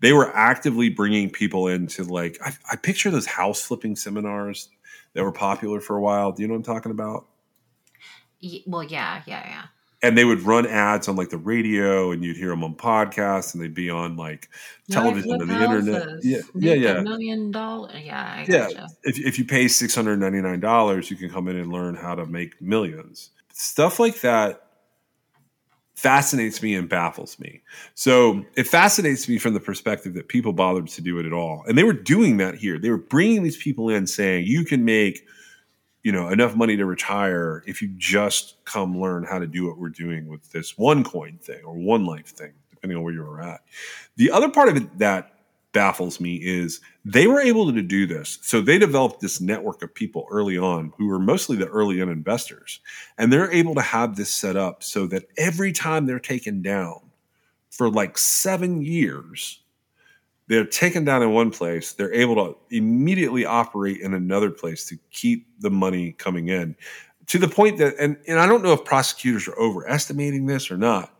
They 0.00 0.12
were 0.12 0.34
actively 0.36 0.90
bringing 0.90 1.28
people 1.28 1.66
into 1.66 2.04
like 2.04 2.38
I, 2.44 2.52
I 2.72 2.76
picture 2.76 3.10
those 3.10 3.26
house 3.26 3.62
flipping 3.62 3.96
seminars 3.96 4.68
that 5.14 5.24
were 5.24 5.32
popular 5.32 5.80
for 5.80 5.96
a 5.96 6.00
while. 6.00 6.30
Do 6.32 6.42
you 6.42 6.48
know 6.48 6.54
what 6.54 6.58
I'm 6.58 6.74
talking 6.74 6.92
about? 6.92 7.26
Well, 8.66 8.82
yeah, 8.82 9.22
yeah, 9.26 9.42
yeah. 9.48 9.64
And 10.04 10.18
they 10.18 10.26
would 10.26 10.42
run 10.42 10.66
ads 10.66 11.08
on 11.08 11.16
like 11.16 11.30
the 11.30 11.38
radio 11.38 12.12
and 12.12 12.22
you'd 12.22 12.36
hear 12.36 12.50
them 12.50 12.62
on 12.62 12.74
podcasts 12.74 13.54
and 13.54 13.62
they'd 13.62 13.74
be 13.74 13.88
on 13.88 14.16
like 14.16 14.50
television 14.90 15.32
and 15.40 15.48
the 15.48 15.64
internet. 15.64 16.22
yeah 16.22 16.40
yeah 16.54 16.74
yeah. 16.74 17.00
million 17.00 17.50
dollar. 17.50 17.90
Yeah, 17.96 18.22
I 18.22 18.46
yeah 18.46 18.68
gotcha. 18.68 18.88
if, 19.04 19.18
if 19.18 19.38
you 19.38 19.46
pay 19.46 19.64
$699 19.64 21.10
you 21.10 21.16
can 21.16 21.30
come 21.30 21.48
in 21.48 21.56
and 21.56 21.72
learn 21.72 21.94
how 21.94 22.14
to 22.14 22.26
make 22.26 22.60
millions. 22.60 23.30
Stuff 23.54 23.98
like 23.98 24.20
that 24.20 24.60
fascinates 25.94 26.62
me 26.62 26.74
and 26.74 26.86
baffles 26.86 27.38
me. 27.38 27.62
So 27.94 28.44
it 28.56 28.66
fascinates 28.66 29.26
me 29.26 29.38
from 29.38 29.54
the 29.54 29.60
perspective 29.60 30.12
that 30.14 30.28
people 30.28 30.52
bothered 30.52 30.88
to 30.88 31.00
do 31.00 31.18
it 31.18 31.24
at 31.24 31.32
all. 31.32 31.64
And 31.66 31.78
they 31.78 31.84
were 31.84 31.94
doing 31.94 32.36
that 32.38 32.56
here. 32.56 32.78
They 32.78 32.90
were 32.90 32.98
bringing 32.98 33.42
these 33.42 33.56
people 33.56 33.88
in 33.88 34.06
saying 34.06 34.44
you 34.46 34.66
can 34.66 34.84
make 34.84 35.24
you 36.04 36.12
know 36.12 36.28
enough 36.28 36.54
money 36.54 36.76
to 36.76 36.86
retire 36.86 37.64
if 37.66 37.82
you 37.82 37.88
just 37.96 38.64
come 38.64 39.00
learn 39.00 39.24
how 39.24 39.40
to 39.40 39.46
do 39.48 39.66
what 39.66 39.78
we're 39.78 39.88
doing 39.88 40.28
with 40.28 40.52
this 40.52 40.74
OneCoin 40.74 41.40
thing 41.40 41.64
or 41.64 41.74
one 41.74 42.06
life 42.06 42.28
thing 42.28 42.52
depending 42.70 42.98
on 42.98 43.02
where 43.02 43.14
you're 43.14 43.40
at. 43.40 43.62
The 44.16 44.30
other 44.30 44.50
part 44.50 44.68
of 44.68 44.76
it 44.76 44.98
that 44.98 45.32
baffles 45.72 46.20
me 46.20 46.36
is 46.36 46.80
they 47.04 47.26
were 47.26 47.40
able 47.40 47.72
to 47.72 47.82
do 47.82 48.06
this. 48.06 48.38
So 48.42 48.60
they 48.60 48.78
developed 48.78 49.20
this 49.20 49.40
network 49.40 49.82
of 49.82 49.94
people 49.94 50.26
early 50.30 50.56
on 50.58 50.92
who 50.98 51.08
were 51.08 51.18
mostly 51.18 51.56
the 51.56 51.66
early 51.66 52.00
in 52.00 52.10
investors 52.10 52.80
and 53.18 53.32
they're 53.32 53.50
able 53.50 53.74
to 53.74 53.80
have 53.80 54.16
this 54.16 54.32
set 54.32 54.56
up 54.56 54.82
so 54.82 55.06
that 55.06 55.24
every 55.38 55.72
time 55.72 56.04
they're 56.04 56.20
taken 56.20 56.62
down 56.62 57.00
for 57.70 57.90
like 57.90 58.18
seven 58.18 58.82
years 58.82 59.63
they're 60.46 60.66
taken 60.66 61.04
down 61.04 61.22
in 61.22 61.32
one 61.32 61.50
place 61.50 61.92
they're 61.92 62.12
able 62.12 62.34
to 62.34 62.56
immediately 62.70 63.44
operate 63.44 64.00
in 64.00 64.14
another 64.14 64.50
place 64.50 64.86
to 64.86 64.96
keep 65.10 65.46
the 65.60 65.70
money 65.70 66.12
coming 66.12 66.48
in 66.48 66.74
to 67.26 67.38
the 67.38 67.48
point 67.48 67.78
that 67.78 67.94
and, 67.98 68.16
and 68.26 68.38
i 68.38 68.46
don't 68.46 68.62
know 68.62 68.72
if 68.72 68.84
prosecutors 68.84 69.48
are 69.48 69.58
overestimating 69.58 70.46
this 70.46 70.70
or 70.70 70.76
not 70.76 71.10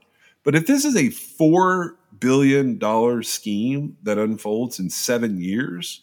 but 0.42 0.54
if 0.54 0.66
this 0.66 0.84
is 0.84 0.96
a 0.96 1.10
four 1.10 1.96
billion 2.20 2.78
dollar 2.78 3.22
scheme 3.22 3.96
that 4.02 4.18
unfolds 4.18 4.78
in 4.78 4.90
seven 4.90 5.40
years 5.40 6.02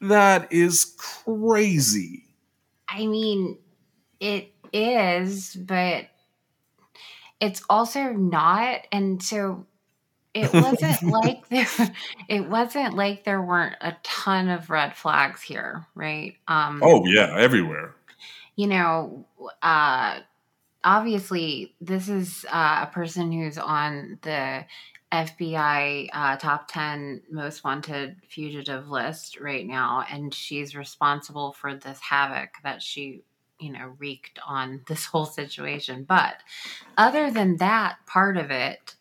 that 0.00 0.52
is 0.52 0.94
crazy 0.98 2.24
I 2.94 3.06
mean, 3.06 3.58
it 4.20 4.52
is, 4.72 5.56
but 5.56 6.06
it's 7.40 7.62
also 7.68 8.12
not. 8.12 8.86
And 8.92 9.22
so 9.22 9.66
it 10.34 10.52
wasn't 10.52 11.02
like 11.02 11.48
there 11.48 11.94
it 12.28 12.48
wasn't 12.48 12.94
like 12.94 13.24
there 13.24 13.42
weren't 13.42 13.76
a 13.80 13.96
ton 14.02 14.48
of 14.48 14.70
red 14.70 14.96
flags 14.96 15.40
here, 15.42 15.86
right? 15.94 16.34
Um 16.48 16.80
oh 16.82 17.04
yeah 17.06 17.34
everywhere 17.38 17.94
you 18.56 18.66
know, 18.66 19.26
uh 19.62 20.20
obviously 20.84 21.74
this 21.80 22.08
is 22.08 22.44
uh, 22.52 22.84
a 22.86 22.92
person 22.92 23.32
who's 23.32 23.58
on 23.58 24.18
the 24.22 24.64
FBI 25.10 26.08
uh, 26.12 26.36
top 26.36 26.68
10 26.68 27.22
most 27.30 27.64
wanted 27.64 28.16
fugitive 28.28 28.90
list 28.90 29.40
right 29.40 29.66
now, 29.66 30.04
and 30.10 30.34
she's 30.34 30.76
responsible 30.76 31.52
for 31.52 31.74
this 31.74 32.00
havoc 32.00 32.50
that 32.64 32.82
she, 32.82 33.22
you 33.60 33.72
know, 33.72 33.94
wreaked 33.98 34.40
on 34.46 34.82
this 34.88 35.04
whole 35.04 35.26
situation. 35.26 36.04
But 36.04 36.36
other 36.98 37.30
than 37.30 37.58
that 37.58 37.96
part 38.06 38.36
of 38.36 38.50
it, 38.50 38.96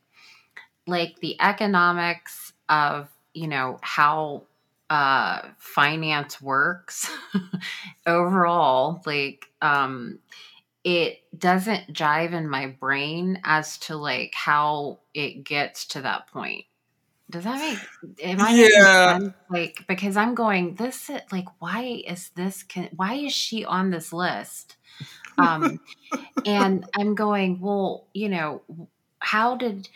like 0.88 1.19
the 1.19 1.39
economics 1.41 2.53
of, 2.69 3.09
you 3.34 3.47
know, 3.47 3.79
how 3.81 4.43
uh, 4.89 5.41
finance 5.57 6.41
works 6.41 7.09
overall, 8.07 9.01
like, 9.05 9.49
um, 9.61 10.19
it 10.84 11.19
doesn't 11.38 11.93
jive 11.93 12.34
in 12.34 12.49
my 12.49 12.67
brain 12.67 13.39
as 13.43 13.77
to 13.79 13.95
like 13.95 14.34
how 14.36 14.99
it 15.13 15.43
gets 15.43 15.86
to 15.88 16.01
that 16.01 16.27
point. 16.27 16.65
Does 17.29 17.45
that 17.45 17.59
make 17.59 17.89
am 18.23 18.41
I 18.41 18.55
Yeah. 18.55 19.19
sense? 19.19 19.23
Like 19.49 19.86
because 19.88 20.17
I'm 20.17 20.36
going 20.36 20.75
this 20.75 21.09
like 21.31 21.47
why 21.59 22.03
is 22.07 22.29
this 22.36 22.63
con- 22.63 22.89
why 22.95 23.15
is 23.15 23.34
she 23.34 23.65
on 23.65 23.89
this 23.91 24.13
list? 24.13 24.77
Um 25.38 25.79
and 26.45 26.86
I'm 26.95 27.15
going 27.15 27.59
well 27.61 28.07
you 28.13 28.29
know 28.29 28.63
how 29.19 29.55
did 29.57 29.89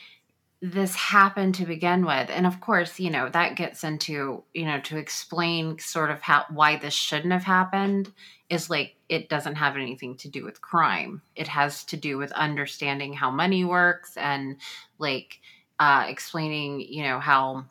this 0.62 0.96
happened 0.96 1.56
to 1.56 1.66
begin 1.66 2.06
with. 2.06 2.30
And 2.30 2.48
of 2.48 2.60
course 2.60 3.00
you 3.00 3.10
know 3.10 3.30
that 3.30 3.56
gets 3.56 3.84
into 3.84 4.44
you 4.54 4.66
know 4.66 4.80
to 4.82 4.98
explain 4.98 5.78
sort 5.80 6.10
of 6.10 6.22
how 6.22 6.46
why 6.50 6.78
this 6.78 6.94
shouldn't 6.94 7.34
have 7.34 7.44
happened 7.44 8.12
is 8.50 8.70
like 8.70 8.96
it 9.10 9.30
doesn't 9.30 9.56
have 9.56 9.76
anything 9.76 10.18
to 10.18 10.30
do 10.30 10.44
with 10.44 10.62
crime. 10.62 11.22
It 11.36 11.48
has 11.48 11.84
to 11.86 11.98
do 11.98 12.18
with 12.18 12.32
understanding 12.32 13.14
how 13.14 13.30
money 13.30 13.66
works 13.66 14.18
and 14.18 14.58
like 14.98 15.40
uh 15.80 16.06
explaining 16.08 16.82
you 16.82 17.04
know 17.04 17.20
how 17.20 17.66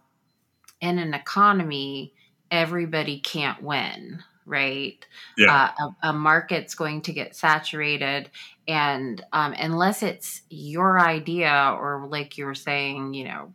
in 0.81 0.99
an 0.99 1.15
economy 1.15 2.13
everybody 2.51 3.19
can't 3.19 3.63
win 3.63 4.23
right 4.47 5.07
yeah 5.37 5.73
uh, 5.79 5.93
a, 6.03 6.09
a 6.11 6.13
market's 6.13 6.75
going 6.75 7.03
to 7.03 7.13
get 7.13 7.37
saturated 7.37 8.31
and 8.69 9.25
um, 9.33 9.53
unless 9.59 10.03
it's 10.03 10.43
your 10.49 10.99
idea 10.99 11.77
or 11.79 12.07
like 12.09 12.39
you 12.39 12.47
were 12.47 12.55
saying 12.55 13.13
you 13.13 13.25
know 13.25 13.53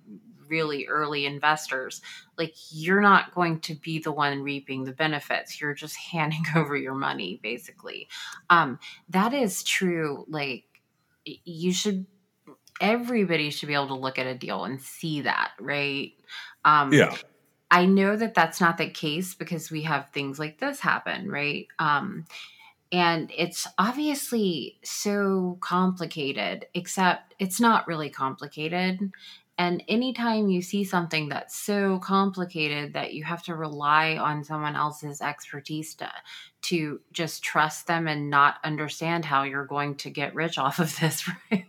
really 0.51 0.85
early 0.85 1.25
investors, 1.25 2.01
like 2.37 2.53
you're 2.69 3.01
not 3.01 3.33
going 3.33 3.61
to 3.61 3.73
be 3.73 3.97
the 3.97 4.11
one 4.11 4.43
reaping 4.43 4.83
the 4.83 4.91
benefits. 4.91 5.59
You're 5.59 5.73
just 5.73 5.95
handing 6.11 6.43
over 6.55 6.75
your 6.75 6.93
money, 6.93 7.39
basically. 7.41 8.09
Um, 8.51 8.77
that 9.09 9.33
is 9.33 9.63
true. 9.63 10.25
Like 10.27 10.65
you 11.25 11.73
should, 11.73 12.05
everybody 12.79 13.49
should 13.49 13.67
be 13.67 13.73
able 13.73 13.87
to 13.87 13.95
look 13.95 14.19
at 14.19 14.27
a 14.27 14.35
deal 14.35 14.65
and 14.65 14.79
see 14.79 15.21
that, 15.21 15.53
right? 15.59 16.11
Um, 16.65 16.93
Yeah. 16.93 17.15
I 17.71 17.85
know 17.85 18.17
that 18.17 18.33
that's 18.33 18.59
not 18.59 18.77
the 18.77 18.89
case 18.89 19.33
because 19.33 19.71
we 19.71 19.83
have 19.83 20.09
things 20.09 20.37
like 20.37 20.59
this 20.59 20.81
happen, 20.81 21.31
right? 21.31 21.67
Um, 21.79 22.25
and 22.91 23.31
it's 23.35 23.65
obviously 23.77 24.77
so 24.83 25.57
complicated, 25.61 26.65
except 26.73 27.33
it's 27.39 27.61
not 27.61 27.87
really 27.87 28.09
complicated. 28.09 29.11
And 29.57 29.83
anytime 29.87 30.49
you 30.49 30.61
see 30.61 30.83
something 30.83 31.29
that's 31.29 31.55
so 31.55 31.99
complicated 31.99 32.93
that 32.93 33.13
you 33.13 33.23
have 33.23 33.43
to 33.43 33.55
rely 33.55 34.17
on 34.17 34.43
someone 34.43 34.75
else's 34.75 35.21
expertise 35.21 35.95
to, 35.95 36.11
to 36.63 36.99
just 37.13 37.41
trust 37.43 37.87
them 37.87 38.07
and 38.07 38.29
not 38.29 38.55
understand 38.65 39.23
how 39.23 39.43
you're 39.43 39.65
going 39.65 39.95
to 39.97 40.09
get 40.09 40.35
rich 40.35 40.57
off 40.57 40.79
of 40.79 40.99
this, 40.99 41.29
right? 41.51 41.65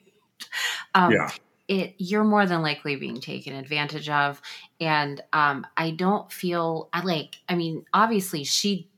Um, 0.95 1.13
Yeah. 1.13 1.31
It 1.73 1.95
you're 1.99 2.25
more 2.25 2.47
than 2.47 2.63
likely 2.63 2.97
being 2.97 3.21
taken 3.21 3.55
advantage 3.55 4.09
of 4.09 4.41
and 4.81 5.23
um 5.33 5.67
i 5.77 5.91
don't 5.91 6.31
feel 6.31 6.89
i 6.93 7.03
like 7.03 7.37
i 7.49 7.55
mean 7.55 7.85
obviously 7.95 8.45
she 8.45 8.89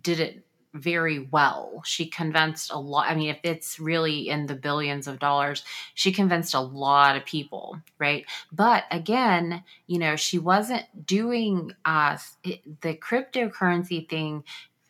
did 0.00 0.20
it 0.20 0.44
very 0.72 1.18
well 1.18 1.82
she 1.84 2.06
convinced 2.06 2.70
a 2.70 2.78
lot 2.78 3.10
i 3.10 3.14
mean 3.14 3.28
if 3.30 3.40
it's 3.42 3.80
really 3.80 4.28
in 4.28 4.46
the 4.46 4.54
billions 4.54 5.08
of 5.08 5.18
dollars 5.18 5.64
she 5.94 6.12
convinced 6.12 6.54
a 6.54 6.60
lot 6.60 7.16
of 7.16 7.24
people 7.24 7.80
right 7.98 8.24
but 8.52 8.84
again 8.92 9.64
you 9.88 9.98
know 9.98 10.14
she 10.14 10.38
wasn't 10.38 10.84
doing 11.04 11.72
uh 11.84 12.16
it, 12.44 12.60
the 12.82 12.94
cryptocurrency 12.94 14.08
thing 14.08 14.44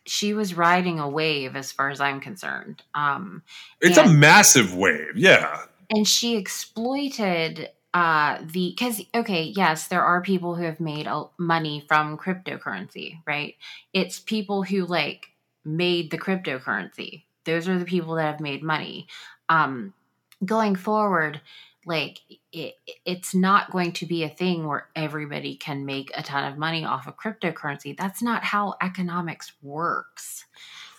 she 0.05 0.35
was 0.35 0.55
riding 0.55 0.99
a 0.99 1.09
wave 1.09 1.57
as 1.57 1.73
far 1.73 1.89
as 1.89 1.99
i'm 1.99 2.21
concerned 2.21 2.83
um 2.95 3.43
It's 3.81 3.97
a 3.97 4.07
massive 4.07 4.75
wave. 4.75 5.17
Yeah. 5.17 5.63
And 5.91 6.07
she 6.07 6.37
exploited 6.37 7.71
uh 7.93 8.39
the 8.53 8.71
because 8.71 9.03
okay 9.15 9.43
yes 9.57 9.89
there 9.89 10.03
are 10.05 10.23
people 10.23 10.55
who 10.55 10.63
have 10.63 10.81
made 10.81 11.09
money 11.39 11.85
from 11.89 12.17
cryptocurrency 12.17 13.19
right? 13.27 13.57
It's 13.93 14.21
people 14.21 14.63
who 14.63 14.87
like 14.87 15.27
made 15.65 16.11
the 16.11 16.19
cryptocurrency. 16.19 17.25
Those 17.45 17.69
are 17.69 17.79
the 17.79 17.85
people 17.85 18.15
that 18.15 18.31
have 18.31 18.41
made 18.41 18.63
money. 18.63 19.09
Um 19.49 19.95
going 20.45 20.77
forward 20.77 21.41
like 21.87 22.21
it, 22.53 22.75
it's 23.07 23.35
not 23.35 23.71
going 23.73 23.93
to 23.93 24.07
be 24.07 24.23
a 24.23 24.29
thing 24.29 24.67
where 24.67 24.89
everybody 24.95 25.57
can 25.57 25.87
make 25.87 26.11
a 26.17 26.23
ton 26.23 26.51
of 26.53 26.59
money 26.59 26.85
off 26.85 27.07
of 27.09 27.17
cryptocurrency. 27.17 27.97
That's 27.97 28.23
not 28.23 28.45
how 28.45 28.75
economics 28.83 29.53
works. 29.63 30.45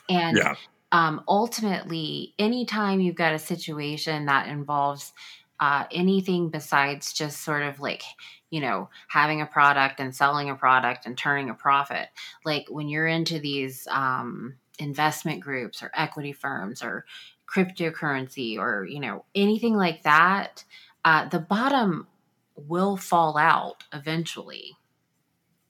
And 0.10 0.38
Yeah. 0.38 0.56
Um, 0.92 1.24
ultimately, 1.28 2.34
anytime 2.38 3.00
you've 3.00 3.16
got 3.16 3.34
a 3.34 3.40
situation 3.40 4.26
that 4.26 4.48
involves 4.48 5.14
uh, 5.60 5.86
anything 5.92 6.50
besides 6.50 7.14
just 7.14 7.42
sort 7.44 7.64
of 7.64 7.80
like, 7.80 8.04
you 8.50 8.60
know, 8.60 8.90
having 9.08 9.42
a 9.42 9.46
product 9.46 10.00
and 10.00 10.16
selling 10.16 10.50
a 10.50 10.56
product 10.56 11.06
and 11.06 11.18
turning 11.18 11.50
a 11.50 11.54
profit, 11.54 12.08
like 12.44 12.66
when 12.70 12.90
you're 12.90 13.08
into 13.08 13.40
these 13.40 13.88
um, 13.90 14.56
investment 14.80 15.40
groups 15.40 15.84
or 15.84 15.92
equity 15.96 16.34
firms 16.34 16.84
or 16.84 17.06
cryptocurrency 17.48 18.58
or, 18.58 18.86
you 18.86 19.00
know, 19.00 19.24
anything 19.36 19.76
like 19.76 20.04
that, 20.04 20.64
uh, 21.06 21.28
the 21.30 21.40
bottom 21.40 22.08
will 22.56 22.98
fall 22.98 23.38
out 23.38 23.84
eventually. 23.94 24.76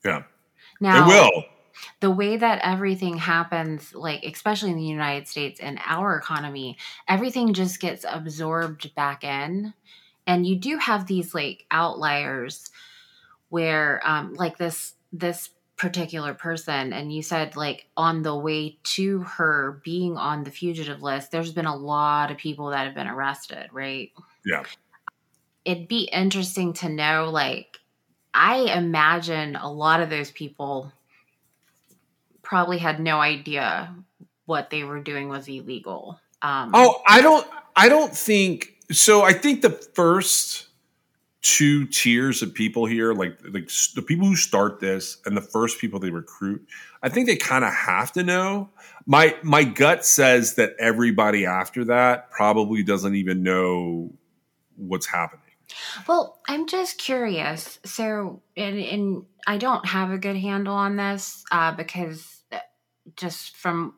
Yeah. 0.04 0.22
Now, 0.80 1.04
it 1.04 1.08
will. 1.08 1.44
The 2.00 2.10
way 2.10 2.36
that 2.36 2.60
everything 2.62 3.16
happens, 3.18 3.94
like 3.94 4.24
especially 4.24 4.70
in 4.70 4.76
the 4.76 4.82
United 4.84 5.28
States 5.28 5.60
and 5.60 5.78
our 5.84 6.16
economy, 6.16 6.76
everything 7.08 7.54
just 7.54 7.80
gets 7.80 8.04
absorbed 8.08 8.94
back 8.94 9.24
in. 9.24 9.74
And 10.26 10.46
you 10.46 10.56
do 10.56 10.76
have 10.78 11.06
these 11.06 11.34
like 11.34 11.66
outliers 11.70 12.70
where 13.48 14.00
um 14.04 14.32
like 14.34 14.56
this 14.56 14.94
this 15.12 15.50
particular 15.76 16.32
person 16.32 16.92
and 16.92 17.12
you 17.12 17.22
said 17.22 17.54
like 17.56 17.86
on 17.96 18.22
the 18.22 18.34
way 18.36 18.78
to 18.84 19.20
her 19.20 19.80
being 19.84 20.16
on 20.16 20.44
the 20.44 20.50
fugitive 20.50 21.02
list 21.02 21.30
there's 21.32 21.52
been 21.52 21.66
a 21.66 21.74
lot 21.76 22.30
of 22.30 22.36
people 22.38 22.70
that 22.70 22.86
have 22.86 22.94
been 22.94 23.08
arrested 23.08 23.68
right 23.72 24.10
Yeah. 24.46 24.62
it'd 25.64 25.88
be 25.88 26.04
interesting 26.12 26.72
to 26.74 26.88
know 26.88 27.28
like 27.30 27.78
i 28.32 28.58
imagine 28.76 29.56
a 29.56 29.70
lot 29.70 30.00
of 30.00 30.08
those 30.08 30.30
people 30.30 30.92
probably 32.52 32.76
had 32.76 33.00
no 33.00 33.18
idea 33.18 33.94
what 34.44 34.68
they 34.68 34.84
were 34.84 35.00
doing 35.00 35.30
was 35.30 35.48
illegal. 35.48 36.20
Um, 36.42 36.70
Oh, 36.74 37.00
I 37.08 37.22
don't. 37.22 37.46
I 37.74 37.88
don't 37.88 38.14
think 38.14 38.74
so. 38.90 39.22
I 39.22 39.32
think 39.32 39.62
the 39.62 39.70
first 39.70 40.66
two 41.40 41.86
tiers 41.86 42.42
of 42.42 42.52
people 42.52 42.84
here, 42.84 43.14
like 43.14 43.38
like 43.48 43.70
the 43.94 44.02
people 44.02 44.26
who 44.26 44.36
start 44.36 44.80
this 44.80 45.16
and 45.24 45.34
the 45.34 45.40
first 45.40 45.80
people 45.80 45.98
they 45.98 46.10
recruit, 46.10 46.68
I 47.02 47.08
think 47.08 47.26
they 47.26 47.36
kind 47.36 47.64
of 47.64 47.72
have 47.72 48.12
to 48.12 48.22
know. 48.22 48.68
My 49.06 49.34
my 49.42 49.64
gut 49.64 50.04
says 50.04 50.56
that 50.56 50.74
everybody 50.78 51.46
after 51.46 51.86
that 51.86 52.30
probably 52.30 52.82
doesn't 52.82 53.14
even 53.14 53.42
know 53.42 54.12
what's 54.76 55.06
happening. 55.06 55.40
well, 56.06 56.38
I'm 56.46 56.66
just 56.66 56.98
curious. 56.98 57.78
So, 57.86 58.42
and, 58.58 58.78
and 58.78 59.24
I 59.46 59.56
don't 59.56 59.86
have 59.86 60.10
a 60.10 60.18
good 60.18 60.36
handle 60.36 60.74
on 60.74 60.96
this 60.96 61.44
uh, 61.50 61.72
because 61.72 62.41
just 63.16 63.56
from 63.56 63.94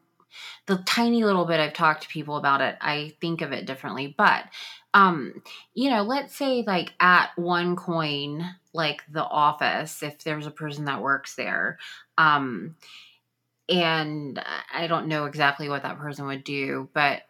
the 0.67 0.79
tiny 0.79 1.25
little 1.25 1.45
bit 1.45 1.61
I've 1.61 1.75
talked 1.75 2.03
to 2.03 2.09
people 2.09 2.37
about 2.37 2.61
it, 2.61 2.77
I 2.81 3.15
think 3.21 3.41
of 3.41 3.53
it 3.53 3.67
differently. 3.67 4.15
But, 4.17 4.45
um, 4.93 5.43
you 5.75 5.91
know, 5.91 6.03
let's 6.03 6.37
say 6.37 6.65
like 6.67 6.93
at 7.01 7.31
OneCoin, 7.39 8.49
like 8.73 9.03
the 9.11 9.25
office, 9.25 10.03
if 10.03 10.25
there's 10.25 10.47
a 10.47 10.51
person 10.51 10.87
that 10.87 11.03
works 11.03 11.35
there, 11.37 11.79
um, 12.19 12.77
and 13.69 14.43
I 14.73 14.87
don't 14.89 15.09
know 15.09 15.25
exactly 15.25 15.69
what 15.69 15.83
that 15.83 15.99
person 15.99 16.27
would 16.27 16.45
do, 16.45 16.89
but 16.93 17.23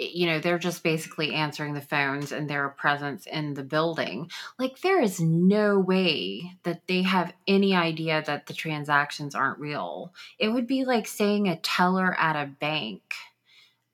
you 0.00 0.26
know, 0.26 0.40
they're 0.40 0.58
just 0.58 0.82
basically 0.82 1.34
answering 1.34 1.74
the 1.74 1.80
phones 1.80 2.32
and 2.32 2.48
their 2.48 2.70
presence 2.70 3.26
in 3.26 3.54
the 3.54 3.62
building. 3.62 4.30
Like, 4.58 4.80
there 4.80 5.00
is 5.00 5.20
no 5.20 5.78
way 5.78 6.52
that 6.62 6.86
they 6.86 7.02
have 7.02 7.32
any 7.46 7.74
idea 7.74 8.22
that 8.26 8.46
the 8.46 8.54
transactions 8.54 9.34
aren't 9.34 9.58
real. 9.58 10.14
It 10.38 10.48
would 10.48 10.66
be 10.66 10.84
like 10.84 11.06
saying 11.06 11.48
a 11.48 11.56
teller 11.56 12.18
at 12.18 12.36
a 12.36 12.46
bank, 12.46 13.02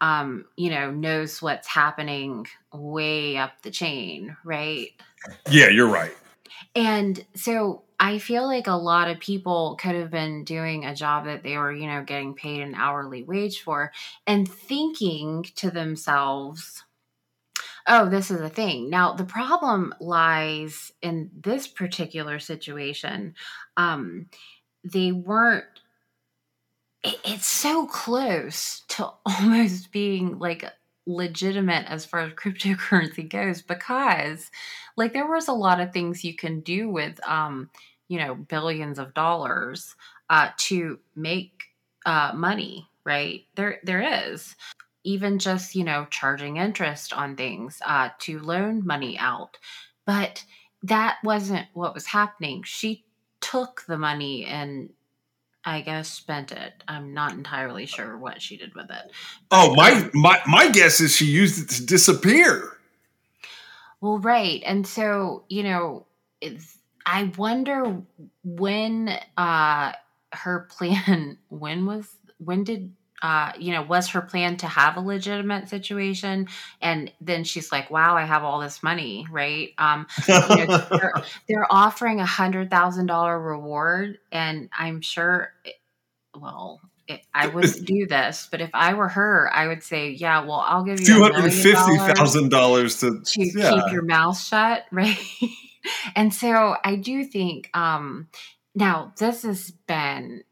um, 0.00 0.44
you 0.56 0.70
know, 0.70 0.90
knows 0.90 1.42
what's 1.42 1.66
happening 1.66 2.46
way 2.72 3.36
up 3.36 3.62
the 3.62 3.70
chain, 3.70 4.36
right? 4.44 4.90
Yeah, 5.50 5.68
you're 5.68 5.88
right. 5.88 6.14
And 6.74 7.24
so 7.34 7.82
I 7.98 8.18
feel 8.18 8.46
like 8.46 8.66
a 8.66 8.72
lot 8.72 9.08
of 9.08 9.20
people 9.20 9.76
could 9.80 9.94
have 9.94 10.10
been 10.10 10.44
doing 10.44 10.84
a 10.84 10.94
job 10.94 11.24
that 11.24 11.42
they 11.42 11.56
were, 11.56 11.72
you 11.72 11.86
know, 11.86 12.02
getting 12.04 12.34
paid 12.34 12.60
an 12.60 12.74
hourly 12.74 13.22
wage 13.22 13.60
for 13.62 13.92
and 14.26 14.46
thinking 14.50 15.44
to 15.56 15.70
themselves, 15.70 16.84
oh, 17.86 18.08
this 18.08 18.30
is 18.30 18.40
a 18.40 18.48
thing. 18.48 18.90
Now, 18.90 19.12
the 19.12 19.24
problem 19.24 19.94
lies 20.00 20.92
in 21.02 21.30
this 21.34 21.66
particular 21.66 22.38
situation. 22.38 23.34
Um, 23.76 24.28
they 24.84 25.12
weren't, 25.12 25.66
it- 27.02 27.20
it's 27.24 27.46
so 27.46 27.86
close 27.86 28.80
to 28.88 29.10
almost 29.26 29.92
being 29.92 30.38
like 30.38 30.64
legitimate 31.06 31.86
as 31.88 32.04
far 32.04 32.20
as 32.20 32.32
cryptocurrency 32.34 33.28
goes 33.28 33.62
because 33.62 34.50
like 34.96 35.12
there 35.12 35.30
was 35.30 35.48
a 35.48 35.52
lot 35.52 35.80
of 35.80 35.92
things 35.92 36.24
you 36.24 36.34
can 36.34 36.60
do 36.60 36.88
with 36.88 37.20
um 37.28 37.70
you 38.08 38.18
know 38.18 38.34
billions 38.34 38.98
of 38.98 39.14
dollars 39.14 39.94
uh 40.30 40.48
to 40.58 40.98
make 41.14 41.64
uh 42.04 42.32
money 42.34 42.88
right? 43.06 43.44
There 43.54 43.78
there 43.84 44.28
is. 44.30 44.54
Even 45.04 45.38
just 45.38 45.74
you 45.76 45.84
know 45.84 46.06
charging 46.10 46.58
interest 46.58 47.14
on 47.14 47.36
things 47.36 47.80
uh 47.86 48.10
to 48.20 48.40
loan 48.40 48.84
money 48.84 49.16
out. 49.18 49.56
But 50.04 50.44
that 50.82 51.16
wasn't 51.24 51.66
what 51.72 51.94
was 51.94 52.06
happening. 52.06 52.62
She 52.64 53.04
took 53.40 53.84
the 53.86 53.96
money 53.96 54.44
and 54.44 54.90
i 55.66 55.82
guess 55.82 56.08
spent 56.08 56.52
it 56.52 56.82
i'm 56.88 57.12
not 57.12 57.32
entirely 57.32 57.84
sure 57.84 58.16
what 58.16 58.40
she 58.40 58.56
did 58.56 58.74
with 58.74 58.90
it 58.90 59.12
Oh, 59.50 59.74
my 59.74 60.10
my 60.12 60.40
my 60.46 60.68
guess 60.70 61.00
is 61.00 61.14
she 61.14 61.26
used 61.26 61.62
it 61.62 61.74
to 61.76 61.86
disappear. 61.86 62.76
Well, 64.00 64.18
right. 64.18 64.62
And 64.66 64.86
so, 64.86 65.44
you 65.48 65.62
know, 65.62 66.06
I 67.04 67.32
wonder 67.36 68.02
when 68.44 69.16
uh 69.36 69.92
her 70.32 70.60
plan 70.70 71.38
when 71.48 71.86
was 71.86 72.08
when 72.38 72.64
did 72.64 72.92
uh, 73.22 73.52
you 73.58 73.72
know, 73.72 73.82
was 73.82 74.08
her 74.08 74.20
plan 74.20 74.56
to 74.58 74.66
have 74.66 74.96
a 74.96 75.00
legitimate 75.00 75.68
situation? 75.68 76.48
And 76.80 77.10
then 77.20 77.44
she's 77.44 77.72
like, 77.72 77.90
wow, 77.90 78.16
I 78.16 78.24
have 78.24 78.44
all 78.44 78.60
this 78.60 78.82
money, 78.82 79.26
right? 79.30 79.70
Um, 79.78 80.06
you 80.28 80.34
know, 80.66 80.86
they're, 80.90 81.12
they're 81.48 81.66
offering 81.70 82.20
a 82.20 82.26
hundred 82.26 82.70
thousand 82.70 83.06
dollar 83.06 83.38
reward, 83.40 84.18
and 84.30 84.68
I'm 84.76 85.00
sure, 85.00 85.52
well, 86.38 86.80
it, 87.08 87.20
I 87.34 87.48
wouldn't 87.48 87.84
do 87.86 88.06
this, 88.06 88.48
but 88.50 88.60
if 88.60 88.70
I 88.74 88.94
were 88.94 89.08
her, 89.08 89.50
I 89.52 89.68
would 89.68 89.82
say, 89.82 90.10
yeah, 90.10 90.44
well, 90.44 90.64
I'll 90.66 90.84
give 90.84 91.00
you 91.00 91.06
Two 91.06 91.22
hundred 91.22 91.52
fifty 91.52 91.96
thousand 91.96 92.50
dollars 92.50 93.00
to 93.00 93.20
to 93.24 93.44
yeah. 93.44 93.70
keep 93.70 93.92
your 93.92 94.02
mouth 94.02 94.38
shut, 94.38 94.84
right? 94.92 95.18
and 96.14 96.34
so 96.34 96.76
I 96.82 96.96
do 96.96 97.24
think 97.24 97.70
um 97.74 98.28
now 98.74 99.12
this 99.18 99.42
has 99.42 99.70
been 99.86 100.42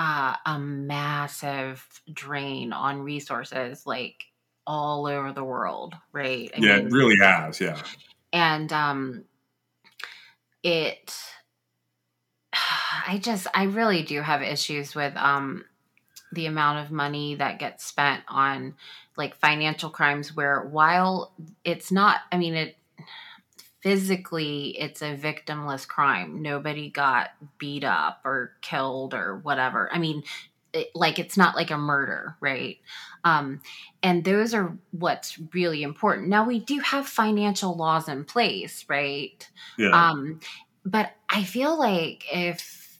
uh, 0.00 0.34
a 0.46 0.58
massive 0.58 1.86
drain 2.10 2.72
on 2.72 3.02
resources 3.02 3.84
like 3.86 4.24
all 4.66 5.06
over 5.06 5.30
the 5.34 5.44
world, 5.44 5.94
right? 6.10 6.50
I 6.56 6.60
yeah, 6.60 6.76
mean, 6.76 6.86
it 6.86 6.90
really 6.90 7.16
has. 7.22 7.60
Yeah, 7.60 7.82
and 8.32 8.72
um 8.72 9.24
it 10.62 11.14
I 13.06 13.18
just 13.22 13.46
I 13.54 13.64
really 13.64 14.02
do 14.02 14.20
have 14.22 14.42
issues 14.42 14.94
with 14.94 15.16
um 15.16 15.64
the 16.32 16.46
amount 16.46 16.84
of 16.84 16.92
money 16.92 17.34
that 17.36 17.58
gets 17.58 17.84
spent 17.84 18.22
on 18.28 18.76
like 19.16 19.34
financial 19.34 19.90
crimes 19.90 20.34
where 20.36 20.62
while 20.62 21.32
it's 21.64 21.92
not 21.92 22.20
I 22.32 22.38
mean 22.38 22.54
it 22.54 22.76
physically 23.82 24.76
it's 24.78 25.02
a 25.02 25.16
victimless 25.16 25.86
crime. 25.86 26.42
Nobody 26.42 26.90
got 26.90 27.30
beat 27.58 27.84
up 27.84 28.20
or 28.24 28.52
killed 28.60 29.14
or 29.14 29.38
whatever. 29.38 29.88
I 29.92 29.98
mean 29.98 30.22
it, 30.72 30.90
like 30.94 31.18
it's 31.18 31.36
not 31.36 31.56
like 31.56 31.70
a 31.70 31.78
murder 31.78 32.36
right? 32.40 32.78
Um 33.24 33.60
and 34.02 34.24
those 34.24 34.54
are 34.54 34.76
what's 34.92 35.38
really 35.54 35.82
important. 35.82 36.28
Now 36.28 36.46
we 36.46 36.60
do 36.60 36.78
have 36.80 37.06
financial 37.06 37.74
laws 37.76 38.08
in 38.08 38.24
place 38.24 38.84
right? 38.88 39.48
Yeah. 39.78 39.90
um 40.10 40.40
but 40.84 41.12
i 41.28 41.44
feel 41.44 41.78
like 41.78 42.24
if 42.32 42.98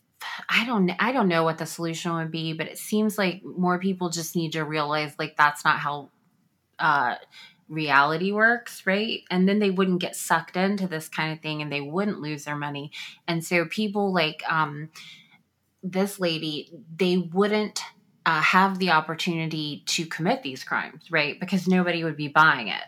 i 0.48 0.64
don't 0.66 0.90
i 0.98 1.12
don't 1.12 1.28
know 1.28 1.44
what 1.44 1.58
the 1.58 1.66
solution 1.66 2.12
would 2.14 2.30
be 2.30 2.52
but 2.52 2.66
it 2.68 2.78
seems 2.78 3.16
like 3.16 3.42
more 3.44 3.78
people 3.78 4.10
just 4.10 4.36
need 4.36 4.52
to 4.52 4.64
realize 4.64 5.14
like 5.18 5.36
that's 5.36 5.64
not 5.64 5.78
how 5.78 6.10
uh 6.78 7.14
reality 7.70 8.32
works 8.32 8.84
right? 8.84 9.22
And 9.30 9.48
then 9.48 9.60
they 9.60 9.70
wouldn't 9.70 10.00
get 10.00 10.16
sucked 10.16 10.56
into 10.56 10.86
this 10.86 11.08
kind 11.08 11.32
of 11.32 11.40
thing 11.40 11.62
and 11.62 11.72
they 11.72 11.80
wouldn't 11.80 12.20
lose 12.20 12.44
their 12.44 12.56
money. 12.56 12.90
And 13.26 13.44
so 13.44 13.64
people 13.64 14.12
like 14.12 14.42
um 14.48 14.90
this 15.82 16.20
lady 16.20 16.70
they 16.94 17.16
wouldn't 17.16 17.80
uh, 18.26 18.42
have 18.42 18.78
the 18.78 18.90
opportunity 18.90 19.82
to 19.86 20.04
commit 20.04 20.42
these 20.42 20.64
crimes 20.64 21.04
right? 21.10 21.40
Because 21.40 21.66
nobody 21.66 22.04
would 22.04 22.16
be 22.16 22.28
buying 22.28 22.68
it. 22.68 22.82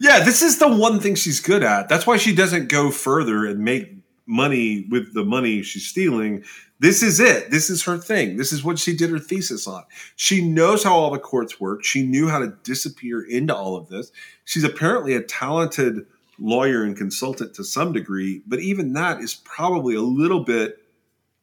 Yeah, 0.00 0.20
this 0.20 0.42
is 0.42 0.58
the 0.58 0.68
one 0.68 1.00
thing 1.00 1.14
she's 1.14 1.40
good 1.40 1.62
at. 1.62 1.88
That's 1.88 2.06
why 2.06 2.18
she 2.18 2.34
doesn't 2.34 2.68
go 2.68 2.90
further 2.90 3.46
and 3.46 3.60
make 3.60 3.97
money 4.28 4.86
with 4.90 5.14
the 5.14 5.24
money 5.24 5.62
she's 5.62 5.86
stealing. 5.86 6.44
This 6.78 7.02
is 7.02 7.18
it. 7.18 7.50
This 7.50 7.70
is 7.70 7.82
her 7.84 7.98
thing. 7.98 8.36
This 8.36 8.52
is 8.52 8.62
what 8.62 8.78
she 8.78 8.96
did 8.96 9.10
her 9.10 9.18
thesis 9.18 9.66
on. 9.66 9.82
She 10.14 10.46
knows 10.48 10.84
how 10.84 10.94
all 10.94 11.10
the 11.10 11.18
courts 11.18 11.58
work. 11.58 11.82
She 11.84 12.06
knew 12.06 12.28
how 12.28 12.38
to 12.38 12.54
disappear 12.62 13.22
into 13.22 13.56
all 13.56 13.74
of 13.76 13.88
this. 13.88 14.12
She's 14.44 14.64
apparently 14.64 15.14
a 15.14 15.22
talented 15.22 16.06
lawyer 16.38 16.84
and 16.84 16.96
consultant 16.96 17.54
to 17.54 17.64
some 17.64 17.92
degree, 17.92 18.42
but 18.46 18.60
even 18.60 18.92
that 18.92 19.20
is 19.20 19.34
probably 19.34 19.96
a 19.96 20.02
little 20.02 20.44
bit 20.44 20.78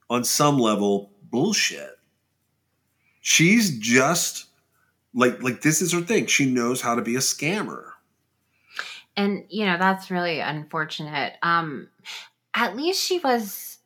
on 0.09 0.23
some 0.23 0.57
level 0.57 1.11
bullshit. 1.31 1.99
She's 3.19 3.77
just 3.79 4.45
like 5.13 5.41
like 5.41 5.61
this 5.61 5.81
is 5.81 5.91
her 5.91 6.01
thing. 6.01 6.27
She 6.27 6.45
knows 6.49 6.79
how 6.81 6.95
to 6.95 7.01
be 7.01 7.15
a 7.15 7.19
scammer. 7.19 7.89
and 9.17 9.43
you 9.49 9.65
know 9.65 9.77
that's 9.77 10.11
really 10.11 10.39
unfortunate 10.39 11.33
um 11.41 11.87
at 12.55 12.75
least 12.75 13.03
she 13.03 13.19
was 13.19 13.79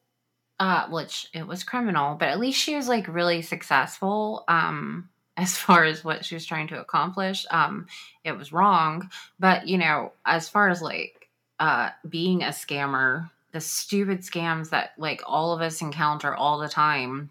uh 0.59 0.88
which 0.89 1.28
it 1.34 1.47
was 1.47 1.63
criminal 1.63 2.15
but 2.15 2.30
at 2.30 2.39
least 2.39 2.59
she 2.59 2.76
was 2.76 2.88
like 2.88 3.07
really 3.07 3.41
successful 3.41 4.43
um 4.47 5.09
as 5.38 5.55
far 5.55 5.86
as 5.86 6.03
what 6.03 6.26
she 6.26 6.36
was 6.36 6.45
trying 6.45 6.67
to 6.67 6.82
accomplish. 6.82 7.45
Um 7.49 7.88
it 8.24 8.34
was 8.34 8.51
wrong 8.51 9.09
but 9.39 9.67
you 9.67 9.78
know 9.78 10.11
as 10.26 10.49
far 10.49 10.70
as 10.70 10.82
like 10.82 11.30
uh 11.59 11.89
being 12.07 12.43
a 12.43 12.47
scammer 12.47 13.30
the 13.51 13.61
stupid 13.61 14.20
scams 14.20 14.70
that 14.70 14.91
like 14.97 15.22
all 15.26 15.53
of 15.53 15.61
us 15.61 15.82
encounter 15.82 16.36
all 16.36 16.59
the 16.59 16.70
time 16.70 17.30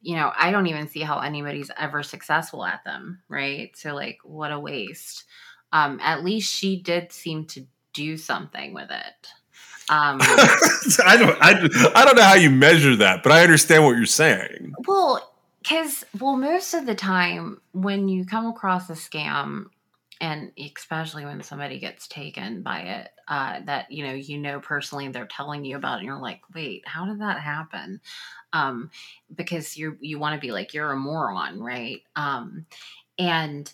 you 0.00 0.14
know 0.16 0.32
i 0.38 0.50
don't 0.50 0.66
even 0.66 0.86
see 0.86 1.00
how 1.00 1.18
anybody's 1.18 1.70
ever 1.78 2.02
successful 2.02 2.64
at 2.64 2.84
them 2.84 3.22
right? 3.28 3.76
So 3.76 3.94
like 3.94 4.18
what 4.22 4.52
a 4.52 4.60
waste. 4.60 5.24
Um, 5.72 5.98
at 6.02 6.22
least 6.22 6.52
she 6.52 6.76
did 6.80 7.12
seem 7.12 7.46
to 7.46 7.66
do 7.94 8.16
something 8.18 8.74
with 8.74 8.90
it. 8.90 9.28
Um, 9.92 10.16
I 10.22 11.16
don't 11.18 11.36
I, 11.38 11.90
I 11.94 12.04
don't 12.06 12.16
know 12.16 12.22
how 12.22 12.32
you 12.32 12.48
measure 12.48 12.96
that, 12.96 13.22
but 13.22 13.30
I 13.30 13.42
understand 13.42 13.84
what 13.84 13.94
you're 13.98 14.06
saying. 14.06 14.72
well, 14.86 15.34
because 15.60 16.02
well, 16.18 16.36
most 16.36 16.72
of 16.72 16.86
the 16.86 16.94
time 16.94 17.60
when 17.72 18.08
you 18.08 18.24
come 18.24 18.46
across 18.46 18.88
a 18.88 18.94
scam, 18.94 19.66
and 20.18 20.50
especially 20.58 21.26
when 21.26 21.42
somebody 21.42 21.78
gets 21.78 22.08
taken 22.08 22.62
by 22.62 22.80
it, 22.80 23.10
uh, 23.28 23.60
that 23.66 23.92
you 23.92 24.06
know 24.06 24.14
you 24.14 24.38
know 24.38 24.60
personally, 24.60 25.08
they're 25.08 25.26
telling 25.26 25.62
you 25.66 25.76
about 25.76 25.96
it, 25.96 25.98
and 25.98 26.06
you're 26.06 26.18
like, 26.18 26.40
wait, 26.54 26.88
how 26.88 27.04
did 27.04 27.20
that 27.20 27.40
happen? 27.40 28.00
Um, 28.54 28.90
because 29.34 29.76
you 29.76 29.98
you 30.00 30.18
want 30.18 30.34
to 30.34 30.40
be 30.40 30.52
like 30.52 30.72
you're 30.72 30.92
a 30.92 30.96
moron, 30.96 31.60
right? 31.60 32.00
Um, 32.16 32.64
and 33.18 33.70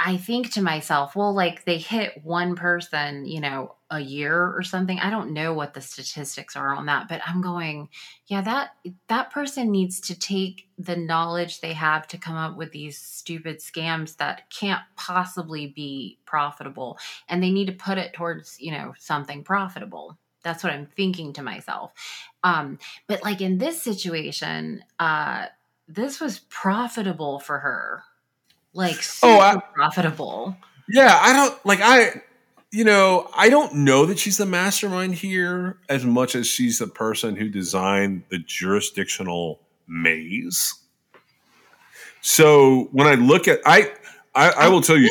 I 0.00 0.16
think 0.16 0.52
to 0.52 0.62
myself, 0.62 1.14
well, 1.14 1.34
like 1.34 1.64
they 1.64 1.76
hit 1.76 2.24
one 2.24 2.56
person, 2.56 3.26
you 3.26 3.40
know, 3.40 3.74
a 3.90 4.00
year 4.00 4.34
or 4.34 4.62
something. 4.62 4.98
I 4.98 5.10
don't 5.10 5.32
know 5.32 5.52
what 5.52 5.74
the 5.74 5.80
statistics 5.80 6.56
are 6.56 6.74
on 6.74 6.86
that, 6.86 7.06
but 7.08 7.20
I'm 7.26 7.42
going, 7.42 7.90
yeah, 8.26 8.40
that 8.40 8.70
that 9.08 9.30
person 9.30 9.70
needs 9.70 10.00
to 10.02 10.18
take 10.18 10.68
the 10.78 10.96
knowledge 10.96 11.60
they 11.60 11.74
have 11.74 12.08
to 12.08 12.18
come 12.18 12.36
up 12.36 12.56
with 12.56 12.72
these 12.72 12.98
stupid 12.98 13.58
scams 13.58 14.16
that 14.16 14.48
can't 14.50 14.82
possibly 14.96 15.66
be 15.66 16.18
profitable, 16.24 16.98
and 17.28 17.42
they 17.42 17.50
need 17.50 17.66
to 17.66 17.72
put 17.72 17.98
it 17.98 18.14
towards, 18.14 18.58
you 18.58 18.72
know, 18.72 18.94
something 18.98 19.44
profitable. 19.44 20.16
That's 20.42 20.64
what 20.64 20.72
I'm 20.72 20.86
thinking 20.86 21.34
to 21.34 21.42
myself. 21.42 21.92
Um, 22.42 22.78
but 23.06 23.22
like 23.22 23.40
in 23.40 23.58
this 23.58 23.82
situation, 23.82 24.82
uh, 24.98 25.46
this 25.88 26.20
was 26.20 26.40
profitable 26.48 27.38
for 27.38 27.58
her 27.58 28.02
like 28.76 29.02
super 29.02 29.32
Oh, 29.32 29.38
I- 29.40 29.60
profitable. 29.74 30.56
Yeah, 30.88 31.18
I 31.20 31.32
don't 31.32 31.66
like 31.66 31.80
I 31.82 32.22
you 32.72 32.84
know, 32.84 33.30
I 33.34 33.48
don't 33.48 33.74
know 33.74 34.06
that 34.06 34.18
she's 34.18 34.36
the 34.36 34.46
mastermind 34.46 35.14
here 35.14 35.78
as 35.88 36.04
much 36.04 36.34
as 36.34 36.46
she's 36.46 36.78
the 36.78 36.86
person 36.86 37.34
who 37.36 37.48
designed 37.48 38.24
the 38.28 38.38
jurisdictional 38.38 39.60
maze. 39.88 40.74
So 42.20 42.88
when 42.92 43.06
I 43.06 43.14
look 43.14 43.48
at 43.48 43.60
I 43.64 43.92
I, 44.34 44.50
I 44.50 44.68
will 44.68 44.80
tell 44.82 44.96
you 44.98 45.10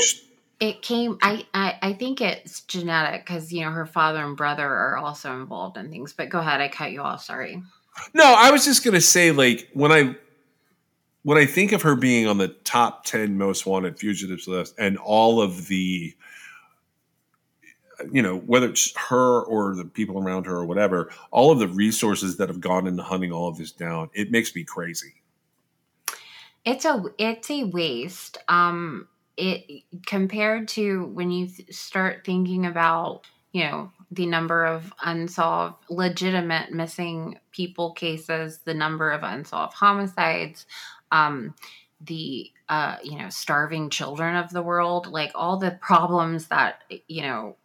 It 0.59 0.82
came. 0.82 1.18
I 1.22 1.45
I, 1.53 1.78
I 1.82 1.93
think 1.93 2.22
it's 2.22 2.61
genetic 2.61 3.26
because 3.26 3.51
you 3.51 3.61
know 3.66 3.72
her 3.72 3.86
father 3.86 4.24
and 4.24 4.38
brother 4.38 4.66
are 4.68 4.97
also 4.97 5.34
involved 5.34 5.78
in 5.78 5.89
things. 5.89 6.13
But 6.13 6.30
go 6.30 6.39
ahead. 6.39 6.61
I 6.61 6.68
cut 6.68 6.91
you 6.91 7.01
off. 7.01 7.24
Sorry. 7.24 7.61
No, 8.13 8.24
I 8.26 8.51
was 8.51 8.66
just 8.66 8.84
gonna 8.84 9.01
say, 9.01 9.32
like 9.32 9.70
when 9.74 9.91
I 9.91 10.16
when 11.26 11.39
I 11.39 11.47
think 11.47 11.71
of 11.71 11.82
her 11.82 11.95
being 11.95 12.28
on 12.28 12.38
the 12.38 12.49
top 12.49 13.03
ten 13.03 13.36
most 13.36 13.65
wanted 13.65 13.97
fugitives 13.97 14.47
list, 14.47 14.76
and 14.78 14.95
all 14.99 15.41
of 15.41 15.65
the, 15.65 16.13
you 18.11 18.21
know, 18.21 18.38
whether 18.38 18.69
it's 18.69 18.95
her 18.95 19.41
or 19.41 19.73
the 19.73 19.86
people 19.86 20.19
around 20.19 20.45
her 20.45 20.57
or 20.57 20.65
whatever, 20.65 21.09
all 21.32 21.49
of 21.49 21.57
the 21.57 21.67
resources 21.67 22.38
that 22.38 22.47
have 22.47 22.61
gone 22.61 22.86
into 22.86 23.01
hunting 23.01 23.32
all 23.32 23.47
of 23.47 23.57
this 23.57 23.71
down, 23.71 24.11
it 24.13 24.30
makes 24.30 24.55
me 24.55 24.63
crazy. 24.63 25.15
It's 26.63 26.86
a 26.86 27.03
it's 27.17 27.49
a 27.49 27.63
waste. 27.63 28.38
Um, 28.47 29.07
it 29.36 29.82
compared 30.05 30.67
to 30.69 31.05
when 31.05 31.32
you 31.32 31.49
start 31.71 32.21
thinking 32.23 32.67
about 32.67 33.21
you 33.51 33.63
know 33.63 33.91
the 34.11 34.26
number 34.26 34.65
of 34.65 34.93
unsolved 35.03 35.78
legitimate 35.89 36.71
missing 36.71 37.39
people 37.51 37.93
cases, 37.93 38.59
the 38.65 38.73
number 38.73 39.11
of 39.11 39.23
unsolved 39.23 39.73
homicides, 39.73 40.65
um, 41.11 41.55
the 42.01 42.51
uh, 42.69 42.97
you 43.03 43.17
know 43.17 43.29
starving 43.29 43.89
children 43.89 44.35
of 44.35 44.49
the 44.51 44.63
world, 44.63 45.07
like 45.07 45.31
all 45.35 45.57
the 45.57 45.71
problems 45.71 46.47
that 46.47 46.83
you 47.07 47.21
know 47.21 47.57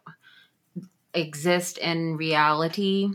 exist 1.13 1.77
in 1.77 2.17
reality. 2.17 3.09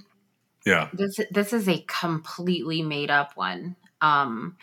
Yeah, 0.65 0.89
this 0.93 1.21
this 1.31 1.53
is 1.53 1.69
a 1.69 1.85
completely 1.87 2.83
made 2.83 3.11
up 3.11 3.37
one. 3.37 3.77
Um 4.01 4.57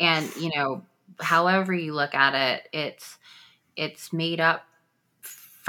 and 0.00 0.34
you 0.36 0.50
know 0.56 0.84
however 1.20 1.72
you 1.72 1.92
look 1.92 2.14
at 2.14 2.34
it 2.34 2.68
it's 2.72 3.18
it's 3.76 4.12
made 4.12 4.40
up 4.40 4.66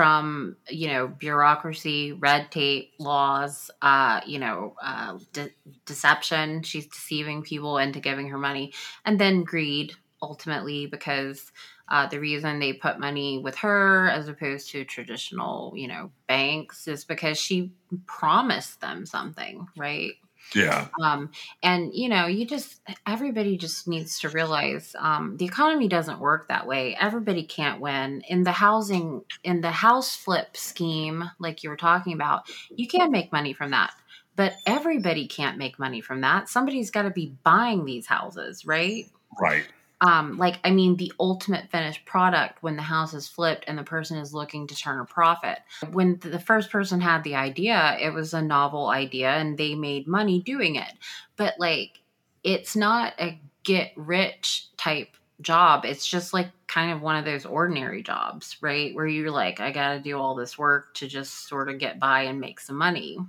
from 0.01 0.55
you 0.67 0.87
know 0.87 1.07
bureaucracy, 1.07 2.11
red 2.11 2.51
tape, 2.51 2.91
laws, 2.97 3.69
uh, 3.83 4.19
you 4.25 4.39
know, 4.39 4.73
uh, 4.81 5.19
de- 5.31 5.53
deception. 5.85 6.63
She's 6.63 6.87
deceiving 6.87 7.43
people 7.43 7.77
into 7.77 7.99
giving 7.99 8.27
her 8.29 8.39
money, 8.39 8.73
and 9.05 9.19
then 9.19 9.43
greed 9.43 9.93
ultimately 10.19 10.87
because 10.87 11.51
uh, 11.87 12.07
the 12.07 12.19
reason 12.19 12.57
they 12.57 12.73
put 12.73 12.99
money 12.99 13.37
with 13.37 13.55
her 13.57 14.09
as 14.09 14.27
opposed 14.27 14.71
to 14.71 14.85
traditional, 14.85 15.71
you 15.75 15.87
know, 15.87 16.09
banks 16.27 16.87
is 16.87 17.05
because 17.05 17.37
she 17.37 17.71
promised 18.07 18.81
them 18.81 19.05
something, 19.05 19.67
right? 19.77 20.13
Yeah. 20.53 20.87
Um, 21.01 21.31
and 21.63 21.93
you 21.93 22.09
know, 22.09 22.27
you 22.27 22.45
just 22.45 22.81
everybody 23.07 23.57
just 23.57 23.87
needs 23.87 24.19
to 24.19 24.29
realize 24.29 24.95
um, 24.99 25.37
the 25.37 25.45
economy 25.45 25.87
doesn't 25.87 26.19
work 26.19 26.47
that 26.47 26.67
way. 26.67 26.95
Everybody 26.99 27.43
can't 27.43 27.79
win 27.79 28.21
in 28.27 28.43
the 28.43 28.51
housing 28.51 29.23
in 29.43 29.61
the 29.61 29.71
house 29.71 30.15
flip 30.15 30.57
scheme, 30.57 31.29
like 31.39 31.63
you 31.63 31.69
were 31.69 31.77
talking 31.77 32.13
about. 32.13 32.43
You 32.75 32.87
can 32.87 33.11
make 33.11 33.31
money 33.31 33.53
from 33.53 33.71
that, 33.71 33.93
but 34.35 34.53
everybody 34.65 35.27
can't 35.27 35.57
make 35.57 35.79
money 35.79 36.01
from 36.01 36.21
that. 36.21 36.49
Somebody's 36.49 36.91
got 36.91 37.03
to 37.03 37.11
be 37.11 37.35
buying 37.43 37.85
these 37.85 38.07
houses, 38.07 38.65
right? 38.65 39.05
Right. 39.39 39.67
Um 40.01 40.37
like 40.37 40.59
i 40.63 40.71
mean 40.71 40.97
the 40.97 41.13
ultimate 41.19 41.69
finished 41.69 42.03
product 42.05 42.61
when 42.61 42.75
the 42.75 42.81
house 42.81 43.13
is 43.13 43.27
flipped 43.27 43.63
and 43.67 43.77
the 43.77 43.83
person 43.83 44.17
is 44.17 44.33
looking 44.33 44.67
to 44.67 44.75
turn 44.75 44.99
a 44.99 45.05
profit. 45.05 45.59
When 45.91 46.17
the 46.19 46.39
first 46.39 46.71
person 46.71 46.99
had 46.99 47.23
the 47.23 47.35
idea 47.35 47.97
it 48.01 48.11
was 48.13 48.33
a 48.33 48.41
novel 48.41 48.89
idea 48.89 49.29
and 49.29 49.57
they 49.57 49.75
made 49.75 50.07
money 50.07 50.41
doing 50.41 50.75
it. 50.75 50.93
But 51.37 51.55
like 51.59 51.99
it's 52.43 52.75
not 52.75 53.13
a 53.19 53.39
get 53.63 53.91
rich 53.95 54.67
type 54.75 55.09
job. 55.41 55.85
It's 55.85 56.05
just 56.05 56.33
like 56.33 56.49
kind 56.67 56.91
of 56.91 57.01
one 57.01 57.15
of 57.15 57.25
those 57.25 57.45
ordinary 57.45 58.01
jobs 58.01 58.57
right? 58.61 58.93
Where 58.95 59.07
you're 59.07 59.31
like 59.31 59.59
i 59.59 59.71
gotta 59.71 59.99
do 59.99 60.17
all 60.17 60.35
this 60.35 60.57
work 60.57 60.93
to 60.95 61.07
just 61.07 61.47
sort 61.47 61.69
of 61.69 61.77
get 61.77 61.99
by 61.99 62.23
and 62.23 62.39
make 62.39 62.59
some 62.59 62.77
money. 62.77 63.19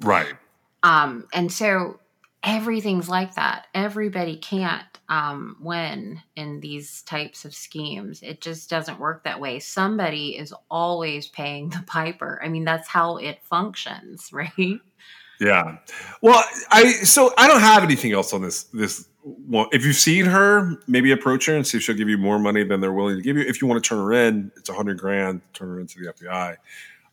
Right. 0.00 0.34
um, 0.82 1.26
and 1.32 1.50
so 1.52 1.98
everything's 2.48 3.08
like 3.08 3.34
that. 3.34 3.66
Everybody 3.74 4.36
can't 4.36 4.82
um, 5.08 5.56
win 5.60 6.20
in 6.34 6.60
these 6.60 7.02
types 7.02 7.44
of 7.44 7.54
schemes. 7.54 8.22
It 8.22 8.40
just 8.40 8.70
doesn't 8.70 8.98
work 8.98 9.24
that 9.24 9.38
way. 9.38 9.58
Somebody 9.58 10.36
is 10.36 10.54
always 10.70 11.28
paying 11.28 11.68
the 11.68 11.84
piper. 11.86 12.40
I 12.42 12.48
mean, 12.48 12.64
that's 12.64 12.88
how 12.88 13.18
it 13.18 13.42
functions, 13.42 14.30
right? 14.32 14.80
Yeah. 15.40 15.76
Well, 16.20 16.42
I 16.70 16.90
so 16.90 17.32
I 17.38 17.46
don't 17.46 17.60
have 17.60 17.84
anything 17.84 18.12
else 18.12 18.32
on 18.32 18.42
this 18.42 18.64
this 18.64 19.06
one. 19.22 19.68
If 19.70 19.84
you've 19.84 19.94
seen 19.94 20.24
her, 20.24 20.76
maybe 20.88 21.12
approach 21.12 21.46
her 21.46 21.54
and 21.54 21.64
see 21.64 21.78
if 21.78 21.84
she'll 21.84 21.94
give 21.94 22.08
you 22.08 22.18
more 22.18 22.40
money 22.40 22.64
than 22.64 22.80
they're 22.80 22.92
willing 22.92 23.16
to 23.16 23.22
give 23.22 23.36
you. 23.36 23.44
If 23.44 23.62
you 23.62 23.68
want 23.68 23.82
to 23.82 23.88
turn 23.88 23.98
her 23.98 24.12
in, 24.12 24.50
it's 24.56 24.68
a 24.68 24.72
hundred 24.72 24.98
grand. 24.98 25.42
Turn 25.52 25.68
her 25.68 25.80
into 25.80 26.00
the 26.00 26.12
FBI. 26.12 26.56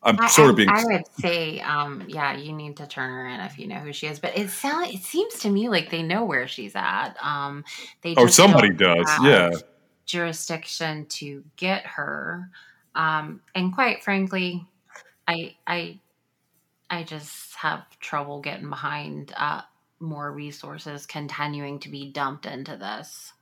I'm 0.05 0.19
I, 0.21 0.27
sort 0.27 0.51
of 0.51 0.55
being. 0.55 0.69
I 0.69 0.85
would 0.85 1.07
say, 1.19 1.59
um, 1.61 2.03
yeah, 2.07 2.37
you 2.37 2.53
need 2.53 2.77
to 2.77 2.87
turn 2.87 3.09
her 3.09 3.27
in 3.27 3.39
if 3.41 3.57
you 3.57 3.67
know 3.67 3.79
who 3.79 3.91
she 3.91 4.05
is. 4.05 4.19
But 4.19 4.37
it 4.37 4.49
sounds, 4.51 4.93
it 4.93 5.01
seems 5.01 5.39
to 5.39 5.49
me 5.49 5.67
like 5.67 5.89
they 5.89 6.03
know 6.03 6.23
where 6.23 6.47
she's 6.47 6.75
at. 6.75 7.15
Um, 7.21 7.65
they 8.01 8.13
oh, 8.15 8.27
somebody 8.27 8.69
does. 8.69 9.09
Yeah. 9.23 9.49
jurisdiction 10.05 11.07
to 11.07 11.43
get 11.57 11.85
her. 11.87 12.51
Um, 12.93 13.41
and 13.55 13.73
quite 13.73 14.03
frankly, 14.03 14.65
I 15.27 15.55
I 15.65 15.99
I 16.89 17.03
just 17.03 17.55
have 17.55 17.83
trouble 17.99 18.41
getting 18.41 18.69
behind 18.69 19.33
uh, 19.35 19.61
more 19.99 20.31
resources 20.31 21.05
continuing 21.05 21.79
to 21.79 21.89
be 21.89 22.11
dumped 22.11 22.45
into 22.45 22.77
this. 22.77 23.33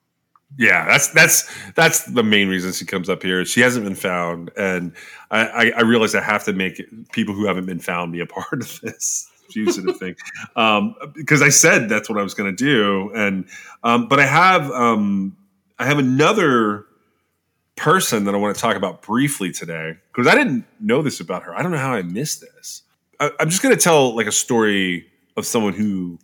Yeah, 0.58 0.86
that's 0.86 1.08
that's 1.10 1.50
that's 1.74 2.06
the 2.06 2.24
main 2.24 2.48
reason 2.48 2.74
she 2.74 2.86
comes 2.86 3.10
up 3.10 3.24
here. 3.24 3.44
She 3.46 3.62
hasn't 3.62 3.86
been 3.86 3.96
found, 3.96 4.52
and 4.56 4.94
I, 5.32 5.48
I, 5.48 5.72
I 5.78 5.82
realize 5.82 6.14
I 6.14 6.22
have 6.22 6.44
to 6.46 6.54
make 6.54 6.82
people 7.12 7.34
who 7.34 7.46
haven't 7.46 7.66
been 7.66 7.80
found 7.80 8.12
be 8.12 8.20
a 8.20 8.26
part 8.28 8.62
of 8.62 8.80
this 8.82 9.32
fugitive 9.50 9.98
thing, 9.98 10.16
um, 10.56 10.96
because 11.16 11.42
I 11.42 11.50
said 11.50 11.90
that's 11.90 12.08
what 12.08 12.20
I 12.20 12.24
was 12.24 12.36
going 12.36 12.56
to 12.56 12.64
do, 12.64 13.12
and 13.16 13.46
um, 13.84 14.08
but 14.08 14.20
I 14.20 14.26
have 14.26 14.70
um, 14.72 15.36
I 15.80 15.86
have 15.86 15.98
another 15.98 16.86
person 17.76 18.26
that 18.26 18.36
I 18.36 18.38
want 18.38 18.56
to 18.56 18.62
talk 18.62 18.76
about 18.76 19.02
briefly 19.02 19.52
today 19.52 19.98
because 20.14 20.28
I 20.28 20.36
didn't 20.36 20.66
know 20.80 21.02
this 21.02 21.20
about 21.20 21.44
her. 21.44 21.58
I 21.58 21.64
don't 21.64 21.72
know 21.72 21.80
how 21.80 21.94
I 21.94 22.04
missed 22.04 22.42
this. 22.42 22.84
I, 23.20 23.32
I'm 23.40 23.50
just 23.50 23.64
going 23.64 23.76
to 23.76 23.82
tell 23.82 24.16
like 24.16 24.28
a 24.28 24.32
story 24.32 25.08
of 25.36 25.48
someone 25.48 25.74
who 25.74 26.20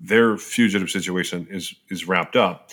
their 0.00 0.36
fugitive 0.36 0.90
situation 0.90 1.48
is 1.50 1.74
is 1.88 2.06
wrapped 2.06 2.36
up 2.36 2.70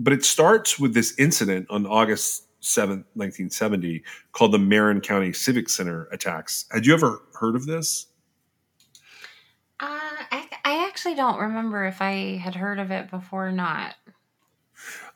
but 0.00 0.14
it 0.14 0.24
starts 0.24 0.78
with 0.78 0.94
this 0.94 1.14
incident 1.18 1.66
on 1.68 1.86
August 1.86 2.46
7th, 2.62 3.04
1970, 3.14 4.02
called 4.32 4.52
the 4.52 4.58
Marin 4.58 5.00
County 5.02 5.32
Civic 5.32 5.68
Center 5.68 6.08
attacks. 6.10 6.64
Had 6.72 6.86
you 6.86 6.94
ever 6.94 7.20
heard 7.38 7.54
of 7.54 7.66
this? 7.66 8.06
Uh, 9.78 9.86
I, 10.30 10.48
I 10.64 10.86
actually 10.86 11.14
don't 11.14 11.38
remember 11.38 11.84
if 11.84 12.00
I 12.00 12.36
had 12.42 12.54
heard 12.54 12.78
of 12.78 12.90
it 12.90 13.10
before 13.10 13.48
or 13.48 13.52
not. 13.52 13.94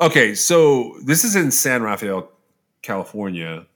Okay, 0.03 0.35
so 0.35 0.97
this 1.05 1.25
is 1.25 1.35
in 1.35 1.51
San 1.51 1.83
Rafael, 1.83 2.31
California. 2.83 3.67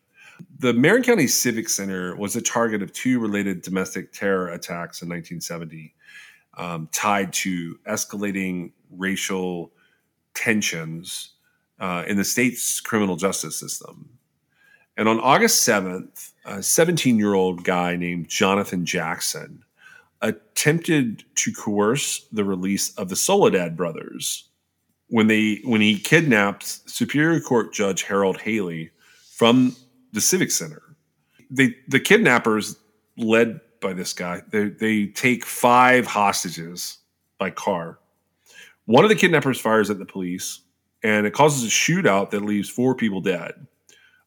The 0.58 0.74
Marin 0.74 1.02
County 1.02 1.26
Civic 1.26 1.70
Center 1.70 2.14
was 2.16 2.34
the 2.34 2.42
target 2.42 2.82
of 2.82 2.92
two 2.92 3.18
related 3.18 3.62
domestic 3.62 4.12
terror 4.12 4.48
attacks 4.48 5.00
in 5.00 5.08
1970, 5.08 5.94
um, 6.58 6.88
tied 6.92 7.32
to 7.32 7.78
escalating 7.86 8.72
racial 8.90 9.72
tensions 10.38 11.32
uh, 11.80 12.04
in 12.06 12.16
the 12.16 12.24
state's 12.24 12.80
criminal 12.80 13.16
justice 13.16 13.58
system. 13.58 14.08
And 14.96 15.08
on 15.08 15.20
August 15.20 15.66
7th, 15.66 16.32
a 16.44 16.62
17 16.62 17.18
year 17.18 17.34
old 17.34 17.64
guy 17.64 17.96
named 17.96 18.28
Jonathan 18.28 18.84
Jackson 18.84 19.64
attempted 20.22 21.24
to 21.36 21.52
coerce 21.52 22.26
the 22.32 22.44
release 22.44 22.94
of 22.96 23.08
the 23.08 23.16
Soledad 23.16 23.76
brothers 23.76 24.48
when 25.08 25.26
they 25.26 25.60
when 25.64 25.80
he 25.80 25.98
kidnapped 25.98 26.64
Superior 26.90 27.40
Court 27.40 27.72
Judge 27.72 28.02
Harold 28.02 28.40
Haley 28.40 28.90
from 29.30 29.76
the 30.12 30.20
Civic 30.20 30.50
Center. 30.50 30.82
They 31.50 31.76
the 31.86 32.00
kidnappers 32.00 32.76
led 33.16 33.60
by 33.80 33.92
this 33.92 34.12
guy, 34.12 34.42
they, 34.50 34.68
they 34.68 35.06
take 35.06 35.44
five 35.44 36.06
hostages 36.06 36.98
by 37.38 37.50
car. 37.50 37.98
One 38.88 39.04
of 39.04 39.10
the 39.10 39.16
kidnappers 39.16 39.60
fires 39.60 39.90
at 39.90 39.98
the 39.98 40.06
police, 40.06 40.62
and 41.02 41.26
it 41.26 41.34
causes 41.34 41.62
a 41.62 41.66
shootout 41.66 42.30
that 42.30 42.40
leaves 42.40 42.70
four 42.70 42.94
people 42.94 43.20
dead, 43.20 43.66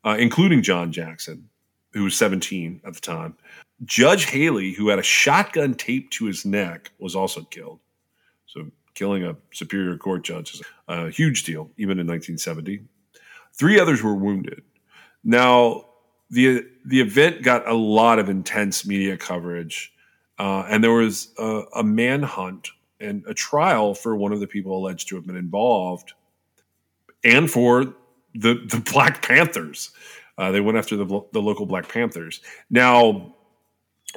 uh, 0.05 0.17
including 0.19 0.61
John 0.61 0.91
Jackson, 0.91 1.49
who 1.93 2.03
was 2.03 2.15
17 2.15 2.79
at 2.85 2.93
the 2.93 2.99
time. 2.99 3.35
Judge 3.85 4.25
Haley, 4.25 4.73
who 4.73 4.89
had 4.89 4.99
a 4.99 5.03
shotgun 5.03 5.73
taped 5.73 6.13
to 6.13 6.25
his 6.25 6.45
neck, 6.45 6.91
was 6.99 7.15
also 7.15 7.41
killed. 7.41 7.79
So, 8.45 8.67
killing 8.93 9.23
a 9.23 9.35
Superior 9.51 9.97
Court 9.97 10.23
judge 10.23 10.53
is 10.53 10.61
a 10.87 11.09
huge 11.09 11.43
deal, 11.43 11.71
even 11.77 11.97
in 11.97 12.05
1970. 12.05 12.83
Three 13.53 13.79
others 13.79 14.03
were 14.03 14.13
wounded. 14.13 14.61
Now, 15.23 15.85
the 16.29 16.67
the 16.85 17.01
event 17.01 17.41
got 17.41 17.67
a 17.67 17.73
lot 17.73 18.19
of 18.19 18.29
intense 18.29 18.85
media 18.85 19.17
coverage, 19.17 19.91
uh, 20.37 20.65
and 20.69 20.83
there 20.83 20.93
was 20.93 21.33
a, 21.39 21.63
a 21.77 21.83
manhunt 21.83 22.69
and 23.01 23.23
a 23.27 23.33
trial 23.33 23.93
for 23.93 24.15
one 24.15 24.31
of 24.31 24.39
the 24.39 24.47
people 24.47 24.77
alleged 24.77 25.09
to 25.09 25.15
have 25.15 25.25
been 25.25 25.35
involved, 25.35 26.13
and 27.23 27.49
for 27.49 27.93
the 28.33 28.65
the 28.69 28.81
Black 28.91 29.25
Panthers. 29.25 29.91
Uh, 30.37 30.51
they 30.51 30.61
went 30.61 30.77
after 30.77 30.95
the 30.95 31.05
the 31.33 31.41
local 31.41 31.65
Black 31.65 31.87
Panthers. 31.87 32.41
Now, 32.69 33.35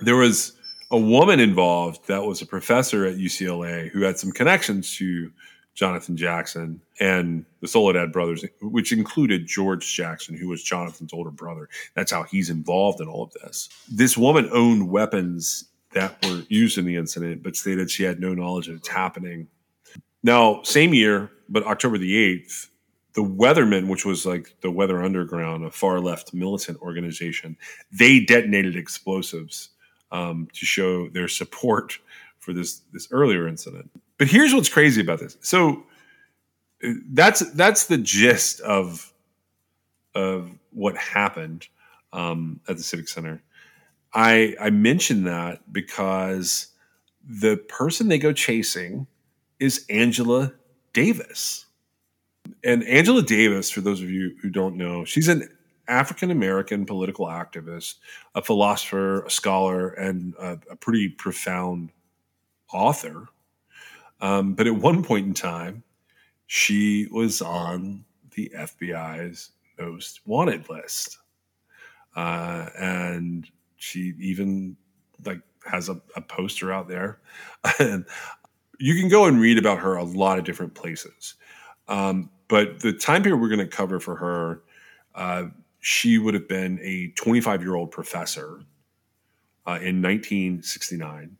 there 0.01 0.16
was 0.16 0.53
a 0.91 0.99
woman 0.99 1.41
involved 1.41 2.07
that 2.07 2.24
was 2.24 2.41
a 2.41 2.47
professor 2.47 3.05
at 3.05 3.16
UCLA 3.16 3.91
who 3.91 4.03
had 4.03 4.18
some 4.18 4.30
connections 4.30 4.97
to 4.97 5.32
Jonathan 5.74 6.16
Jackson 6.16 6.80
and 7.01 7.45
the 7.61 7.66
Soledad 7.66 8.12
brothers, 8.12 8.45
which 8.62 8.93
included 8.93 9.47
George 9.47 9.93
Jackson, 9.95 10.37
who 10.37 10.49
was 10.49 10.62
Jonathan's 10.62 11.12
older 11.12 11.32
brother. 11.32 11.68
That's 11.95 12.12
how 12.12 12.22
he's 12.22 12.49
involved 12.49 13.01
in 13.01 13.09
all 13.09 13.24
of 13.24 13.32
this. 13.32 13.68
This 13.91 14.16
woman 14.16 14.49
owned 14.53 14.89
weapons 14.89 15.64
that 15.95 16.24
were 16.24 16.42
used 16.49 16.78
in 16.78 16.84
the 16.84 16.97
incident, 16.97 17.42
but 17.42 17.57
stated 17.57 17.90
she 17.90 18.05
had 18.05 18.20
no 18.20 18.34
knowledge 18.34 18.68
of 18.68 18.76
it's 18.76 18.88
happening. 18.88 19.49
Now, 20.22 20.62
same 20.62 20.95
year, 20.95 21.30
but 21.49 21.64
October 21.64 21.99
the 21.99 22.38
8th, 22.38 22.68
the 23.14 23.22
Weathermen, 23.22 23.88
which 23.88 24.05
was 24.05 24.26
like 24.26 24.57
the 24.61 24.70
Weather 24.70 25.03
Underground, 25.03 25.64
a 25.64 25.70
far 25.70 26.01
left 26.01 26.34
militant 26.34 26.80
organization, 26.80 27.57
they 27.92 28.20
detonated 28.20 28.76
explosives 28.76 29.70
um, 30.11 30.49
to 30.53 30.66
show 30.66 31.09
their 31.09 31.28
support 31.28 31.99
for 32.38 32.53
this 32.53 32.82
this 32.92 33.09
earlier 33.11 33.49
incident. 33.49 33.90
But 34.18 34.28
here's 34.28 34.53
what's 34.53 34.68
crazy 34.68 35.01
about 35.01 35.20
this. 35.20 35.36
So 35.40 35.84
uh, 36.84 36.92
that's 37.11 37.40
that's 37.53 37.86
the 37.86 37.99
gist 37.99 38.61
of 38.61 39.12
of 40.14 40.51
what 40.70 40.97
happened 40.97 41.68
um, 42.12 42.61
at 42.68 42.76
the 42.76 42.82
Civic 42.82 43.09
Center. 43.09 43.42
I 44.14 44.54
I 44.60 44.70
mention 44.70 45.24
that 45.24 45.72
because 45.72 46.68
the 47.26 47.56
person 47.56 48.08
they 48.08 48.18
go 48.18 48.32
chasing 48.32 49.06
is 49.58 49.84
Angela 49.90 50.52
Davis. 50.92 51.66
And 52.62 52.84
Angela 52.84 53.22
Davis, 53.22 53.70
for 53.70 53.80
those 53.80 54.02
of 54.02 54.10
you 54.10 54.36
who 54.42 54.50
don't 54.50 54.76
know, 54.76 55.04
she's 55.04 55.28
an 55.28 55.48
African 55.88 56.30
American 56.30 56.86
political 56.86 57.26
activist, 57.26 57.96
a 58.34 58.42
philosopher, 58.42 59.22
a 59.24 59.30
scholar, 59.30 59.88
and 59.90 60.34
a, 60.38 60.58
a 60.70 60.76
pretty 60.76 61.08
profound 61.08 61.90
author. 62.72 63.28
Um, 64.20 64.54
but 64.54 64.66
at 64.66 64.76
one 64.76 65.02
point 65.02 65.26
in 65.26 65.34
time, 65.34 65.82
she 66.46 67.08
was 67.10 67.42
on 67.42 68.04
the 68.34 68.52
FBI's 68.56 69.50
most 69.78 70.26
wanted 70.26 70.68
list. 70.68 71.18
Uh, 72.16 72.68
and 72.78 73.48
she 73.85 74.14
even 74.18 74.76
like 75.24 75.41
has 75.70 75.89
a, 75.89 76.01
a 76.16 76.22
poster 76.22 76.72
out 76.72 76.89
there. 76.89 77.20
and 77.78 78.07
you 78.78 78.99
can 78.99 79.09
go 79.09 79.26
and 79.26 79.41
read 79.41 79.59
about 79.59 79.78
her 79.78 79.95
a 79.97 80.05
lot 80.05 80.39
of 80.39 80.45
different 80.45 80.74
places. 80.74 81.35
Um, 81.87 82.30
but 82.49 82.80
the 82.80 82.93
time 82.93 83.22
period 83.22 83.41
we're 83.41 83.49
going 83.49 83.59
to 83.59 83.66
cover 83.66 84.01
for 84.01 84.16
her, 84.16 84.62
uh, 85.14 85.45
she 85.80 86.18
would 86.18 86.35
have 86.35 86.49
been 86.49 86.78
a 86.82 87.09
25 87.11 87.62
year 87.62 87.74
old 87.74 87.91
professor 87.91 88.61
uh, 89.66 89.78
in 89.80 90.01
1969 90.03 91.37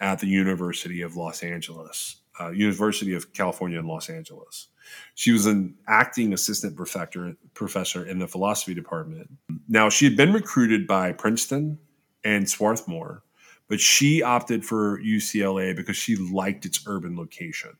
at 0.00 0.18
the 0.20 0.26
University 0.26 1.02
of 1.02 1.16
Los 1.16 1.42
Angeles, 1.42 2.16
uh, 2.38 2.50
University 2.50 3.14
of 3.14 3.32
California 3.32 3.78
in 3.78 3.86
Los 3.86 4.08
Angeles. 4.10 4.68
She 5.14 5.32
was 5.32 5.46
an 5.46 5.74
acting 5.86 6.32
assistant 6.32 6.76
professor, 6.76 7.36
professor 7.54 8.04
in 8.04 8.18
the 8.18 8.28
philosophy 8.28 8.74
department. 8.74 9.30
Now, 9.68 9.88
she 9.88 10.04
had 10.04 10.16
been 10.16 10.32
recruited 10.32 10.86
by 10.86 11.12
Princeton 11.12 11.78
and 12.24 12.48
Swarthmore, 12.48 13.22
but 13.68 13.80
she 13.80 14.22
opted 14.22 14.64
for 14.64 15.00
UCLA 15.00 15.74
because 15.74 15.96
she 15.96 16.16
liked 16.16 16.64
its 16.64 16.84
urban 16.86 17.16
location. 17.16 17.76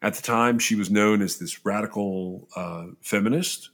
At 0.00 0.14
the 0.14 0.22
time, 0.22 0.58
she 0.58 0.74
was 0.74 0.90
known 0.90 1.22
as 1.22 1.38
this 1.38 1.64
radical 1.64 2.48
uh, 2.54 2.86
feminist 3.00 3.70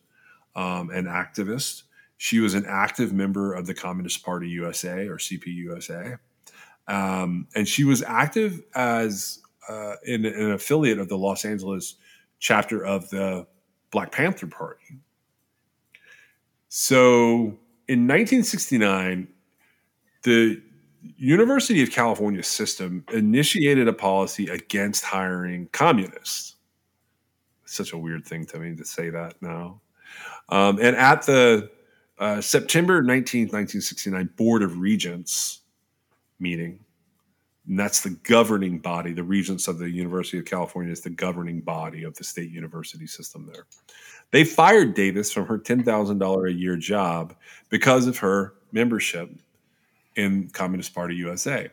um, 0.57 0.91
and 0.91 1.07
activist. 1.07 1.83
She 2.17 2.41
was 2.41 2.55
an 2.55 2.65
active 2.67 3.13
member 3.13 3.53
of 3.53 3.67
the 3.67 3.75
Communist 3.75 4.25
Party 4.25 4.49
USA 4.49 5.09
or 5.09 5.19
CPUSA. 5.19 6.19
Um, 6.87 7.49
and 7.55 7.67
she 7.69 7.85
was 7.85 8.03
active 8.03 8.63
as 8.75 9.41
uh, 9.69 9.97
in, 10.05 10.25
in 10.25 10.35
an 10.35 10.53
affiliate 10.53 10.99
of 10.99 11.09
the 11.09 11.19
Los 11.19 11.45
Angeles 11.45 11.97
chapter 12.45 12.85
of 12.85 13.09
the 13.09 13.47
Black 13.91 14.13
Panther 14.13 14.47
Party. 14.47 14.99
So 16.69 17.57
in 17.89 18.07
1969, 18.07 19.29
the 20.25 20.63
University 21.17 21.83
of 21.83 21.91
California 21.91 22.43
system 22.43 23.03
initiated 23.15 23.89
a 23.89 23.95
policy 23.95 24.49
against 24.49 25.05
hiring 25.05 25.69
communists. 25.73 26.57
Such 27.65 27.95
a 27.95 27.99
weird 27.99 28.27
thing 28.27 28.45
to 28.47 28.59
me 28.59 28.77
to 28.77 28.85
say 28.85 29.09
that 29.09 29.41
now. 29.41 29.81
Um, 30.51 30.79
and 30.83 30.95
at 30.97 31.23
the 31.23 31.71
uh, 32.19 32.43
September 32.43 33.03
19th, 33.03 33.55
1969 33.55 34.29
Board 34.37 34.63
of 34.63 34.77
Regents 34.77 35.61
meeting, 36.39 36.85
and 37.67 37.79
that's 37.79 38.03
the 38.03 38.11
governing 38.11 38.79
body, 38.79 39.13
the 39.13 39.23
Regents 39.23 39.69
of 39.69 39.79
the 39.79 39.89
University 39.89 40.39
of 40.39 40.45
California 40.45 40.93
is 40.93 41.01
the 41.01 41.11
governing 41.11 41.61
body 41.61 42.05
of 42.05 42.15
the 42.15 42.25
state 42.25 42.51
university 42.51 43.07
system 43.07 43.51
there. 43.51 43.65
They 44.33 44.45
fired 44.45 44.95
Davis 44.95 45.33
from 45.33 45.47
her 45.47 45.59
$10,000 45.59 46.49
a 46.49 46.53
year 46.53 46.77
job 46.77 47.35
because 47.71 48.07
of 48.07 48.19
her 48.19 48.55
membership 48.73 49.31
in 50.17 50.49
Communist 50.51 50.95
Party 50.95 51.15
USA. 51.17 51.71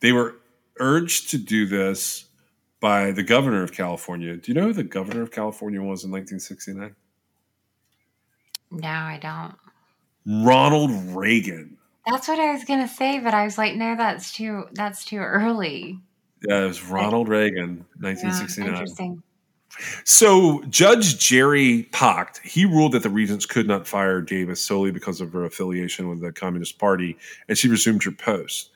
They 0.00 0.12
were 0.12 0.36
urged 0.78 1.30
to 1.30 1.38
do 1.38 1.66
this 1.66 2.26
by 2.80 3.12
the 3.12 3.22
governor 3.22 3.62
of 3.62 3.72
California. 3.72 4.36
Do 4.36 4.52
you 4.52 4.54
know 4.54 4.66
who 4.68 4.72
the 4.72 4.84
governor 4.84 5.22
of 5.22 5.30
California 5.30 5.80
was 5.80 6.04
in 6.04 6.10
1969? 6.10 6.94
No, 8.70 8.88
I 8.88 9.18
don't. 9.20 10.44
Ronald 10.44 10.90
Reagan. 11.14 11.76
That's 12.06 12.28
what 12.28 12.38
I 12.38 12.52
was 12.52 12.64
gonna 12.64 12.88
say, 12.88 13.18
but 13.18 13.34
I 13.34 13.44
was 13.44 13.56
like, 13.56 13.74
no, 13.74 13.96
that's 13.96 14.32
too 14.32 14.64
that's 14.72 15.04
too 15.04 15.18
early. 15.18 15.98
Yeah, 16.46 16.64
it 16.64 16.66
was 16.66 16.82
Ronald 16.84 17.28
Reagan, 17.28 17.86
Yeah, 18.00 18.08
1969. 18.08 18.68
interesting. 18.68 19.22
So 20.04 20.62
Judge 20.68 21.18
Jerry 21.18 21.88
Pacht, 21.90 22.40
he 22.44 22.64
ruled 22.64 22.92
that 22.92 23.02
the 23.02 23.10
regents 23.10 23.46
could 23.46 23.66
not 23.66 23.86
fire 23.88 24.20
Davis 24.20 24.60
solely 24.60 24.92
because 24.92 25.20
of 25.20 25.32
her 25.32 25.44
affiliation 25.44 26.08
with 26.08 26.20
the 26.20 26.32
Communist 26.32 26.78
Party, 26.78 27.16
and 27.48 27.58
she 27.58 27.68
resumed 27.68 28.04
her 28.04 28.12
post. 28.12 28.70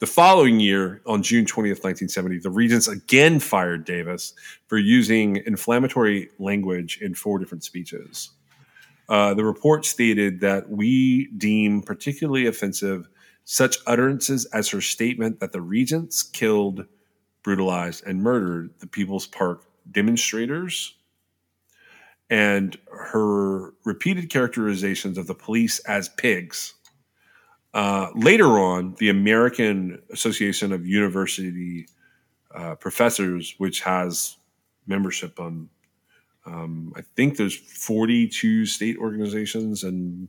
The 0.00 0.06
following 0.06 0.58
year, 0.58 1.00
on 1.06 1.22
June 1.22 1.46
20th, 1.46 1.84
1970, 1.84 2.40
the 2.40 2.50
regents 2.50 2.88
again 2.88 3.38
fired 3.38 3.84
Davis 3.84 4.34
for 4.66 4.76
using 4.76 5.36
inflammatory 5.46 6.28
language 6.40 6.98
in 7.00 7.14
four 7.14 7.38
different 7.38 7.62
speeches. 7.62 8.30
Uh, 9.12 9.34
the 9.34 9.44
report 9.44 9.84
stated 9.84 10.40
that 10.40 10.70
we 10.70 11.26
deem 11.36 11.82
particularly 11.82 12.46
offensive 12.46 13.10
such 13.44 13.76
utterances 13.86 14.46
as 14.54 14.70
her 14.70 14.80
statement 14.80 15.38
that 15.38 15.52
the 15.52 15.60
regents 15.60 16.22
killed, 16.22 16.86
brutalized, 17.42 18.06
and 18.06 18.22
murdered 18.22 18.70
the 18.78 18.86
People's 18.86 19.26
Park 19.26 19.64
demonstrators, 19.90 20.94
and 22.30 22.78
her 22.90 23.74
repeated 23.84 24.30
characterizations 24.30 25.18
of 25.18 25.26
the 25.26 25.34
police 25.34 25.78
as 25.80 26.08
pigs. 26.08 26.72
Uh, 27.74 28.08
later 28.14 28.58
on, 28.58 28.94
the 28.98 29.10
American 29.10 30.00
Association 30.10 30.72
of 30.72 30.86
University 30.86 31.86
uh, 32.54 32.76
Professors, 32.76 33.56
which 33.58 33.82
has 33.82 34.38
membership 34.86 35.38
on, 35.38 35.68
um, 36.44 36.92
I 36.96 37.02
think 37.16 37.36
there's 37.36 37.56
42 37.56 38.66
state 38.66 38.96
organizations 38.98 39.84
and 39.84 40.28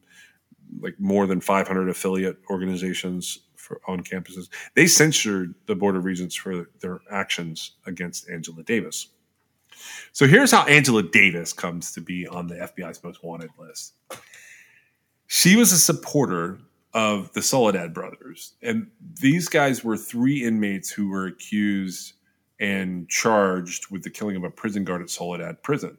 like 0.80 1.00
more 1.00 1.28
than 1.28 1.42
500 1.42 1.90
affiliate 1.90 2.38
organizations 2.50 3.40
for, 3.56 3.82
on 3.88 4.04
campuses. 4.04 4.50
They 4.76 4.88
censured 4.88 5.56
the 5.66 5.76
Board 5.76 5.96
of 5.96 6.06
Regents 6.06 6.36
for 6.36 6.70
their 6.82 7.00
actions 7.12 7.72
against 7.86 8.30
Angela 8.30 8.64
Davis. 8.64 9.08
So 10.12 10.28
here's 10.28 10.52
how 10.52 10.66
Angela 10.66 11.04
Davis 11.04 11.54
comes 11.54 11.92
to 11.94 12.02
be 12.02 12.28
on 12.28 12.48
the 12.48 12.56
FBI's 12.56 13.04
most 13.04 13.24
wanted 13.24 13.50
list. 13.58 13.94
She 15.28 15.56
was 15.56 15.72
a 15.72 15.80
supporter 15.80 16.60
of 16.94 17.34
the 17.34 17.42
Soledad 17.42 17.94
brothers, 17.94 18.54
and 18.62 18.88
these 19.20 19.50
guys 19.50 19.84
were 19.84 19.98
three 19.98 20.44
inmates 20.44 20.92
who 20.92 21.10
were 21.10 21.26
accused 21.26 22.14
and 22.60 23.10
charged 23.10 23.90
with 23.90 24.04
the 24.04 24.12
killing 24.12 24.36
of 24.36 24.44
a 24.44 24.52
prison 24.52 24.84
guard 24.84 25.02
at 25.02 25.10
Soledad 25.10 25.64
Prison. 25.64 25.98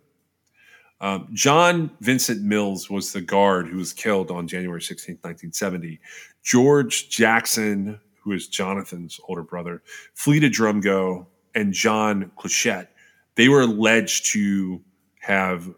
Um, 1.00 1.28
John 1.32 1.90
Vincent 2.00 2.42
Mills 2.42 2.88
was 2.88 3.12
the 3.12 3.20
guard 3.20 3.68
who 3.68 3.76
was 3.76 3.92
killed 3.92 4.30
on 4.30 4.46
January 4.46 4.80
16, 4.80 5.16
1970. 5.16 6.00
George 6.42 7.08
Jackson, 7.10 8.00
who 8.22 8.32
is 8.32 8.48
Jonathan's 8.48 9.20
older 9.28 9.42
brother, 9.42 9.82
Fleta 10.14 10.48
Drumgo, 10.48 11.26
and 11.54 11.72
John 11.72 12.30
Cluchette, 12.38 12.88
they 13.34 13.48
were 13.48 13.62
alleged 13.62 14.26
to 14.32 14.80
have 15.20 15.68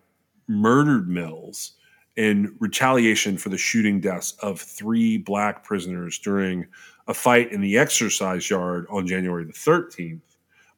murdered 0.49 1.09
Mills 1.09 1.73
in 2.17 2.55
retaliation 2.61 3.37
for 3.37 3.51
the 3.51 3.59
shooting 3.59 4.01
deaths 4.01 4.33
of 4.41 4.61
three 4.61 5.19
black 5.19 5.65
prisoners 5.65 6.19
during 6.19 6.67
a 7.09 7.15
fight 7.15 7.53
in 7.53 7.61
the 7.61 7.79
exercise 7.79 8.49
yard 8.49 8.87
on 8.91 9.07
January 9.07 9.45
the 9.45 9.53
13th 9.53 10.21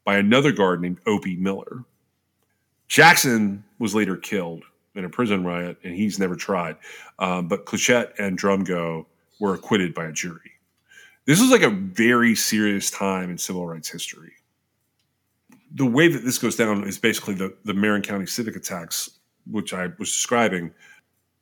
by 0.05 0.17
another 0.17 0.53
guard 0.53 0.81
named 0.81 0.99
Opie 1.07 1.37
Miller. 1.37 1.85
Jackson 2.89 3.65
was 3.79 3.95
later 3.95 4.17
killed 4.17 4.65
in 4.95 5.05
a 5.05 5.09
prison 5.09 5.45
riot, 5.45 5.79
and 5.85 5.95
he's 5.95 6.19
never 6.19 6.35
tried. 6.35 6.77
Um, 7.19 7.49
but 7.49 7.67
Cluchette 7.67 8.19
and 8.19 8.39
Drumgo 8.39 9.07
were 9.39 9.55
acquitted 9.55 9.95
by 9.95 10.07
a 10.07 10.13
jury. 10.13 10.53
This 11.27 11.41
was 11.41 11.51
like 11.51 11.63
a 11.63 11.71
very 11.71 12.35
serious 12.35 12.91
time 12.91 13.31
in 13.31 13.39
civil 13.39 13.67
rights 13.67 13.89
history. 13.89 14.33
The 15.75 15.85
way 15.85 16.09
that 16.09 16.25
this 16.25 16.39
goes 16.39 16.57
down 16.57 16.85
is 16.85 16.99
basically 16.99 17.35
the, 17.35 17.55
the 17.65 17.75
Marin 17.75 18.03
County 18.03 18.25
civic 18.25 18.57
attacks, 18.57 19.11
which 19.47 19.75
I 19.75 19.89
was 19.99 20.11
describing. 20.11 20.73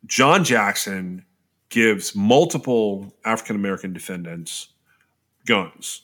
John 0.04 0.42
Jackson 0.42 1.24
gives 1.68 2.14
multiple 2.16 3.14
African 3.24 3.54
American 3.54 3.92
defendants 3.92 4.68
guns, 5.46 6.02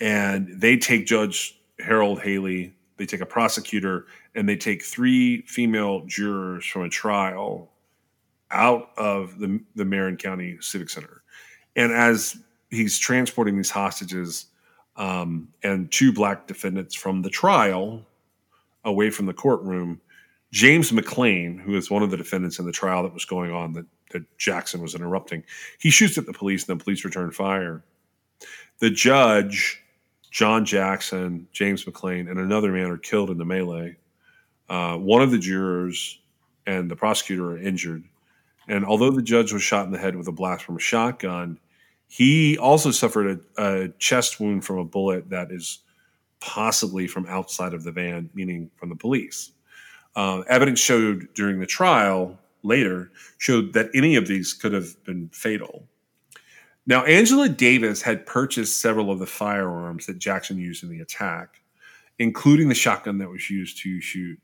and 0.00 0.48
they 0.60 0.76
take 0.76 1.06
Judge 1.06 1.60
Harold 1.78 2.20
Haley, 2.20 2.74
they 2.96 3.06
take 3.06 3.20
a 3.20 3.26
prosecutor, 3.26 4.06
and 4.38 4.48
they 4.48 4.56
take 4.56 4.84
three 4.84 5.42
female 5.42 6.04
jurors 6.06 6.64
from 6.64 6.82
a 6.82 6.88
trial 6.88 7.72
out 8.52 8.90
of 8.96 9.36
the, 9.40 9.60
the 9.74 9.84
Marin 9.84 10.16
County 10.16 10.56
Civic 10.60 10.88
Center. 10.90 11.22
And 11.74 11.90
as 11.90 12.38
he's 12.70 12.98
transporting 12.98 13.56
these 13.56 13.70
hostages 13.70 14.46
um, 14.94 15.48
and 15.64 15.90
two 15.90 16.12
black 16.12 16.46
defendants 16.46 16.94
from 16.94 17.22
the 17.22 17.30
trial 17.30 18.06
away 18.84 19.10
from 19.10 19.26
the 19.26 19.34
courtroom, 19.34 20.00
James 20.52 20.92
McClain, 20.92 21.60
who 21.60 21.76
is 21.76 21.90
one 21.90 22.04
of 22.04 22.12
the 22.12 22.16
defendants 22.16 22.60
in 22.60 22.64
the 22.64 22.70
trial 22.70 23.02
that 23.02 23.12
was 23.12 23.24
going 23.24 23.50
on 23.50 23.72
that, 23.72 23.86
that 24.12 24.38
Jackson 24.38 24.80
was 24.80 24.94
interrupting, 24.94 25.42
he 25.80 25.90
shoots 25.90 26.16
at 26.16 26.26
the 26.26 26.32
police 26.32 26.68
and 26.68 26.78
the 26.78 26.84
police 26.84 27.04
return 27.04 27.32
fire. 27.32 27.82
The 28.78 28.90
judge, 28.90 29.82
John 30.30 30.64
Jackson, 30.64 31.48
James 31.50 31.84
McClain, 31.86 32.30
and 32.30 32.38
another 32.38 32.70
man 32.70 32.88
are 32.92 32.98
killed 32.98 33.30
in 33.30 33.38
the 33.38 33.44
melee. 33.44 33.96
Uh, 34.68 34.96
one 34.96 35.22
of 35.22 35.30
the 35.30 35.38
jurors 35.38 36.18
and 36.66 36.90
the 36.90 36.96
prosecutor 36.96 37.52
are 37.52 37.58
injured. 37.58 38.04
And 38.68 38.84
although 38.84 39.10
the 39.10 39.22
judge 39.22 39.52
was 39.52 39.62
shot 39.62 39.86
in 39.86 39.92
the 39.92 39.98
head 39.98 40.14
with 40.14 40.28
a 40.28 40.32
blast 40.32 40.64
from 40.64 40.76
a 40.76 40.80
shotgun, 40.80 41.58
he 42.06 42.58
also 42.58 42.90
suffered 42.90 43.40
a, 43.56 43.62
a 43.62 43.88
chest 43.98 44.40
wound 44.40 44.64
from 44.64 44.78
a 44.78 44.84
bullet 44.84 45.30
that 45.30 45.50
is 45.50 45.80
possibly 46.40 47.06
from 47.06 47.26
outside 47.26 47.74
of 47.74 47.84
the 47.84 47.92
van, 47.92 48.30
meaning 48.34 48.70
from 48.76 48.90
the 48.90 48.96
police. 48.96 49.52
Uh, 50.14 50.40
evidence 50.48 50.80
showed 50.80 51.28
during 51.34 51.60
the 51.60 51.66
trial 51.66 52.38
later 52.62 53.10
showed 53.38 53.72
that 53.72 53.90
any 53.94 54.16
of 54.16 54.26
these 54.26 54.52
could 54.52 54.72
have 54.72 55.02
been 55.04 55.28
fatal. 55.32 55.86
Now, 56.86 57.04
Angela 57.04 57.48
Davis 57.48 58.02
had 58.02 58.26
purchased 58.26 58.80
several 58.80 59.10
of 59.10 59.18
the 59.18 59.26
firearms 59.26 60.06
that 60.06 60.18
Jackson 60.18 60.56
used 60.58 60.82
in 60.82 60.88
the 60.88 61.00
attack, 61.00 61.60
including 62.18 62.68
the 62.68 62.74
shotgun 62.74 63.18
that 63.18 63.28
was 63.28 63.50
used 63.50 63.82
to 63.82 64.00
shoot 64.00 64.40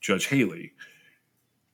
Judge 0.00 0.26
Haley. 0.26 0.72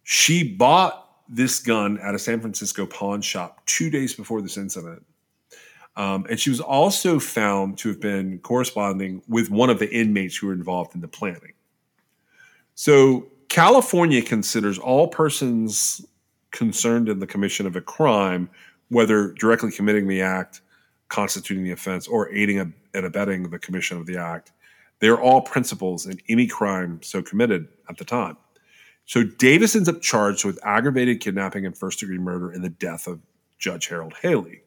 She 0.02 0.42
bought 0.44 1.04
this 1.28 1.60
gun 1.60 1.98
at 1.98 2.14
a 2.14 2.18
San 2.18 2.40
Francisco 2.40 2.86
pawn 2.86 3.22
shop 3.22 3.64
two 3.66 3.90
days 3.90 4.14
before 4.14 4.42
this 4.42 4.56
incident. 4.56 5.04
Um, 5.96 6.26
and 6.28 6.38
she 6.38 6.50
was 6.50 6.60
also 6.60 7.18
found 7.18 7.78
to 7.78 7.88
have 7.88 8.00
been 8.00 8.38
corresponding 8.40 9.22
with 9.28 9.50
one 9.50 9.70
of 9.70 9.78
the 9.78 9.92
inmates 9.94 10.36
who 10.36 10.48
were 10.48 10.52
involved 10.52 10.94
in 10.94 11.00
the 11.00 11.08
planning. 11.08 11.52
So, 12.74 13.28
California 13.48 14.20
considers 14.20 14.78
all 14.78 15.06
persons 15.06 16.04
concerned 16.50 17.08
in 17.08 17.20
the 17.20 17.26
commission 17.26 17.66
of 17.66 17.76
a 17.76 17.80
crime, 17.80 18.50
whether 18.88 19.32
directly 19.34 19.70
committing 19.70 20.08
the 20.08 20.22
act, 20.22 20.60
constituting 21.08 21.62
the 21.62 21.70
offense, 21.70 22.08
or 22.08 22.32
aiding 22.34 22.58
and 22.58 23.06
abetting 23.06 23.50
the 23.50 23.58
commission 23.60 23.96
of 23.96 24.06
the 24.06 24.16
act, 24.16 24.50
they're 24.98 25.20
all 25.20 25.40
principals 25.40 26.06
in 26.06 26.18
any 26.28 26.48
crime 26.48 27.00
so 27.02 27.22
committed 27.22 27.68
at 27.88 27.98
the 27.98 28.04
time. 28.04 28.36
So 29.06 29.22
Davis 29.22 29.76
ends 29.76 29.88
up 29.88 30.00
charged 30.00 30.44
with 30.44 30.58
aggravated 30.64 31.20
kidnapping 31.20 31.66
and 31.66 31.76
first 31.76 32.00
degree 32.00 32.18
murder 32.18 32.52
in 32.52 32.62
the 32.62 32.70
death 32.70 33.06
of 33.06 33.20
Judge 33.58 33.88
Harold 33.88 34.14
Haley. 34.22 34.62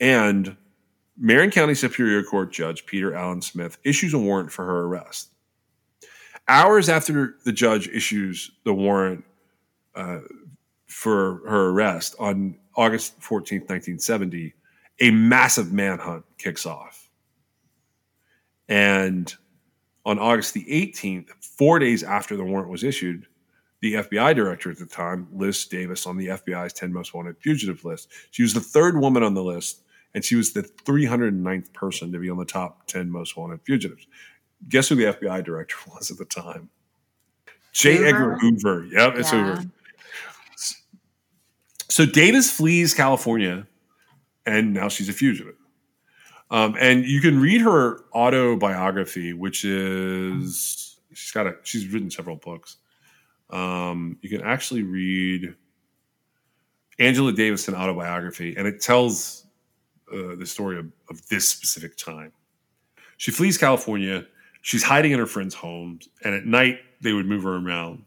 And 0.00 0.56
Marin 1.16 1.50
County 1.50 1.74
Superior 1.74 2.22
Court 2.22 2.52
Judge 2.52 2.86
Peter 2.86 3.14
Allen 3.14 3.40
Smith 3.42 3.78
issues 3.84 4.12
a 4.14 4.18
warrant 4.18 4.52
for 4.52 4.64
her 4.64 4.80
arrest. 4.80 5.30
Hours 6.48 6.88
after 6.88 7.36
the 7.44 7.52
judge 7.52 7.88
issues 7.88 8.50
the 8.64 8.74
warrant 8.74 9.24
uh, 9.94 10.20
for 10.86 11.40
her 11.48 11.70
arrest 11.70 12.14
on 12.18 12.56
August 12.76 13.18
14th, 13.20 13.68
1970, 13.68 14.54
a 15.00 15.10
massive 15.10 15.72
manhunt 15.72 16.24
kicks 16.38 16.66
off. 16.66 17.08
And 18.68 19.34
on 20.06 20.20
August 20.20 20.54
the 20.54 20.64
18th, 20.64 21.30
four 21.40 21.80
days 21.80 22.04
after 22.04 22.36
the 22.36 22.44
warrant 22.44 22.70
was 22.70 22.84
issued, 22.84 23.26
the 23.82 23.94
FBI 23.94 24.34
director 24.36 24.70
at 24.70 24.78
the 24.78 24.86
time 24.86 25.26
lists 25.32 25.66
Davis 25.66 26.06
on 26.06 26.16
the 26.16 26.28
FBI's 26.28 26.72
10 26.72 26.92
most 26.92 27.12
wanted 27.12 27.36
fugitive 27.40 27.84
list. 27.84 28.08
She 28.30 28.42
was 28.42 28.54
the 28.54 28.60
third 28.60 28.98
woman 28.98 29.24
on 29.24 29.34
the 29.34 29.42
list, 29.42 29.82
and 30.14 30.24
she 30.24 30.36
was 30.36 30.52
the 30.52 30.62
309th 30.62 31.72
person 31.72 32.12
to 32.12 32.18
be 32.20 32.30
on 32.30 32.38
the 32.38 32.44
top 32.44 32.86
10 32.86 33.10
most 33.10 33.36
wanted 33.36 33.60
fugitives. 33.64 34.06
Guess 34.68 34.88
who 34.88 34.94
the 34.94 35.12
FBI 35.12 35.44
director 35.44 35.76
was 35.94 36.10
at 36.10 36.18
the 36.18 36.24
time? 36.24 36.70
J. 37.72 37.96
Hoover? 37.96 38.06
Edgar 38.06 38.36
Hoover. 38.38 38.86
Yep, 38.90 39.14
it's 39.16 39.32
Yeah. 39.32 39.56
Hoover. 39.56 39.70
So 41.88 42.06
Davis 42.06 42.50
flees 42.50 42.94
California, 42.94 43.66
and 44.46 44.72
now 44.72 44.88
she's 44.88 45.08
a 45.08 45.12
fugitive. 45.12 45.56
Um, 46.50 46.76
and 46.78 47.04
you 47.04 47.20
can 47.20 47.40
read 47.40 47.60
her 47.60 48.04
autobiography, 48.14 49.32
which 49.32 49.64
is 49.64 50.98
she's 51.12 51.32
got 51.32 51.46
a 51.46 51.56
she's 51.62 51.88
written 51.88 52.10
several 52.10 52.36
books. 52.36 52.76
Um, 53.50 54.18
you 54.22 54.28
can 54.28 54.42
actually 54.42 54.82
read 54.82 55.54
Angela 56.98 57.32
Davis 57.32 57.68
an 57.68 57.74
autobiography, 57.74 58.54
and 58.56 58.66
it 58.66 58.80
tells 58.80 59.46
uh, 60.12 60.36
the 60.36 60.46
story 60.46 60.78
of, 60.78 60.86
of 61.10 61.26
this 61.28 61.48
specific 61.48 61.96
time. 61.96 62.32
She 63.16 63.30
flees 63.30 63.58
California. 63.58 64.26
She's 64.62 64.82
hiding 64.82 65.12
in 65.12 65.18
her 65.18 65.26
friends' 65.26 65.54
homes, 65.54 66.08
and 66.24 66.34
at 66.34 66.44
night 66.44 66.80
they 67.00 67.12
would 67.12 67.26
move 67.26 67.42
her 67.44 67.56
around. 67.56 68.04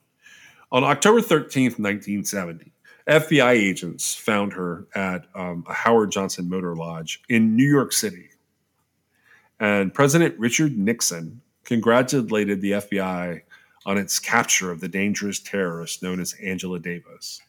On 0.71 0.83
October 0.83 1.19
13th, 1.19 1.79
1970, 1.79 2.71
FBI 3.09 3.51
agents 3.53 4.13
found 4.13 4.53
her 4.53 4.85
at 4.93 5.25
um, 5.33 5.65
a 5.67 5.73
Howard 5.73 6.11
Johnson 6.11 6.47
Motor 6.47 6.75
Lodge 6.75 7.21
in 7.27 7.55
New 7.55 7.67
York 7.67 7.91
City. 7.91 8.29
And 9.59 9.93
President 9.93 10.37
Richard 10.39 10.77
Nixon 10.77 11.41
congratulated 11.63 12.61
the 12.61 12.71
FBI 12.71 13.41
on 13.85 13.97
its 13.97 14.19
capture 14.19 14.71
of 14.71 14.79
the 14.79 14.87
dangerous 14.87 15.39
terrorist 15.39 16.03
known 16.03 16.19
as 16.19 16.35
Angela 16.43 16.79
Davis. 16.79 17.41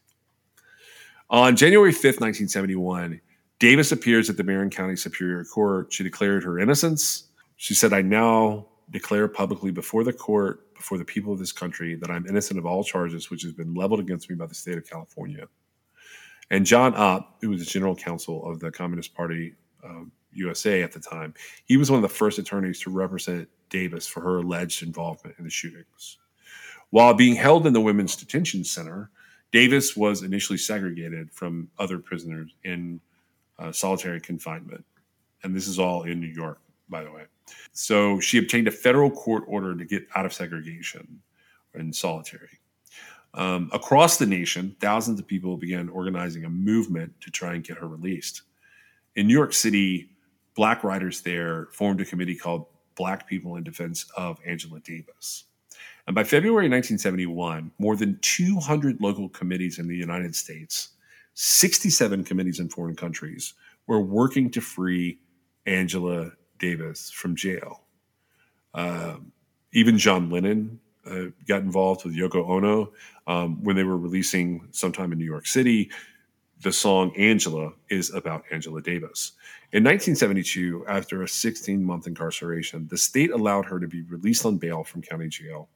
On 1.29 1.55
January 1.55 1.93
5th, 1.93 2.21
1971, 2.21 3.21
Davis 3.59 3.93
appears 3.93 4.31
at 4.31 4.39
the 4.39 4.43
Marin 4.43 4.71
County 4.71 4.97
Superior 4.97 5.45
Court. 5.45 5.93
She 5.93 6.03
declared 6.03 6.43
her 6.43 6.59
innocence. 6.59 7.25
She 7.57 7.75
said, 7.75 7.93
I 7.93 8.01
now 8.01 8.67
declare 8.91 9.29
publicly 9.29 9.71
before 9.71 10.05
the 10.05 10.13
court, 10.13 10.75
before 10.75 10.99
the 10.99 11.05
people 11.05 11.33
of 11.33 11.39
this 11.39 11.53
country, 11.53 11.95
that 11.95 12.11
I'm 12.11 12.27
innocent 12.27 12.59
of 12.59 12.67
all 12.67 12.83
charges 12.83 13.31
which 13.31 13.43
has 13.43 13.53
been 13.53 13.75
leveled 13.75 14.01
against 14.01 14.29
me 14.29 14.37
by 14.37 14.47
the 14.47 14.55
state 14.55 14.79
of 14.79 14.89
California. 14.89 15.47
And 16.51 16.67
John 16.67 16.95
Abt, 16.95 17.27
who 17.41 17.51
was 17.51 17.61
the 17.61 17.71
general 17.71 17.95
counsel 17.95 18.45
of 18.45 18.59
the 18.59 18.71
Communist 18.71 19.15
Party 19.15 19.55
USA 20.33 20.83
at 20.83 20.93
the 20.93 21.01
time, 21.01 21.35
he 21.65 21.77
was 21.77 21.91
one 21.91 21.99
of 21.99 22.03
the 22.03 22.15
first 22.15 22.39
attorneys 22.39 22.81
to 22.81 22.91
represent 22.91 23.49
Davis 23.69 24.07
for 24.07 24.21
her 24.21 24.39
alleged 24.39 24.83
involvement 24.83 25.37
in 25.39 25.45
the 25.45 25.51
shootings. 25.51 26.19
While 26.91 27.15
being 27.15 27.37
held 27.37 27.67
in 27.67 27.73
the 27.73 27.81
Women's 27.81 28.17
Detention 28.17 28.65
Center, 28.65 29.11
Davis 29.53 29.97
was 29.97 30.23
initially 30.23 30.59
segregated 30.59 31.33
from 31.33 31.71
other 31.79 31.99
prisoners 31.99 32.53
in 32.65 33.01
uh, 33.59 33.73
solitary 33.73 34.21
confinement. 34.21 34.85
And 35.43 35.55
this 35.55 35.69
is 35.69 35.79
all 35.79 36.03
in 36.03 36.21
New 36.21 36.27
York, 36.27 36.61
by 36.89 37.03
the 37.05 37.13
way. 37.13 37.25
So 37.73 38.21
she 38.21 38.39
obtained 38.39 38.69
a 38.69 38.73
federal 38.73 39.11
court 39.11 39.45
order 39.47 39.77
to 39.77 39.85
get 39.85 40.07
out 40.15 40.27
of 40.27 40.33
segregation 40.33 41.21
and 41.75 41.95
solitary. 41.95 42.61
Um, 43.35 43.71
across 43.73 44.19
the 44.19 44.27
nation, 44.27 44.77
thousands 44.81 45.21
of 45.21 45.27
people 45.27 45.57
began 45.57 45.89
organizing 45.89 46.45
a 46.45 46.51
movement 46.51 47.13
to 47.21 47.31
try 47.31 47.55
and 47.55 47.63
get 47.63 47.79
her 47.79 47.87
released. 47.87 48.43
In 49.15 49.27
New 49.27 49.35
York 49.35 49.53
City, 49.53 50.11
black 50.55 50.83
writers 50.83 51.21
there 51.21 51.69
formed 51.73 52.01
a 52.01 52.05
committee 52.05 52.35
called 52.35 52.67
Black 52.97 53.29
People 53.29 53.57
in 53.57 53.63
Defense 53.63 54.07
of 54.17 54.39
Angela 54.45 54.81
Davis. 54.81 55.45
And 56.07 56.15
by 56.15 56.25
February 56.25 56.69
1971, 56.69 57.71
more 57.79 57.95
than 57.95 58.19
200 58.21 59.01
local 59.01 59.29
committees 59.29 59.79
in 59.79 59.87
the 59.87 59.97
United 59.97 60.35
States, 60.35 60.91
67 61.35 62.25
committees 62.25 62.59
in 62.59 62.69
foreign 62.69 62.97
countries, 62.97 63.55
were 63.87 64.01
working 64.01 64.51
to 64.51 64.61
free 64.61 65.21
Angela 65.67 66.33
Davis 66.61 67.11
from 67.11 67.35
jail. 67.35 67.83
Um, 68.75 69.33
even 69.73 69.99
John 69.99 70.31
Lennon 70.31 70.79
uh, 71.07 71.27
got 71.49 71.63
involved 71.63 72.05
with 72.05 72.15
Yoko 72.15 72.49
Ono 72.49 72.93
um, 73.27 73.63
when 73.65 73.75
they 73.75 73.85
were 73.85 73.97
releasing 73.97 74.69
sometime 74.71 75.13
in 75.13 75.19
New 75.19 75.25
York 75.25 75.47
City. 75.47 75.91
The 76.63 76.73
song 76.73 77.13
Angela 77.17 77.73
is 77.89 78.13
about 78.13 78.45
Angela 78.53 78.83
Davis. 78.83 79.33
In 79.73 79.83
1972, 79.83 80.85
after 80.89 81.23
a 81.23 81.29
16 81.29 81.83
month 81.83 82.07
incarceration, 82.07 82.87
the 82.89 82.99
state 82.99 83.31
allowed 83.31 83.65
her 83.65 83.81
to 83.81 83.89
be 83.89 84.03
released 84.03 84.45
on 84.45 84.59
bail 84.59 84.85
from 84.85 85.01
county 85.01 85.29
jail. 85.29 85.69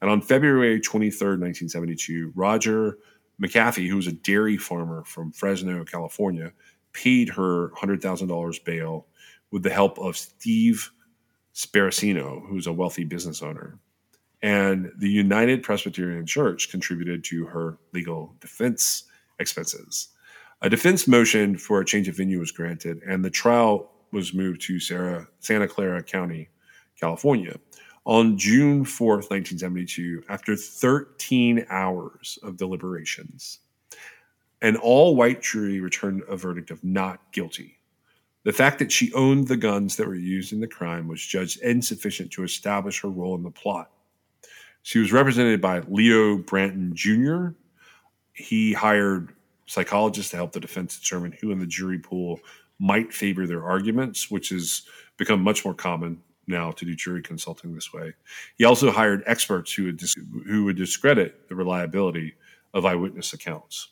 And 0.00 0.10
on 0.10 0.20
February 0.20 0.80
23, 0.80 1.10
1972, 1.38 2.32
Roger 2.34 2.98
McAfee, 3.40 3.88
who 3.88 3.96
was 3.96 4.06
a 4.06 4.12
dairy 4.12 4.56
farmer 4.56 5.04
from 5.04 5.32
Fresno, 5.32 5.84
California, 5.84 6.52
paid 6.92 7.28
her 7.28 7.70
$100,000 7.70 8.64
bail 8.64 9.06
with 9.52 9.62
the 9.62 9.70
help 9.70 9.98
of 9.98 10.16
Steve 10.16 10.90
Sparacino, 11.54 12.44
who's 12.48 12.66
a 12.66 12.72
wealthy 12.72 13.04
business 13.04 13.42
owner. 13.42 13.78
And 14.42 14.90
the 14.98 15.10
United 15.10 15.62
Presbyterian 15.62 16.26
Church 16.26 16.70
contributed 16.70 17.22
to 17.24 17.44
her 17.46 17.78
legal 17.92 18.34
defense 18.40 19.04
expenses. 19.38 20.08
A 20.62 20.70
defense 20.70 21.06
motion 21.06 21.56
for 21.56 21.80
a 21.80 21.84
change 21.84 22.08
of 22.08 22.16
venue 22.16 22.40
was 22.40 22.50
granted, 22.50 23.00
and 23.06 23.24
the 23.24 23.30
trial 23.30 23.90
was 24.10 24.34
moved 24.34 24.62
to 24.62 24.80
Sarah, 24.80 25.28
Santa 25.40 25.68
Clara 25.68 26.02
County, 26.02 26.48
California. 26.98 27.56
On 28.04 28.36
June 28.36 28.84
4th, 28.84 29.30
1972, 29.30 30.24
after 30.28 30.56
13 30.56 31.66
hours 31.70 32.38
of 32.42 32.56
deliberations, 32.56 33.60
an 34.60 34.76
all 34.76 35.14
white 35.14 35.42
jury 35.42 35.80
returned 35.80 36.22
a 36.28 36.36
verdict 36.36 36.70
of 36.70 36.82
not 36.82 37.20
guilty. 37.32 37.78
The 38.44 38.52
fact 38.52 38.78
that 38.80 38.90
she 38.90 39.12
owned 39.12 39.48
the 39.48 39.56
guns 39.56 39.96
that 39.96 40.06
were 40.06 40.14
used 40.14 40.52
in 40.52 40.60
the 40.60 40.66
crime 40.66 41.06
was 41.06 41.24
judged 41.24 41.60
insufficient 41.60 42.32
to 42.32 42.42
establish 42.42 43.00
her 43.02 43.08
role 43.08 43.36
in 43.36 43.42
the 43.42 43.50
plot. 43.50 43.90
She 44.82 44.98
was 44.98 45.12
represented 45.12 45.60
by 45.60 45.80
Leo 45.80 46.38
Branton 46.38 46.92
Jr. 46.92 47.56
He 48.32 48.72
hired 48.72 49.32
psychologists 49.66 50.32
to 50.32 50.36
help 50.36 50.52
the 50.52 50.60
defense 50.60 50.98
determine 50.98 51.32
who 51.40 51.52
in 51.52 51.60
the 51.60 51.66
jury 51.66 51.98
pool 51.98 52.40
might 52.80 53.12
favor 53.12 53.46
their 53.46 53.64
arguments, 53.64 54.28
which 54.28 54.48
has 54.48 54.82
become 55.16 55.40
much 55.40 55.64
more 55.64 55.74
common 55.74 56.20
now 56.48 56.72
to 56.72 56.84
do 56.84 56.96
jury 56.96 57.22
consulting 57.22 57.72
this 57.72 57.92
way. 57.92 58.12
He 58.58 58.64
also 58.64 58.90
hired 58.90 59.22
experts 59.26 59.72
who 59.72 59.84
would 59.84 59.98
dis- 59.98 60.16
who 60.46 60.64
would 60.64 60.76
discredit 60.76 61.48
the 61.48 61.54
reliability 61.54 62.34
of 62.74 62.84
eyewitness 62.84 63.32
accounts. 63.32 63.88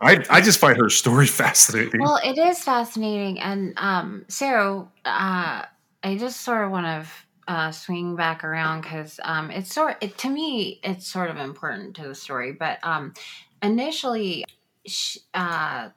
I 0.00 0.24
I 0.30 0.40
just 0.40 0.58
find 0.58 0.76
her 0.78 0.88
story 0.88 1.26
fascinating. 1.42 2.00
Well, 2.00 2.20
it 2.24 2.38
is 2.38 2.62
fascinating, 2.62 3.40
and 3.40 3.74
um, 3.76 4.24
so 4.28 4.90
uh, 5.04 5.64
I 6.02 6.16
just 6.16 6.42
sort 6.42 6.64
of 6.64 6.70
want 6.70 6.86
to 6.86 7.52
uh, 7.52 7.70
swing 7.72 8.14
back 8.14 8.44
around 8.44 8.82
because 8.82 9.18
um, 9.24 9.50
it's 9.50 9.72
sort 9.72 9.96
it, 10.00 10.18
to 10.18 10.28
me 10.28 10.80
it's 10.82 11.06
sort 11.06 11.30
of 11.30 11.36
important 11.36 11.96
to 11.96 12.08
the 12.08 12.14
story. 12.14 12.52
But 12.52 12.78
um, 12.82 13.14
initially, 13.62 14.44
sh- 14.86 15.18
uh, 15.34 15.88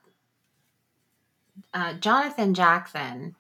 uh, 1.74 1.94
Jonathan 1.96 2.54
Jackson. 2.54 3.36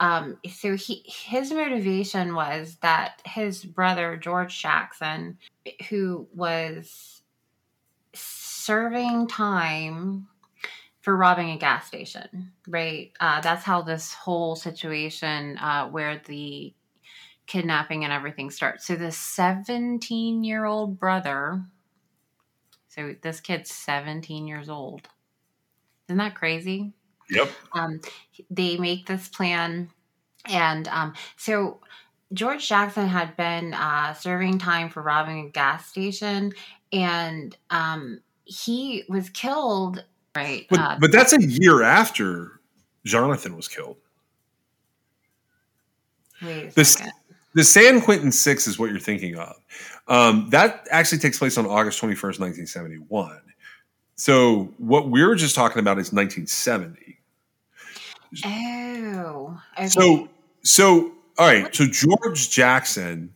Um, 0.00 0.38
so 0.50 0.76
he 0.76 1.02
his 1.06 1.52
motivation 1.52 2.34
was 2.34 2.76
that 2.82 3.22
his 3.24 3.64
brother 3.64 4.16
George 4.16 4.60
Jackson, 4.60 5.38
who 5.88 6.26
was 6.34 7.22
serving 8.64 9.28
time 9.28 10.26
for 11.00 11.16
robbing 11.16 11.50
a 11.50 11.58
gas 11.58 11.86
station, 11.86 12.52
right? 12.66 13.12
Uh, 13.20 13.40
that's 13.40 13.64
how 13.64 13.82
this 13.82 14.14
whole 14.14 14.56
situation 14.56 15.58
uh, 15.58 15.88
where 15.88 16.20
the 16.26 16.72
kidnapping 17.46 18.04
and 18.04 18.12
everything 18.12 18.50
starts. 18.50 18.86
So 18.86 18.96
the 18.96 19.12
17 19.12 20.44
year 20.44 20.64
old 20.64 20.98
brother, 20.98 21.62
so 22.88 23.14
this 23.22 23.40
kid's 23.40 23.70
17 23.70 24.46
years 24.46 24.68
old. 24.68 25.08
Isn't 26.08 26.18
that 26.18 26.34
crazy? 26.34 26.94
yep. 27.30 27.50
um, 27.72 28.00
they 28.50 28.76
make 28.76 29.06
this 29.06 29.28
plan 29.28 29.90
and 30.46 30.88
um, 30.88 31.14
so 31.36 31.80
george 32.32 32.68
jackson 32.68 33.06
had 33.06 33.36
been 33.36 33.74
uh, 33.74 34.12
serving 34.14 34.58
time 34.58 34.88
for 34.88 35.02
robbing 35.02 35.46
a 35.46 35.50
gas 35.50 35.86
station 35.86 36.52
and 36.92 37.56
um, 37.70 38.20
he 38.44 39.04
was 39.08 39.28
killed 39.30 40.04
right 40.36 40.66
But 40.70 40.80
uh, 40.80 40.96
but 41.00 41.12
that's 41.12 41.32
a 41.32 41.42
year 41.42 41.82
after 41.82 42.60
Jonathan 43.04 43.56
was 43.56 43.68
killed. 43.68 43.96
wait 46.42 46.68
a 46.68 46.74
This- 46.74 46.92
second. 46.94 47.12
The 47.56 47.62
San 47.62 48.00
Quentin 48.00 48.32
Six 48.32 48.66
is 48.66 48.80
what 48.80 48.90
you're 48.90 48.98
thinking 48.98 49.38
of. 49.38 49.54
Um, 50.08 50.50
that 50.50 50.88
actually 50.90 51.18
takes 51.18 51.38
place 51.38 51.56
on 51.56 51.66
August 51.66 52.02
21st, 52.02 52.40
1971. 52.40 53.40
So 54.16 54.74
what 54.78 55.08
we 55.08 55.22
were 55.24 55.36
just 55.36 55.54
talking 55.54 55.78
about 55.78 55.98
is 56.00 56.12
1970. 56.12 57.18
oh 58.44 59.60
okay. 59.78 59.86
So 59.88 60.28
so 60.64 61.12
all 61.38 61.46
right. 61.46 61.72
So 61.72 61.86
George 61.86 62.50
Jackson, 62.50 63.32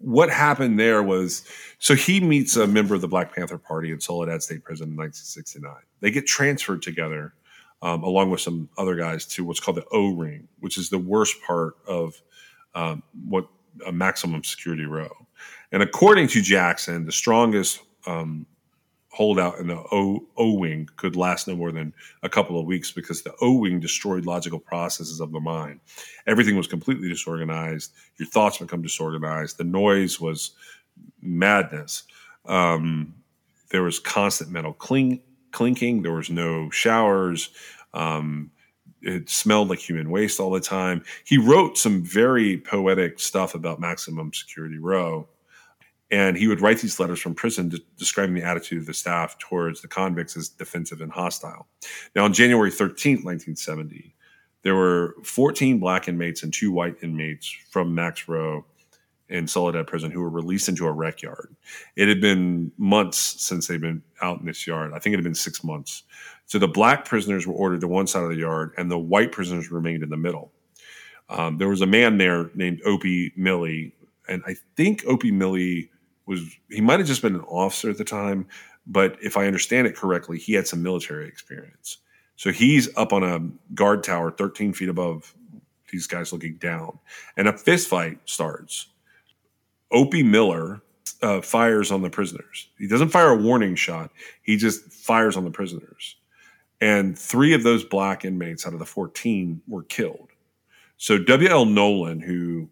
what 0.00 0.30
happened 0.30 0.78
there 0.78 1.02
was 1.02 1.44
so 1.78 1.94
he 1.94 2.20
meets 2.20 2.56
a 2.56 2.66
member 2.66 2.94
of 2.94 3.00
the 3.00 3.08
Black 3.08 3.34
Panther 3.34 3.58
Party 3.58 3.90
in 3.90 4.00
Soledad 4.00 4.42
State 4.42 4.64
Prison 4.64 4.88
in 4.88 4.96
1969. 4.96 5.72
They 6.00 6.10
get 6.10 6.26
transferred 6.26 6.82
together 6.82 7.34
um, 7.82 8.02
along 8.02 8.30
with 8.30 8.40
some 8.40 8.68
other 8.78 8.94
guys 8.94 9.24
to 9.26 9.44
what's 9.44 9.60
called 9.60 9.76
the 9.76 9.84
O 9.92 10.12
Wing, 10.12 10.48
which 10.60 10.76
is 10.76 10.90
the 10.90 10.98
worst 10.98 11.36
part 11.42 11.74
of 11.86 12.20
um, 12.74 13.02
what 13.26 13.46
a 13.86 13.92
maximum 13.92 14.44
security 14.44 14.84
row. 14.84 15.10
And 15.72 15.82
according 15.82 16.28
to 16.28 16.42
Jackson, 16.42 17.06
the 17.06 17.12
strongest 17.12 17.80
um, 18.06 18.46
holdout 19.10 19.58
in 19.58 19.66
the 19.66 19.82
O, 19.92 20.24
wing 20.38 20.88
could 20.96 21.16
last 21.16 21.48
no 21.48 21.56
more 21.56 21.72
than 21.72 21.92
a 22.22 22.28
couple 22.28 22.58
of 22.58 22.66
weeks 22.66 22.92
because 22.92 23.22
the 23.22 23.34
O 23.40 23.54
wing 23.54 23.80
destroyed 23.80 24.24
logical 24.24 24.58
processes 24.58 25.20
of 25.20 25.32
the 25.32 25.40
mind. 25.40 25.80
Everything 26.26 26.56
was 26.56 26.68
completely 26.68 27.08
disorganized. 27.08 27.92
Your 28.18 28.28
thoughts 28.28 28.58
become 28.58 28.82
disorganized. 28.82 29.58
The 29.58 29.64
noise 29.64 30.20
was 30.20 30.52
madness. 31.20 32.04
Um, 32.46 33.14
there 33.70 33.82
was 33.82 33.98
constant 33.98 34.50
metal 34.50 34.72
clink, 34.72 35.22
clinking. 35.50 36.02
There 36.02 36.12
was 36.12 36.30
no 36.30 36.70
showers. 36.70 37.50
Um, 37.94 38.50
it 39.02 39.28
smelled 39.28 39.70
like 39.70 39.78
human 39.78 40.10
waste 40.10 40.40
all 40.40 40.50
the 40.50 40.60
time. 40.60 41.02
He 41.24 41.38
wrote 41.38 41.78
some 41.78 42.04
very 42.04 42.58
poetic 42.58 43.18
stuff 43.18 43.54
about 43.54 43.80
maximum 43.80 44.32
security 44.32 44.78
row. 44.78 45.28
And 46.10 46.36
he 46.36 46.48
would 46.48 46.60
write 46.60 46.78
these 46.78 46.98
letters 46.98 47.20
from 47.20 47.34
prison 47.34 47.68
de- 47.68 47.78
describing 47.96 48.34
the 48.34 48.42
attitude 48.42 48.78
of 48.78 48.86
the 48.86 48.94
staff 48.94 49.38
towards 49.38 49.80
the 49.80 49.88
convicts 49.88 50.36
as 50.36 50.48
defensive 50.48 51.00
and 51.00 51.12
hostile. 51.12 51.68
Now, 52.16 52.24
on 52.24 52.32
January 52.32 52.70
13th, 52.70 53.24
1970, 53.24 54.14
there 54.62 54.74
were 54.74 55.14
14 55.24 55.78
black 55.78 56.08
inmates 56.08 56.42
and 56.42 56.52
two 56.52 56.72
white 56.72 56.96
inmates 57.02 57.48
from 57.70 57.94
Max 57.94 58.28
Row 58.28 58.64
in 59.30 59.46
Soledad 59.46 59.86
Prison 59.86 60.10
who 60.10 60.20
were 60.20 60.28
released 60.28 60.68
into 60.68 60.86
a 60.86 60.92
rec 60.92 61.22
yard. 61.22 61.54
It 61.96 62.08
had 62.08 62.20
been 62.20 62.72
months 62.76 63.18
since 63.18 63.66
they'd 63.68 63.80
been 63.80 64.02
out 64.20 64.40
in 64.40 64.46
this 64.46 64.66
yard. 64.66 64.92
I 64.92 64.98
think 64.98 65.14
it 65.14 65.18
had 65.18 65.24
been 65.24 65.34
six 65.34 65.62
months. 65.62 66.02
So 66.46 66.58
the 66.58 66.68
black 66.68 67.04
prisoners 67.04 67.46
were 67.46 67.54
ordered 67.54 67.80
to 67.82 67.88
one 67.88 68.08
side 68.08 68.24
of 68.24 68.30
the 68.30 68.36
yard, 68.36 68.72
and 68.76 68.90
the 68.90 68.98
white 68.98 69.30
prisoners 69.30 69.70
remained 69.70 70.02
in 70.02 70.10
the 70.10 70.16
middle. 70.16 70.50
Um, 71.28 71.58
there 71.58 71.68
was 71.68 71.80
a 71.80 71.86
man 71.86 72.18
there 72.18 72.50
named 72.54 72.80
Opie 72.84 73.32
Miller, 73.36 73.92
and 74.28 74.42
I 74.44 74.56
think 74.76 75.04
Opie 75.06 75.30
Miller 75.30 75.82
was 76.26 76.56
he 76.70 76.80
might 76.80 77.00
have 77.00 77.08
just 77.08 77.22
been 77.22 77.34
an 77.34 77.42
officer 77.42 77.90
at 77.90 77.98
the 77.98 78.04
time, 78.04 78.46
but 78.86 79.16
if 79.22 79.36
I 79.36 79.46
understand 79.46 79.86
it 79.86 79.96
correctly, 79.96 80.38
he 80.38 80.54
had 80.54 80.66
some 80.66 80.82
military 80.82 81.26
experience. 81.26 81.98
So 82.36 82.52
he's 82.52 82.88
up 82.96 83.12
on 83.12 83.22
a 83.22 83.74
guard 83.74 84.02
tower, 84.02 84.30
13 84.30 84.72
feet 84.72 84.88
above 84.88 85.34
these 85.90 86.06
guys 86.06 86.32
looking 86.32 86.56
down, 86.56 86.98
and 87.36 87.48
a 87.48 87.56
fist 87.56 87.88
fight 87.88 88.18
starts. 88.24 88.86
Opie 89.90 90.22
Miller 90.22 90.80
uh, 91.22 91.40
fires 91.40 91.90
on 91.90 92.02
the 92.02 92.10
prisoners. 92.10 92.68
He 92.78 92.86
doesn't 92.86 93.08
fire 93.10 93.30
a 93.30 93.36
warning 93.36 93.74
shot. 93.74 94.10
He 94.42 94.56
just 94.56 94.90
fires 94.92 95.36
on 95.36 95.44
the 95.44 95.50
prisoners. 95.50 96.16
And 96.80 97.18
three 97.18 97.52
of 97.52 97.62
those 97.62 97.84
black 97.84 98.24
inmates 98.24 98.66
out 98.66 98.72
of 98.72 98.78
the 98.78 98.86
14 98.86 99.60
were 99.68 99.82
killed. 99.82 100.28
So 100.96 101.18
W.L. 101.18 101.66
Nolan, 101.66 102.20
who 102.20 102.68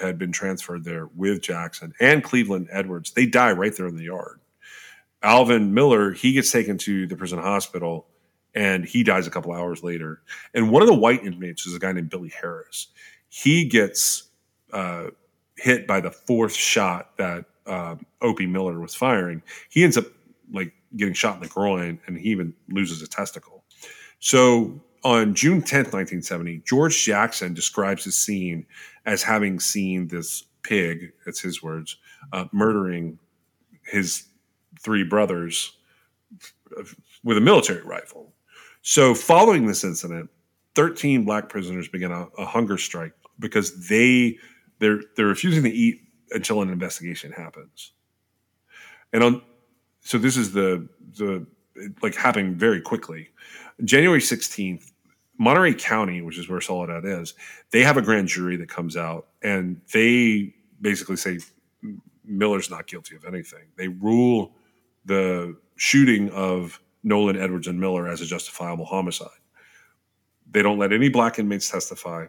had 0.00 0.18
been 0.18 0.32
transferred 0.32 0.84
there 0.84 1.08
with 1.14 1.42
Jackson, 1.42 1.92
and 2.00 2.22
Cleveland 2.22 2.68
Edwards, 2.70 3.12
they 3.12 3.26
die 3.26 3.52
right 3.52 3.74
there 3.76 3.86
in 3.86 3.96
the 3.96 4.04
yard. 4.04 4.40
Alvin 5.22 5.72
Miller, 5.72 6.12
he 6.12 6.32
gets 6.32 6.52
taken 6.52 6.76
to 6.78 7.06
the 7.06 7.16
prison 7.16 7.38
hospital 7.38 8.06
and 8.54 8.84
he 8.84 9.02
dies 9.02 9.26
a 9.26 9.30
couple 9.30 9.52
hours 9.52 9.82
later. 9.82 10.22
And 10.52 10.70
one 10.70 10.82
of 10.82 10.88
the 10.88 10.94
white 10.94 11.24
inmates 11.24 11.66
is 11.66 11.74
a 11.74 11.78
guy 11.78 11.92
named 11.92 12.10
Billy 12.10 12.28
Harris. 12.40 12.88
He 13.28 13.64
gets 13.64 14.24
uh, 14.72 15.06
hit 15.56 15.86
by 15.86 16.00
the 16.00 16.10
fourth 16.10 16.54
shot 16.54 17.16
that 17.16 17.46
uh, 17.66 17.96
Opie 18.20 18.46
Miller 18.46 18.78
was 18.78 18.94
firing. 18.94 19.42
He 19.70 19.82
ends 19.82 19.96
up 19.96 20.06
like 20.52 20.72
getting 20.96 21.14
shot 21.14 21.36
in 21.36 21.42
the 21.42 21.48
groin, 21.48 21.98
and 22.06 22.16
he 22.16 22.28
even 22.28 22.54
loses 22.68 23.02
a 23.02 23.08
testicle. 23.08 23.64
So 24.20 24.80
on 25.04 25.34
June 25.34 25.60
10th, 25.60 25.92
1970, 25.92 26.62
George 26.64 27.04
Jackson 27.04 27.54
describes 27.54 28.04
his 28.04 28.16
scene 28.16 28.66
as 29.04 29.22
having 29.22 29.60
seen 29.60 30.08
this 30.08 30.44
pig, 30.62 31.12
that's 31.24 31.40
his 31.40 31.62
words, 31.62 31.96
uh, 32.32 32.46
murdering 32.52 33.18
his 33.84 34.24
three 34.80 35.04
brothers 35.04 35.76
with 37.22 37.36
a 37.36 37.40
military 37.40 37.82
rifle. 37.82 38.32
So 38.82 39.14
following 39.14 39.66
this 39.66 39.84
incident, 39.84 40.30
13 40.74 41.24
black 41.24 41.48
prisoners 41.48 41.88
began 41.88 42.10
a, 42.10 42.26
a 42.38 42.44
hunger 42.44 42.78
strike 42.78 43.12
because 43.38 43.88
they 43.88 44.38
they're 44.78 45.00
they're 45.16 45.26
refusing 45.26 45.62
to 45.62 45.70
eat 45.70 46.00
until 46.30 46.62
an 46.62 46.70
investigation 46.70 47.32
happens. 47.32 47.92
And 49.12 49.22
on 49.22 49.42
so 50.00 50.18
this 50.18 50.36
is 50.36 50.52
the 50.52 50.88
the 51.16 51.46
like 52.02 52.14
happening 52.14 52.54
very 52.54 52.80
quickly. 52.80 53.30
January 53.84 54.20
16th, 54.20 54.92
Monterey 55.38 55.74
County, 55.74 56.22
which 56.22 56.38
is 56.38 56.48
where 56.48 56.60
Soledad 56.60 57.04
is, 57.04 57.34
they 57.70 57.82
have 57.82 57.96
a 57.96 58.02
grand 58.02 58.28
jury 58.28 58.56
that 58.56 58.68
comes 58.68 58.96
out 58.96 59.28
and 59.42 59.80
they 59.92 60.54
basically 60.80 61.16
say 61.16 61.38
Miller's 62.24 62.70
not 62.70 62.86
guilty 62.86 63.16
of 63.16 63.24
anything. 63.24 63.64
They 63.76 63.88
rule 63.88 64.52
the 65.04 65.56
shooting 65.76 66.30
of 66.30 66.80
Nolan, 67.02 67.36
Edwards, 67.36 67.66
and 67.66 67.78
Miller 67.78 68.08
as 68.08 68.20
a 68.20 68.26
justifiable 68.26 68.84
homicide. 68.84 69.28
They 70.50 70.62
don't 70.62 70.78
let 70.78 70.92
any 70.92 71.08
black 71.08 71.38
inmates 71.38 71.68
testify, 71.68 72.26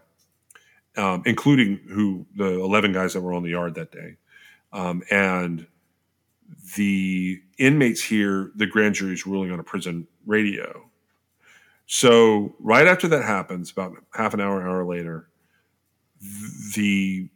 um, 0.98 1.24
including 1.26 1.80
who 1.90 2.26
the 2.36 2.60
11 2.60 2.92
guys 2.92 3.14
that 3.14 3.22
were 3.22 3.34
on 3.34 3.44
the 3.44 3.52
yard 3.52 3.76
that 3.76 3.92
day. 3.92 4.18
Um, 4.74 5.04
and 5.10 5.68
the 6.76 7.42
inmates 7.58 8.04
hear 8.04 8.52
the 8.56 8.66
grand 8.66 8.96
jury's 8.96 9.26
ruling 9.26 9.52
on 9.52 9.60
a 9.60 9.64
prison 9.64 10.08
radio. 10.26 10.90
So 11.86 12.56
right 12.60 12.88
after 12.88 13.08
that 13.10 13.24
happens, 13.24 13.72
about 13.72 13.94
half 14.14 14.34
an 14.34 14.42
hour, 14.42 14.62
hour 14.62 14.86
later, 14.86 15.30
the 16.76 17.30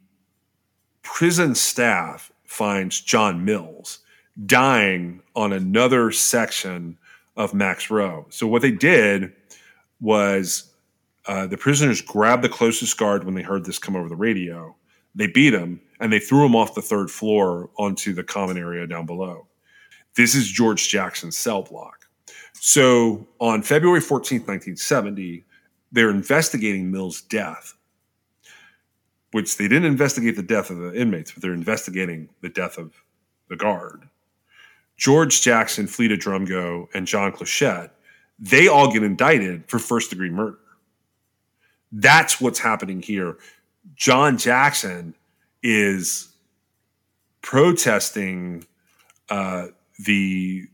prison 1.02 1.54
staff 1.54 2.32
finds 2.44 3.00
John 3.00 3.44
Mills 3.44 4.00
dying 4.46 5.22
on 5.36 5.52
another 5.52 6.10
section 6.10 6.98
of 7.36 7.54
Max 7.54 7.90
Row. 7.90 8.26
So 8.30 8.46
what 8.46 8.62
they 8.62 8.72
did 8.72 9.32
was 10.00 10.66
Uh, 11.26 11.46
the 11.46 11.56
prisoners 11.56 12.00
grabbed 12.00 12.42
the 12.42 12.48
closest 12.48 12.96
guard 12.96 13.24
when 13.24 13.34
they 13.34 13.42
heard 13.42 13.64
this 13.64 13.78
come 13.78 13.94
over 13.94 14.08
the 14.08 14.16
radio. 14.16 14.74
They 15.14 15.26
beat 15.26 15.52
him 15.52 15.80
and 16.00 16.10
they 16.10 16.18
threw 16.18 16.46
him 16.46 16.56
off 16.56 16.74
the 16.74 16.82
third 16.82 17.10
floor 17.10 17.68
onto 17.76 18.14
the 18.14 18.24
common 18.24 18.56
area 18.56 18.86
down 18.86 19.04
below. 19.04 19.46
This 20.16 20.34
is 20.34 20.50
George 20.50 20.88
Jackson's 20.88 21.36
cell 21.36 21.62
block. 21.62 21.99
So 22.62 23.26
on 23.38 23.62
February 23.62 24.00
14th, 24.00 24.46
1970, 24.46 25.46
they're 25.92 26.10
investigating 26.10 26.90
Mill's 26.90 27.22
death, 27.22 27.74
which 29.32 29.56
they 29.56 29.66
didn't 29.66 29.86
investigate 29.86 30.36
the 30.36 30.42
death 30.42 30.68
of 30.68 30.76
the 30.76 30.94
inmates, 30.94 31.32
but 31.32 31.42
they're 31.42 31.54
investigating 31.54 32.28
the 32.42 32.50
death 32.50 32.76
of 32.76 32.92
the 33.48 33.56
guard. 33.56 34.06
George 34.98 35.40
Jackson, 35.40 35.86
Fleeta 35.86 36.18
Drumgo, 36.18 36.88
and 36.92 37.06
John 37.06 37.32
Clutchette, 37.32 37.92
they 38.38 38.68
all 38.68 38.92
get 38.92 39.02
indicted 39.02 39.64
for 39.66 39.78
first 39.78 40.10
degree 40.10 40.28
murder. 40.28 40.58
That's 41.90 42.42
what's 42.42 42.58
happening 42.58 43.00
here. 43.00 43.38
John 43.94 44.36
Jackson 44.36 45.14
is 45.62 46.28
protesting 47.40 48.66
uh, 49.30 49.68
the 50.04 50.68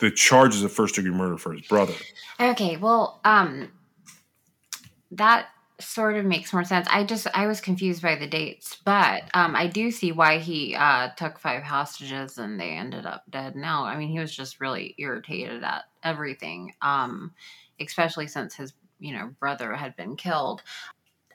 the 0.00 0.10
charges 0.10 0.62
of 0.62 0.72
first 0.72 0.96
degree 0.96 1.10
murder 1.10 1.38
for 1.38 1.52
his 1.52 1.62
brother. 1.62 1.94
Okay, 2.40 2.76
well, 2.76 3.20
um, 3.24 3.70
that 5.12 5.48
sort 5.80 6.16
of 6.16 6.24
makes 6.24 6.52
more 6.52 6.64
sense. 6.64 6.86
I 6.90 7.04
just 7.04 7.26
I 7.34 7.46
was 7.46 7.60
confused 7.60 8.02
by 8.02 8.16
the 8.16 8.26
dates, 8.26 8.76
but 8.84 9.24
um, 9.34 9.54
I 9.56 9.66
do 9.66 9.90
see 9.90 10.12
why 10.12 10.38
he 10.38 10.74
uh, 10.74 11.10
took 11.16 11.38
five 11.38 11.62
hostages 11.62 12.38
and 12.38 12.60
they 12.60 12.70
ended 12.70 13.06
up 13.06 13.24
dead. 13.30 13.56
Now, 13.56 13.84
I 13.84 13.96
mean, 13.96 14.08
he 14.08 14.18
was 14.18 14.34
just 14.34 14.60
really 14.60 14.94
irritated 14.98 15.62
at 15.64 15.84
everything, 16.02 16.74
um, 16.82 17.32
especially 17.80 18.26
since 18.26 18.54
his 18.54 18.72
you 18.98 19.14
know 19.14 19.30
brother 19.40 19.74
had 19.74 19.96
been 19.96 20.16
killed. 20.16 20.62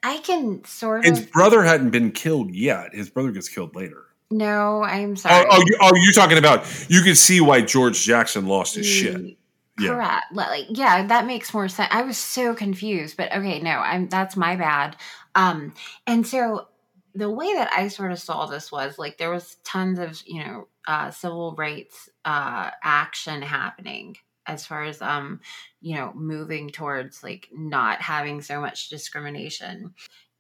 I 0.04 0.20
can 0.20 0.64
sort 0.66 1.04
His 1.04 1.20
of 1.20 1.26
His 1.26 1.32
brother 1.32 1.64
hadn't 1.64 1.90
been 1.90 2.12
killed 2.12 2.54
yet. 2.54 2.94
His 2.94 3.10
brother 3.10 3.32
gets 3.32 3.50
killed 3.50 3.76
later. 3.76 4.06
No. 4.32 4.84
I'm 4.84 5.12
Oh, 5.12 5.16
sorry. 5.16 5.46
oh, 5.50 5.64
you, 5.66 5.78
oh, 5.82 5.92
you're 5.96 6.14
talking 6.14 6.38
about 6.38 6.66
you 6.90 7.02
can 7.02 7.16
see 7.16 7.42
why 7.42 7.62
George 7.62 8.04
Jackson 8.04 8.48
lost 8.48 8.76
his 8.76 8.86
shit. 8.86 9.38
Yeah. 9.80 9.90
Correct. 9.90 10.24
Li- 10.32 10.38
Like, 10.38 10.66
yeah, 10.70 11.06
that 11.08 11.26
makes 11.26 11.54
more 11.54 11.68
sense. 11.68 11.90
I 11.92 12.04
was 12.04 12.18
so 12.18 12.56
confused, 12.56 13.18
but 13.18 13.32
okay, 13.34 13.60
no, 13.60 13.72
I'm 13.72 14.08
that's 14.08 14.38
my 14.38 14.56
bad. 14.56 14.96
Um, 15.36 15.74
and 16.08 16.26
so 16.26 16.68
the 17.14 17.30
way 17.30 17.54
that 17.56 17.72
I 17.74 17.88
sort 17.90 18.12
of 18.12 18.20
saw 18.20 18.46
this 18.46 18.72
was 18.72 18.98
like 18.98 19.18
there 19.18 19.32
was 19.32 19.58
tons 19.64 20.00
of 20.00 20.22
you 20.26 20.44
know 20.44 20.68
uh, 20.88 21.12
civil 21.12 21.56
rights 21.58 22.10
uh, 22.24 22.72
action 22.84 23.42
happening 23.42 24.16
as 24.48 24.64
far 24.66 24.84
as 24.84 25.02
um 25.02 25.40
you 25.82 25.96
know 25.96 26.12
moving 26.14 26.70
towards 26.70 27.24
like 27.24 27.50
not 27.52 28.02
having 28.02 28.42
so 28.42 28.62
much 28.62 28.90
discrimination. 28.90 29.94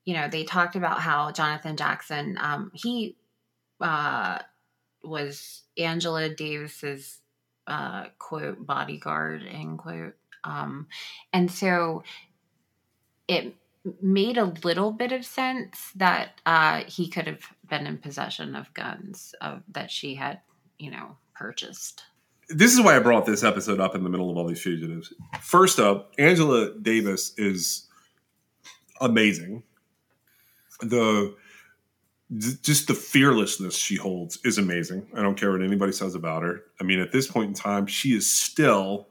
You 0.05 0.13
know, 0.13 0.27
they 0.29 0.43
talked 0.43 0.75
about 0.75 0.99
how 0.99 1.31
Jonathan 1.31 1.75
Jackson 1.75 2.37
um 2.39 2.71
he 2.73 3.17
uh 3.81 4.39
was 5.03 5.63
Angela 5.77 6.29
Davis's 6.29 7.19
uh, 7.67 8.05
quote 8.19 8.65
bodyguard 8.65 9.43
end 9.49 9.79
quote 9.79 10.15
um, 10.43 10.87
and 11.33 11.51
so 11.51 12.03
it 13.27 13.55
made 14.01 14.37
a 14.37 14.53
little 14.63 14.91
bit 14.91 15.11
of 15.11 15.25
sense 15.25 15.91
that 15.95 16.41
uh, 16.45 16.83
he 16.85 17.07
could 17.07 17.27
have 17.27 17.41
been 17.69 17.87
in 17.87 17.97
possession 17.97 18.55
of 18.55 18.73
guns 18.73 19.33
of 19.41 19.61
that 19.69 19.91
she 19.91 20.15
had 20.15 20.41
you 20.77 20.91
know 20.91 21.17
purchased 21.33 22.03
This 22.49 22.73
is 22.73 22.81
why 22.81 22.95
I 22.95 22.99
brought 22.99 23.25
this 23.25 23.43
episode 23.43 23.79
up 23.79 23.95
in 23.95 24.03
the 24.03 24.09
middle 24.09 24.29
of 24.29 24.37
all 24.37 24.47
these 24.47 24.61
fugitives. 24.61 25.13
First 25.41 25.79
up, 25.79 26.13
Angela 26.19 26.71
Davis 26.79 27.33
is 27.37 27.87
amazing. 29.01 29.63
The 30.81 31.35
just 32.37 32.87
the 32.87 32.93
fearlessness 32.93 33.75
she 33.75 33.95
holds 33.95 34.37
is 34.43 34.57
amazing. 34.57 35.07
I 35.15 35.21
don't 35.21 35.39
care 35.39 35.51
what 35.51 35.61
anybody 35.61 35.91
says 35.91 36.15
about 36.15 36.41
her. 36.43 36.63
I 36.81 36.83
mean, 36.83 36.99
at 36.99 37.11
this 37.11 37.27
point 37.27 37.49
in 37.49 37.53
time, 37.53 37.85
she 37.85 38.15
is 38.15 38.31
still 38.31 39.07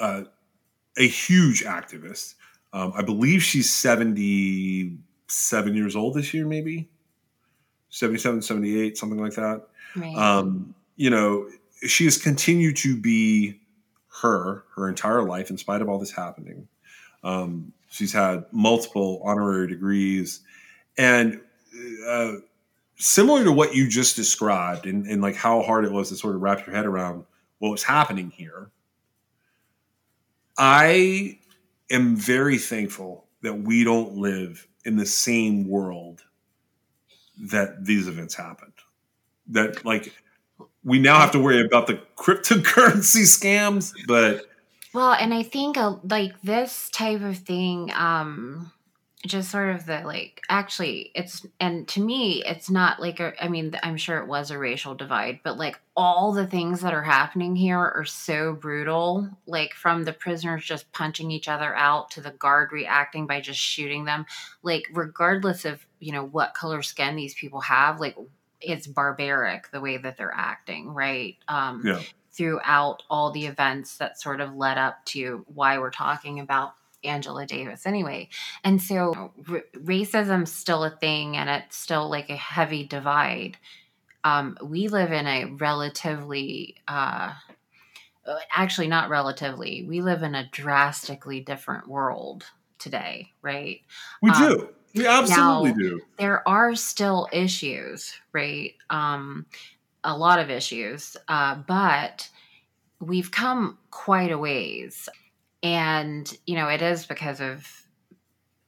uh, 0.00 0.24
a 0.96 1.06
huge 1.06 1.64
activist. 1.64 2.34
Um, 2.72 2.92
I 2.96 3.02
believe 3.02 3.42
she's 3.42 3.70
77 3.70 5.74
years 5.74 5.94
old 5.94 6.14
this 6.14 6.34
year, 6.34 6.46
maybe 6.46 6.88
77, 7.90 8.42
78, 8.42 8.98
something 8.98 9.20
like 9.20 9.34
that. 9.34 9.66
right 9.94 10.16
Um, 10.16 10.74
you 10.96 11.10
know, 11.10 11.48
she 11.86 12.04
has 12.04 12.18
continued 12.18 12.76
to 12.78 12.96
be 12.96 13.60
her 14.20 14.64
her 14.74 14.88
entire 14.88 15.22
life, 15.22 15.50
in 15.50 15.58
spite 15.58 15.82
of 15.82 15.88
all 15.88 15.98
this 15.98 16.10
happening. 16.10 16.66
Um, 17.24 17.72
she's 17.88 18.12
had 18.12 18.44
multiple 18.50 19.22
honorary 19.24 19.68
degrees, 19.68 20.40
and 20.98 21.40
uh, 22.06 22.34
similar 22.96 23.44
to 23.44 23.52
what 23.52 23.74
you 23.74 23.88
just 23.88 24.16
described, 24.16 24.86
and, 24.86 25.06
and 25.06 25.22
like 25.22 25.36
how 25.36 25.62
hard 25.62 25.84
it 25.84 25.92
was 25.92 26.08
to 26.10 26.16
sort 26.16 26.34
of 26.34 26.42
wrap 26.42 26.66
your 26.66 26.74
head 26.74 26.86
around 26.86 27.24
what 27.58 27.70
was 27.70 27.82
happening 27.82 28.30
here. 28.30 28.70
I 30.58 31.38
am 31.90 32.16
very 32.16 32.58
thankful 32.58 33.26
that 33.42 33.54
we 33.54 33.84
don't 33.84 34.16
live 34.16 34.66
in 34.84 34.96
the 34.96 35.06
same 35.06 35.68
world 35.68 36.22
that 37.38 37.84
these 37.84 38.08
events 38.08 38.34
happened. 38.34 38.72
That 39.48 39.84
like 39.84 40.12
we 40.84 40.98
now 40.98 41.18
have 41.18 41.32
to 41.32 41.38
worry 41.38 41.64
about 41.64 41.86
the 41.86 42.00
cryptocurrency 42.16 43.22
scams, 43.38 43.92
but 44.06 44.46
Well, 44.92 45.12
and 45.12 45.32
I 45.32 45.42
think 45.42 45.76
uh, 45.76 45.96
like 46.04 46.40
this 46.42 46.90
type 46.90 47.22
of 47.22 47.38
thing, 47.38 47.90
um, 47.94 48.72
just 49.24 49.50
sort 49.50 49.74
of 49.74 49.86
the 49.86 50.02
like, 50.04 50.42
actually, 50.48 51.12
it's, 51.14 51.46
and 51.60 51.86
to 51.88 52.00
me, 52.00 52.42
it's 52.44 52.68
not 52.68 53.00
like, 53.00 53.20
a, 53.20 53.32
I 53.42 53.48
mean, 53.48 53.76
I'm 53.82 53.96
sure 53.96 54.18
it 54.18 54.26
was 54.26 54.50
a 54.50 54.58
racial 54.58 54.94
divide, 54.94 55.40
but 55.44 55.56
like 55.56 55.80
all 55.96 56.32
the 56.32 56.46
things 56.46 56.80
that 56.80 56.92
are 56.92 57.02
happening 57.02 57.54
here 57.54 57.78
are 57.78 58.04
so 58.04 58.52
brutal. 58.52 59.28
Like 59.46 59.74
from 59.74 60.04
the 60.04 60.12
prisoners 60.12 60.64
just 60.64 60.90
punching 60.92 61.30
each 61.30 61.48
other 61.48 61.74
out 61.74 62.10
to 62.12 62.20
the 62.20 62.32
guard 62.32 62.72
reacting 62.72 63.26
by 63.26 63.40
just 63.40 63.60
shooting 63.60 64.04
them. 64.04 64.26
Like, 64.62 64.88
regardless 64.92 65.64
of, 65.64 65.86
you 66.00 66.12
know, 66.12 66.24
what 66.24 66.54
color 66.54 66.82
skin 66.82 67.14
these 67.14 67.34
people 67.34 67.60
have, 67.60 68.00
like, 68.00 68.16
it's 68.60 68.86
barbaric 68.86 69.70
the 69.70 69.80
way 69.80 69.98
that 69.98 70.16
they're 70.16 70.34
acting, 70.34 70.88
right? 70.88 71.36
Um, 71.48 71.82
yeah. 71.84 72.00
throughout 72.32 73.02
all 73.10 73.30
the 73.30 73.46
events 73.46 73.98
that 73.98 74.20
sort 74.20 74.40
of 74.40 74.54
led 74.54 74.78
up 74.78 75.04
to 75.04 75.44
why 75.52 75.78
we're 75.78 75.90
talking 75.90 76.40
about 76.40 76.74
Angela 77.04 77.46
Davis 77.46 77.86
anyway. 77.86 78.28
And 78.64 78.80
so 78.80 79.32
r- 79.50 79.62
racism's 79.76 80.52
still 80.52 80.84
a 80.84 80.90
thing 80.90 81.36
and 81.36 81.48
it's 81.50 81.76
still 81.76 82.08
like 82.08 82.30
a 82.30 82.36
heavy 82.36 82.84
divide. 82.86 83.56
Um, 84.24 84.56
we 84.62 84.88
live 84.88 85.12
in 85.12 85.26
a 85.26 85.46
relatively, 85.46 86.76
uh, 86.88 87.32
uh, 88.26 88.36
actually, 88.54 88.86
not 88.88 89.08
relatively, 89.10 89.84
we 89.88 90.00
live 90.00 90.22
in 90.22 90.34
a 90.34 90.48
drastically 90.50 91.40
different 91.40 91.88
world 91.88 92.44
today, 92.78 93.32
right? 93.42 93.80
We 94.20 94.30
Um, 94.30 94.48
do. 94.48 94.68
We 94.94 95.06
absolutely 95.06 95.70
now- 95.72 95.76
do. 95.88 96.00
there 96.18 96.46
are 96.48 96.74
still 96.74 97.28
issues, 97.32 98.14
right? 98.32 98.74
Um, 98.90 99.46
a 100.04 100.16
lot 100.16 100.38
of 100.38 100.50
issues, 100.50 101.16
uh, 101.28 101.54
but 101.66 102.28
we've 103.00 103.30
come 103.30 103.78
quite 103.90 104.30
a 104.30 104.38
ways. 104.38 105.08
And, 105.62 106.30
you 106.46 106.56
know, 106.56 106.68
it 106.68 106.82
is 106.82 107.06
because 107.06 107.40
of 107.40 107.68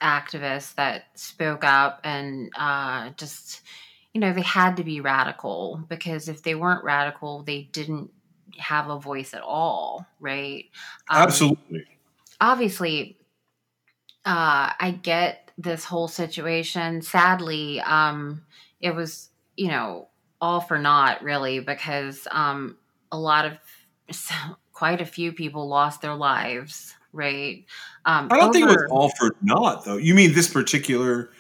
activists 0.03 0.75
that 0.77 1.05
spoke 1.15 1.65
up 1.65 2.01
and 2.05 2.51
uh, 2.57 3.11
just, 3.17 3.63
you 4.13 4.21
know, 4.21 4.33
they 4.33 4.43
had 4.43 4.77
to 4.77 4.85
be 4.85 5.01
radical 5.01 5.83
because 5.89 6.29
if 6.29 6.43
they 6.43 6.55
weren't 6.55 6.85
radical, 6.85 7.43
they 7.43 7.63
didn't 7.73 8.11
have 8.59 8.89
a 8.89 8.99
voice 8.99 9.35
at 9.35 9.43
all, 9.43 10.07
right? 10.21 10.67
Um, 11.09 11.23
Absolutely. 11.23 11.87
obviously 12.41 13.19
uh 14.25 14.73
i 14.81 14.99
get 15.03 15.51
this 15.59 15.85
whole 15.85 16.09
situation 16.09 17.03
sadly 17.03 17.81
um 17.81 18.43
it 18.81 18.95
was 18.95 19.31
you 19.57 19.69
know 19.69 20.09
all 20.41 20.61
for 20.61 20.79
naught 20.79 21.23
really 21.23 21.61
because 21.61 22.27
um 22.31 22.77
a 23.13 23.19
lot 23.19 23.45
of 23.45 23.53
quite 24.75 25.01
a 25.01 25.07
few 25.07 25.33
people 25.33 25.67
lost 25.67 26.03
their 26.03 26.15
lives 26.15 26.95
right 27.15 27.65
um 28.05 28.29
I 28.31 28.37
don't 28.37 28.53
think 28.53 28.67
it 28.67 28.69
was 28.69 28.87
all 28.91 29.09
for 29.19 29.35
naught, 29.41 29.85
though. 29.87 29.97
You 29.97 30.15
mean 30.15 30.35
this 30.35 30.49
particular 30.53 31.31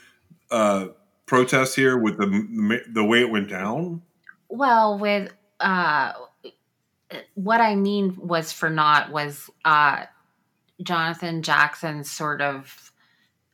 uh, 0.51 0.87
protest 1.27 1.75
here 1.77 1.99
with 1.99 2.17
the 2.17 2.81
the 2.89 3.05
way 3.05 3.21
it 3.21 3.31
went 3.31 3.49
down? 3.51 4.01
well 4.49 4.99
with 4.99 5.33
uh 5.61 6.13
what 7.35 7.61
i 7.61 7.75
mean 7.75 8.17
was 8.19 8.53
for 8.53 8.71
naught 8.71 9.11
was 9.11 9.51
uh 9.65 10.05
jonathan 10.83 11.43
jackson's 11.43 12.11
sort 12.11 12.41
of 12.41 12.93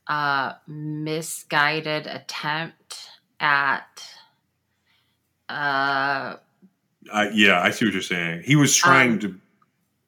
uh 0.09 0.53
misguided 0.67 2.07
attempt 2.07 2.99
at 3.39 4.05
uh 5.49 6.37
Uh, 7.13 7.27
yeah, 7.33 7.61
I 7.63 7.71
see 7.71 7.87
what 7.87 7.95
you're 7.95 8.03
saying. 8.03 8.43
He 8.45 8.57
was 8.57 8.77
trying 8.77 9.13
Um, 9.13 9.19
to 9.21 9.41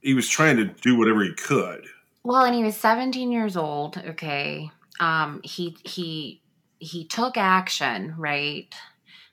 he 0.02 0.14
was 0.14 0.28
trying 0.28 0.56
to 0.56 0.64
do 0.64 0.96
whatever 0.96 1.22
he 1.22 1.32
could. 1.34 1.86
Well, 2.24 2.44
and 2.44 2.54
he 2.54 2.62
was 2.62 2.76
17 2.76 3.32
years 3.32 3.56
old. 3.56 3.96
Okay, 3.96 4.70
um, 5.00 5.40
he 5.42 5.76
he 5.84 6.42
he 6.78 7.06
took 7.06 7.36
action, 7.36 8.14
right? 8.18 8.72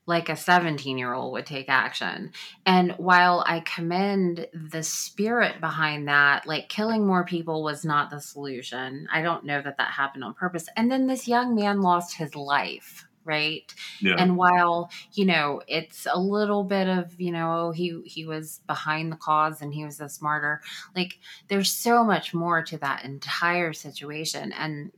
Like 0.06 0.30
a 0.30 0.36
17 0.36 0.98
year 0.98 1.14
old 1.14 1.34
would 1.34 1.46
take 1.46 1.70
action. 1.70 2.32
And 2.66 2.94
while 2.94 3.44
I 3.46 3.60
commend 3.60 4.48
the 4.54 4.82
spirit 4.82 5.60
behind 5.60 6.08
that, 6.08 6.48
like 6.48 6.70
killing 6.70 7.06
more 7.06 7.26
people 7.26 7.64
was 7.64 7.86
not 7.86 8.10
the 8.10 8.20
solution. 8.20 9.08
I 9.12 9.22
don't 9.22 9.46
know 9.46 9.62
that 9.62 9.78
that 9.78 9.92
happened 9.92 10.24
on 10.24 10.34
purpose. 10.34 10.68
And 10.76 10.92
then 10.92 11.06
this 11.06 11.28
young 11.28 11.54
man 11.54 11.82
lost 11.82 12.16
his 12.16 12.36
life, 12.36 13.06
right? 13.26 13.74
Yeah. 14.02 14.16
and 14.18 14.38
while 14.38 14.90
you 15.14 15.26
know 15.26 15.62
it's 15.68 16.08
a 16.12 16.20
little 16.20 16.64
bit 16.64 16.88
of 16.88 17.20
you 17.20 17.32
know 17.32 17.72
he 17.72 18.02
he 18.06 18.26
was 18.26 18.62
behind 18.68 19.12
the 19.12 19.18
cause 19.18 19.62
and 19.62 19.74
he 19.74 19.86
was 19.86 20.00
a 20.00 20.10
smarter 20.10 20.62
like 20.96 21.20
there's 21.48 21.72
so 21.72 22.04
much 22.04 22.34
more 22.34 22.64
to 22.64 22.78
that 22.78 23.04
entire 23.04 23.74
situation 23.74 24.52
and 24.54 24.92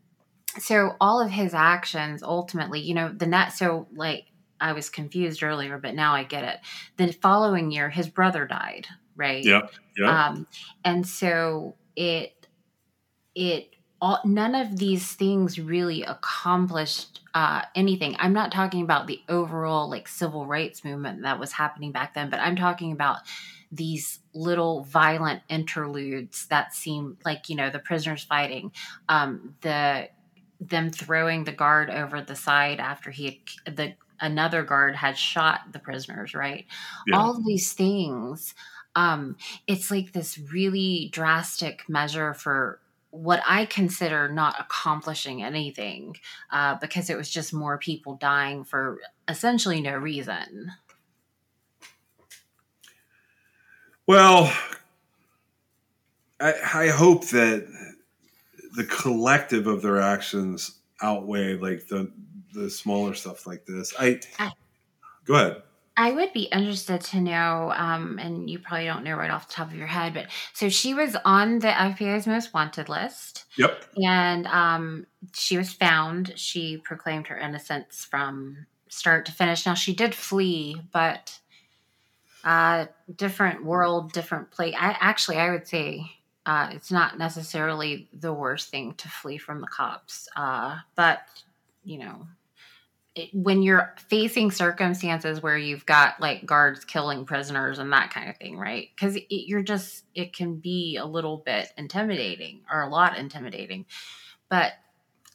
so 0.60 0.96
all 1.00 1.22
of 1.22 1.32
his 1.32 1.54
actions 1.54 2.24
ultimately 2.24 2.80
you 2.80 2.94
know 2.94 3.10
the 3.10 3.26
net 3.26 3.54
so 3.54 3.88
like 3.94 4.26
i 4.60 4.74
was 4.74 4.90
confused 4.90 5.44
earlier 5.44 5.78
but 5.78 5.96
now 5.96 6.14
i 6.14 6.24
get 6.24 6.44
it 6.44 6.60
the 6.98 7.12
following 7.12 7.72
year 7.72 7.90
his 7.90 8.08
brother 8.08 8.46
died 8.46 8.88
right 9.16 9.44
yeah. 9.44 9.62
Yeah. 9.98 10.28
um, 10.28 10.48
and 10.86 11.08
so 11.08 11.76
it 11.96 12.48
it 13.36 13.76
all 14.02 14.20
none 14.26 14.56
of 14.56 14.78
these 14.78 15.14
things 15.14 15.60
really 15.60 16.04
accomplished 16.04 17.22
uh, 17.36 17.62
anything. 17.76 18.16
I'm 18.20 18.34
not 18.34 18.52
talking 18.52 18.82
about 18.82 19.08
the 19.08 19.22
overall 19.30 19.90
like 19.90 20.08
civil 20.08 20.46
rights 20.48 20.84
movement 20.84 21.22
that 21.22 21.40
was 21.40 21.52
happening 21.52 21.92
back 21.92 22.14
then, 22.16 22.30
but 22.30 22.40
I'm 22.40 22.56
talking 22.56 22.92
about 22.92 23.20
these 23.72 24.20
little 24.34 24.84
violent 24.86 25.42
interludes 25.50 26.48
that 26.48 26.74
seem 26.74 27.18
like 27.24 27.48
you 27.48 27.56
know 27.56 27.70
the 27.70 27.80
prisoners 27.80 28.24
fighting, 28.24 28.72
um, 29.08 29.56
the 29.62 30.10
them 30.60 30.90
throwing 30.90 31.44
the 31.44 31.52
guard 31.52 31.90
over 31.90 32.22
the 32.22 32.36
side 32.36 32.80
after 32.80 33.12
he 33.12 33.44
had, 33.66 33.76
the 33.76 33.94
another 34.20 34.64
guard 34.64 34.96
had 34.96 35.18
shot 35.18 35.62
the 35.72 35.80
prisoners, 35.80 36.34
right? 36.34 36.66
Yeah. 37.08 37.18
All 37.18 37.32
of 37.38 37.46
these 37.46 37.74
things 37.74 38.54
um 38.94 39.38
it's 39.68 39.90
like 39.90 40.12
this 40.12 40.38
really 40.52 41.08
drastic 41.14 41.88
measure 41.88 42.34
for 42.34 42.82
what 43.12 43.42
I 43.46 43.66
consider 43.66 44.30
not 44.30 44.56
accomplishing 44.60 45.44
anything 45.44 46.18
uh, 46.50 46.76
because 46.76 47.10
it 47.10 47.18
was 47.18 47.30
just 47.30 47.54
more 47.54 47.78
people 47.78 48.16
dying 48.16 48.64
for 48.64 49.00
essentially 49.28 49.82
no 49.82 49.96
reason. 49.96 50.72
Well, 54.08 54.52
I, 56.40 56.54
I 56.74 56.88
hope 56.88 57.28
that 57.28 57.68
the 58.76 58.86
collective 58.86 59.68
of 59.68 59.82
their 59.82 60.00
actions 60.02 60.80
outweigh 61.02 61.56
like 61.56 61.88
the 61.88 62.12
the 62.54 62.70
smaller 62.70 63.14
stuff 63.14 63.46
like 63.48 63.66
this. 63.66 63.94
I 64.00 64.20
I- 64.40 64.54
go 65.26 65.36
ahead. 65.36 65.64
I 65.98 66.12
would 66.12 66.32
be 66.34 66.44
interested 66.44 67.02
to 67.02 67.22
know, 67.22 67.72
um, 67.76 68.18
and 68.20 68.50
you 68.50 68.60
probably 68.60 68.86
don't 68.86 69.04
know 69.04 69.16
right 69.16 69.30
off 69.30 69.48
the 69.48 69.54
top 69.54 69.68
of 69.68 69.76
your 69.76 69.88
head, 69.88 70.14
but 70.14 70.28
so 70.54 70.70
she 70.70 70.94
was 70.94 71.16
on 71.26 71.60
the 71.60 71.68
FBI's 71.68 72.26
most 72.28 72.54
wanted 72.54 72.88
list, 72.90 73.46
Yep. 73.58 73.86
and 74.04 74.48
um, 74.48 75.06
she 75.34 75.58
was 75.58 75.74
found. 75.74 76.34
She 76.38 76.78
proclaimed 76.78 77.28
her 77.28 77.38
innocence 77.38 78.06
from 78.10 78.66
start 78.88 79.26
to 79.26 79.32
finish. 79.32 79.66
Now 79.66 79.74
she 79.74 79.94
did 79.94 80.16
flee, 80.16 80.82
but 80.94 81.38
uh, 82.44 82.86
different 83.16 83.64
world, 83.64 84.12
different 84.14 84.52
place. 84.52 84.74
I 84.78 84.96
actually, 85.00 85.38
I 85.38 85.52
would 85.52 85.68
say 85.68 86.10
uh, 86.46 86.70
it's 86.72 86.92
not 86.92 87.18
necessarily 87.18 88.10
the 88.14 88.34
worst 88.34 88.70
thing 88.70 88.94
to 88.96 89.10
flee 89.10 89.38
from 89.38 89.62
the 89.62 89.68
cops, 89.68 90.28
uh, 90.36 90.78
but 90.96 91.20
you 91.84 92.00
know, 92.00 92.28
when 93.34 93.62
you're 93.62 93.94
facing 94.10 94.52
circumstances 94.52 95.42
where 95.42 95.58
you've 95.58 95.86
got 95.86 96.20
like 96.22 96.46
guards 96.46 96.86
killing 96.86 97.26
prisoners 97.26 97.78
and 97.78 97.92
that 97.92 98.10
kind 98.10 98.30
of 98.30 98.38
thing, 98.38 98.58
right? 98.58 98.90
Because 98.96 99.18
you're 99.30 99.64
just, 99.64 100.06
it 100.16 100.34
can 100.34 100.56
be 100.56 100.96
a 100.96 101.06
little 101.06 101.38
bit 101.38 101.74
intimidating 101.78 102.62
or 102.72 102.82
a 102.82 102.90
lot 102.90 103.18
intimidating. 103.18 103.86
But 104.50 104.74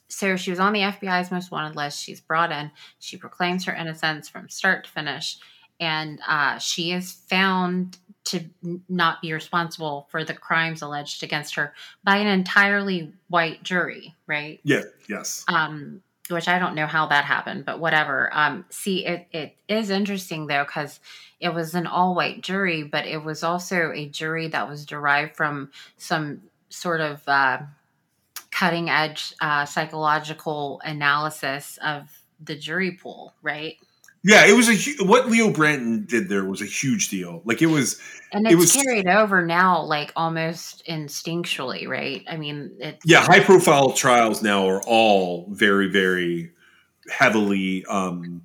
so 0.07 0.37
she 0.37 0.49
was 0.49 0.59
on 0.59 0.73
the 0.73 0.79
FBI's 0.79 1.31
most 1.31 1.51
wanted 1.51 1.75
list. 1.75 2.01
She's 2.01 2.21
brought 2.21 2.51
in. 2.51 2.71
She 2.97 3.17
proclaims 3.17 3.65
her 3.65 3.73
innocence 3.73 4.27
from 4.27 4.49
start 4.49 4.85
to 4.85 4.89
finish. 4.89 5.37
And 5.79 6.19
uh, 6.27 6.57
she 6.57 6.91
is 6.91 7.11
found 7.11 7.99
to 8.25 8.43
not 8.89 9.21
be 9.21 9.31
responsible 9.33 10.07
for 10.09 10.23
the 10.23 10.33
crimes 10.33 10.81
alleged 10.81 11.23
against 11.23 11.55
her 11.55 11.73
by 12.03 12.17
an 12.17 12.27
entirely 12.27 13.13
white 13.29 13.61
jury, 13.61 14.15
right? 14.25 14.59
Yeah. 14.63 14.81
Yes. 15.07 15.45
um, 15.47 16.01
which 16.29 16.47
I 16.47 16.59
don't 16.59 16.75
know 16.75 16.87
how 16.87 17.07
that 17.07 17.25
happened, 17.25 17.65
but 17.65 17.79
whatever. 17.79 18.29
Um, 18.33 18.65
see, 18.69 19.05
it, 19.05 19.27
it 19.31 19.55
is 19.67 19.89
interesting 19.89 20.47
though, 20.47 20.63
because 20.63 20.99
it 21.39 21.53
was 21.53 21.73
an 21.73 21.87
all 21.87 22.15
white 22.15 22.41
jury, 22.41 22.83
but 22.83 23.05
it 23.05 23.23
was 23.23 23.43
also 23.43 23.91
a 23.93 24.07
jury 24.07 24.47
that 24.47 24.67
was 24.67 24.85
derived 24.85 25.35
from 25.35 25.71
some 25.97 26.41
sort 26.69 27.01
of 27.01 27.21
uh, 27.27 27.59
cutting 28.51 28.89
edge 28.89 29.33
uh, 29.41 29.65
psychological 29.65 30.81
analysis 30.83 31.77
of 31.83 32.09
the 32.39 32.55
jury 32.55 32.91
pool, 32.91 33.33
right? 33.41 33.77
Yeah. 34.23 34.45
It 34.45 34.53
was 34.53 34.69
a 34.69 35.03
what 35.05 35.29
Leo 35.29 35.49
Branton 35.51 36.07
did 36.07 36.29
there 36.29 36.45
was 36.45 36.61
a 36.61 36.65
huge 36.65 37.09
deal. 37.09 37.41
Like 37.45 37.61
it 37.61 37.67
was. 37.67 37.99
And 38.33 38.45
It 38.45 38.55
was- 38.55 38.73
carried 38.73 39.07
over 39.07 39.45
now, 39.45 39.81
like 39.83 40.11
almost 40.15 40.85
instinctually, 40.87 41.87
right? 41.87 42.23
I 42.29 42.35
mean, 42.37 42.71
it's 42.79 43.05
Yeah. 43.05 43.21
High 43.21 43.39
profile 43.39 43.93
trials 43.93 44.41
now 44.43 44.67
are 44.67 44.81
all 44.85 45.47
very 45.51 45.87
very 45.89 46.51
heavily 47.09 47.85
um, 47.85 48.41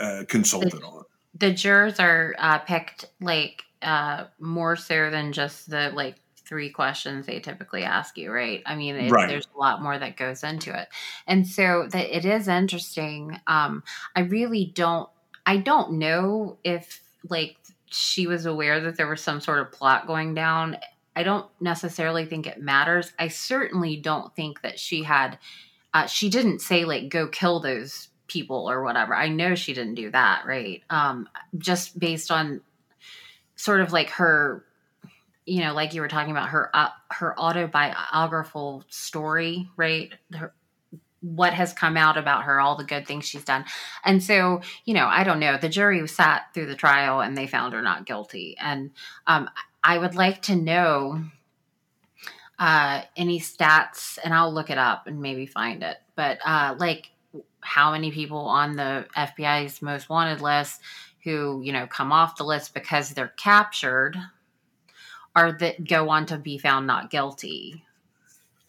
uh, 0.00 0.22
consulted 0.28 0.82
on. 0.84 1.02
the 1.34 1.52
jurors 1.52 1.98
are 1.98 2.34
uh, 2.38 2.58
picked 2.58 3.06
like 3.20 3.64
uh, 3.82 4.24
more 4.38 4.76
so 4.76 5.10
than 5.10 5.32
just 5.32 5.68
the 5.70 5.90
like 5.94 6.16
three 6.48 6.70
questions 6.70 7.26
they 7.26 7.40
typically 7.40 7.84
ask 7.84 8.16
you, 8.16 8.32
right? 8.32 8.62
I 8.66 8.74
mean, 8.74 8.96
it, 8.96 9.12
Right. 9.12 9.28
there's 9.28 9.46
a 9.54 9.58
lot 9.58 9.82
more 9.82 9.98
that 9.98 10.16
goes 10.16 10.42
into 10.42 10.76
it, 10.78 10.88
and 11.26 11.46
so 11.46 11.86
that 11.90 12.16
it 12.16 12.24
is 12.24 12.48
interesting. 12.48 13.38
Um, 13.46 13.82
I 14.16 14.20
really 14.20 14.72
don't. 14.74 15.08
I 15.46 15.58
don't 15.58 15.92
know 15.92 16.58
if 16.64 17.00
like 17.28 17.56
she 17.90 18.26
was 18.26 18.46
aware 18.46 18.80
that 18.80 18.96
there 18.96 19.08
was 19.08 19.20
some 19.20 19.40
sort 19.40 19.60
of 19.60 19.72
plot 19.72 20.06
going 20.06 20.34
down. 20.34 20.78
I 21.16 21.22
don't 21.22 21.46
necessarily 21.60 22.26
think 22.26 22.46
it 22.46 22.60
matters. 22.60 23.12
I 23.18 23.28
certainly 23.28 23.96
don't 23.96 24.34
think 24.36 24.62
that 24.62 24.78
she 24.78 25.02
had. 25.02 25.38
Uh, 25.94 26.06
she 26.06 26.28
didn't 26.30 26.60
say 26.60 26.84
like 26.84 27.08
go 27.08 27.28
kill 27.28 27.60
those 27.60 28.08
people 28.28 28.70
or 28.70 28.82
whatever. 28.84 29.14
I 29.14 29.28
know 29.28 29.54
she 29.54 29.72
didn't 29.74 29.94
do 29.94 30.10
that, 30.10 30.44
right? 30.46 30.82
Um, 30.90 31.28
just 31.56 31.98
based 31.98 32.30
on 32.30 32.60
sort 33.56 33.80
of 33.80 33.92
like 33.92 34.10
her 34.10 34.64
you 35.48 35.62
know 35.62 35.72
like 35.72 35.94
you 35.94 36.00
were 36.00 36.08
talking 36.08 36.30
about 36.30 36.50
her 36.50 36.70
uh, 36.74 36.90
her 37.10 37.38
autobiographical 37.38 38.84
story 38.88 39.68
right? 39.76 40.12
Her, 40.32 40.52
what 41.20 41.52
has 41.52 41.72
come 41.72 41.96
out 41.96 42.16
about 42.16 42.44
her 42.44 42.60
all 42.60 42.76
the 42.76 42.84
good 42.84 43.04
things 43.06 43.26
she's 43.26 43.44
done. 43.44 43.64
And 44.04 44.22
so 44.22 44.60
you 44.84 44.94
know 44.94 45.06
i 45.06 45.24
don't 45.24 45.40
know 45.40 45.56
the 45.56 45.68
jury 45.68 46.06
sat 46.06 46.54
through 46.54 46.66
the 46.66 46.76
trial 46.76 47.20
and 47.20 47.36
they 47.36 47.46
found 47.46 47.72
her 47.72 47.82
not 47.82 48.06
guilty. 48.06 48.56
And 48.60 48.90
um, 49.26 49.48
i 49.82 49.98
would 49.98 50.14
like 50.14 50.42
to 50.42 50.56
know 50.56 51.22
uh, 52.58 53.02
any 53.16 53.40
stats 53.40 54.18
and 54.22 54.34
i'll 54.34 54.52
look 54.52 54.70
it 54.70 54.78
up 54.78 55.06
and 55.06 55.20
maybe 55.20 55.46
find 55.46 55.82
it. 55.82 55.96
But 56.14 56.38
uh, 56.44 56.76
like 56.78 57.10
how 57.60 57.92
many 57.92 58.10
people 58.10 58.38
on 58.38 58.76
the 58.76 59.06
fbi's 59.16 59.82
most 59.82 60.08
wanted 60.08 60.40
list 60.40 60.80
who 61.24 61.60
you 61.62 61.72
know 61.72 61.86
come 61.86 62.12
off 62.12 62.36
the 62.36 62.44
list 62.44 62.72
because 62.72 63.10
they're 63.10 63.34
captured 63.36 64.16
or 65.38 65.52
that 65.52 65.86
go 65.86 66.08
on 66.10 66.26
to 66.26 66.38
be 66.38 66.58
found 66.58 66.86
not 66.86 67.10
guilty 67.10 67.82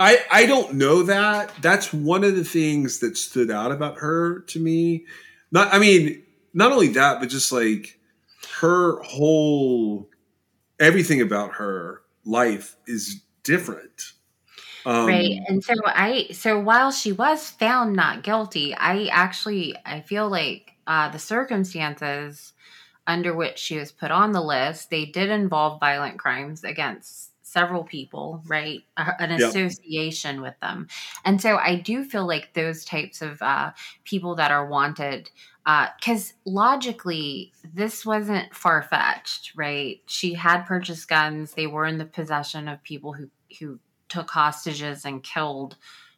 I, 0.01 0.17
I 0.31 0.45
don't 0.45 0.75
know 0.75 1.03
that. 1.03 1.51
That's 1.61 1.91
one 1.91 2.23
of 2.23 2.37
the 2.37 2.45
things 2.45 2.99
that 2.99 3.17
stood 3.17 3.51
out 3.51 3.73
about 3.73 3.97
her 3.97 4.39
to 4.47 4.59
me. 4.59 5.05
Not 5.51 5.73
I 5.73 5.79
mean, 5.79 6.23
not 6.53 6.71
only 6.71 6.87
that, 6.89 7.19
but 7.19 7.27
just 7.27 7.51
like 7.51 7.99
her 8.61 9.01
whole 9.03 10.07
everything 10.79 11.21
about 11.21 11.55
her 11.55 12.01
life 12.25 12.77
is 12.87 13.21
different. 13.43 14.13
Um, 14.85 15.07
right 15.07 15.41
and 15.49 15.61
so 15.61 15.73
i 15.87 16.27
so 16.31 16.57
while 16.57 16.89
she 16.89 17.11
was 17.11 17.49
found 17.49 17.97
not 17.97 18.23
guilty 18.23 18.73
i 18.73 19.07
actually 19.11 19.75
i 19.85 19.99
feel 19.99 20.29
like 20.29 20.71
uh, 20.87 21.09
the 21.09 21.19
circumstances 21.19 22.53
under 23.09 23.35
which 23.35 23.59
she 23.59 23.77
was 23.77 23.91
put 23.91 24.11
on 24.11 24.31
the 24.31 24.41
list. 24.41 24.91
They 24.91 25.05
did 25.05 25.29
involve 25.29 25.81
violent 25.81 26.19
crimes 26.19 26.63
against 26.63 27.31
several 27.43 27.83
people 27.83 28.43
right? 28.47 28.83
Uh, 28.97 29.13
an 29.19 29.31
Yep. 29.35 29.59
association 29.59 30.41
with 30.41 30.55
them. 30.61 30.87
And 31.25 31.41
so 31.41 31.57
i 31.57 31.75
do 31.75 32.03
feel 32.05 32.27
like 32.27 32.53
those 32.53 32.85
types 32.85 33.21
of 33.23 33.41
uh, 33.41 33.71
people 34.05 34.35
that 34.35 34.51
are 34.51 34.67
wanted 34.67 35.31
because 35.99 36.33
logically 36.45 37.53
this 37.63 38.05
wasn't 38.05 38.55
far-fetched 38.55 39.53
right? 39.55 40.01
She 40.07 40.33
had 40.33 40.63
purchased 40.63 41.07
guns. 41.07 41.53
They 41.53 41.67
were 41.67 41.85
in 41.85 41.97
the 41.97 42.05
possession 42.05 42.67
of 42.67 42.83
people 42.83 43.13
who 43.13 43.29
who 43.59 43.79
took 44.09 44.29
hostages 44.29 45.05
and 45.05 45.23
killed 45.23 45.77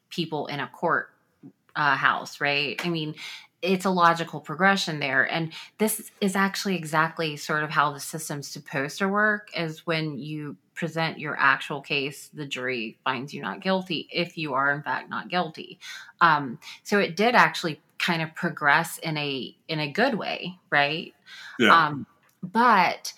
people 0.09 0.47
in 0.47 0.59
a 0.59 0.67
court 0.67 1.09
uh, 1.75 1.95
house, 1.95 2.41
right? 2.41 2.79
I 2.85 2.89
mean, 2.89 3.15
it's 3.61 3.85
a 3.85 3.89
logical 3.89 4.39
progression 4.39 4.99
there. 4.99 5.23
And 5.23 5.53
this 5.77 6.11
is 6.19 6.35
actually 6.35 6.75
exactly 6.75 7.37
sort 7.37 7.63
of 7.63 7.69
how 7.69 7.91
the 7.93 7.99
system's 7.99 8.47
supposed 8.47 8.97
to 8.99 9.07
work 9.07 9.49
is 9.55 9.85
when 9.85 10.17
you 10.17 10.57
present 10.73 11.19
your 11.19 11.37
actual 11.37 11.81
case, 11.81 12.29
the 12.33 12.45
jury 12.45 12.97
finds 13.03 13.33
you 13.33 13.41
not 13.41 13.61
guilty 13.61 14.07
if 14.11 14.37
you 14.37 14.53
are 14.53 14.73
in 14.73 14.81
fact 14.81 15.09
not 15.09 15.29
guilty. 15.29 15.79
Um, 16.21 16.57
so 16.83 16.97
it 16.99 17.15
did 17.15 17.35
actually 17.35 17.79
kind 17.99 18.21
of 18.21 18.33
progress 18.33 18.97
in 18.97 19.15
a 19.17 19.55
in 19.67 19.79
a 19.79 19.91
good 19.91 20.15
way, 20.15 20.57
right? 20.71 21.13
Yeah. 21.59 21.87
Um, 21.87 22.07
but 22.41 23.13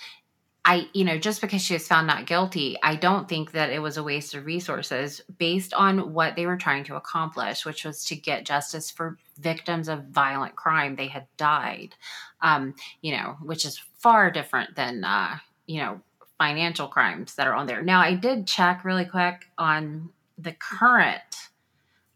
I, 0.66 0.88
you 0.94 1.04
know, 1.04 1.18
just 1.18 1.42
because 1.42 1.62
she 1.62 1.74
was 1.74 1.88
found 1.88 2.08
not 2.08 2.26
guilty, 2.26 2.78
I 2.82 2.96
don't 2.96 3.28
think 3.28 3.52
that 3.52 3.70
it 3.70 3.82
was 3.82 3.98
a 3.98 4.04
waste 4.04 4.34
of 4.34 4.46
resources 4.46 5.22
based 5.38 5.74
on 5.74 6.14
what 6.14 6.38
they 6.38 6.46
were 6.46 6.56
trying 6.56 6.86
to 6.86 6.96
accomplish, 6.96 7.66
which 7.66 7.84
was 7.84 8.06
to 8.06 8.16
get 8.16 8.46
justice 8.46 8.90
for 8.90 9.18
victims 9.40 9.90
of 9.90 10.06
violent 10.06 10.56
crime. 10.56 10.96
They 10.96 11.08
had 11.08 11.28
died, 11.36 11.96
um, 12.42 12.76
you 13.02 13.12
know, 13.12 13.36
which 13.42 13.66
is 13.66 13.84
far 14.00 14.32
different 14.32 14.76
than, 14.76 15.04
uh, 15.04 15.38
you 15.68 15.82
know, 15.82 16.00
financial 16.38 16.88
crimes 16.88 17.36
that 17.36 17.48
are 17.48 17.56
on 17.56 17.68
there. 17.68 17.82
Now, 17.82 18.00
I 18.00 18.14
did 18.14 18.48
check 18.48 18.86
really 18.86 19.06
quick 19.06 19.50
on 19.58 20.10
the 20.38 20.54
current, 20.54 21.50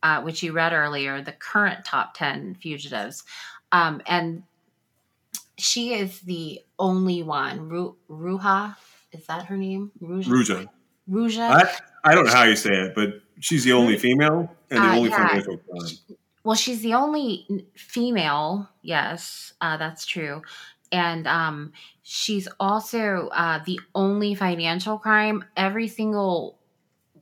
uh, 0.03 0.21
which 0.21 0.41
you 0.41 0.53
read 0.53 0.71
earlier, 0.71 1.21
the 1.21 1.33
current 1.33 1.83
top 1.83 2.13
10 2.13 2.55
fugitives. 2.55 3.25
Um, 3.73 4.01
and 4.05 4.43
she 5.57 5.93
is 5.93 6.21
the 6.21 6.61
only 6.79 7.23
one. 7.23 7.69
Ru- 7.69 7.97
Ruha, 8.09 8.75
is 9.11 9.25
that 9.27 9.45
her 9.47 9.57
name? 9.57 9.91
Ruja. 10.01 10.33
Ruja. 10.33 10.69
Ruja. 11.09 11.49
I, 11.49 11.77
I 12.03 12.15
don't 12.15 12.25
know 12.25 12.31
how 12.33 12.43
you 12.43 12.55
say 12.55 12.71
it, 12.73 12.95
but 12.95 13.21
she's 13.39 13.63
the 13.63 13.73
only 13.73 13.97
female 13.97 14.55
and 14.71 14.83
the 14.83 14.89
Uh, 14.89 14.91
only 14.91 15.09
yeah. 15.09 15.11
financial 15.11 15.57
crime. 15.57 15.99
well, 16.43 16.55
she's 16.55 16.81
the 16.81 16.93
only 16.93 17.65
female. 17.75 18.69
Yes, 18.81 19.53
uh, 19.61 19.77
that's 19.77 20.05
true. 20.05 20.41
And 20.91 21.27
um, 21.27 21.73
she's 22.03 22.47
also 22.59 23.27
uh, 23.33 23.61
the 23.65 23.79
only 23.93 24.35
financial 24.35 24.97
crime. 24.97 25.43
Every 25.57 25.87
single 25.89 26.59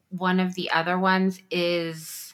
one 0.10 0.40
of 0.40 0.56
the 0.56 0.72
other 0.72 1.00
ones 1.00 1.42
is. 1.52 2.25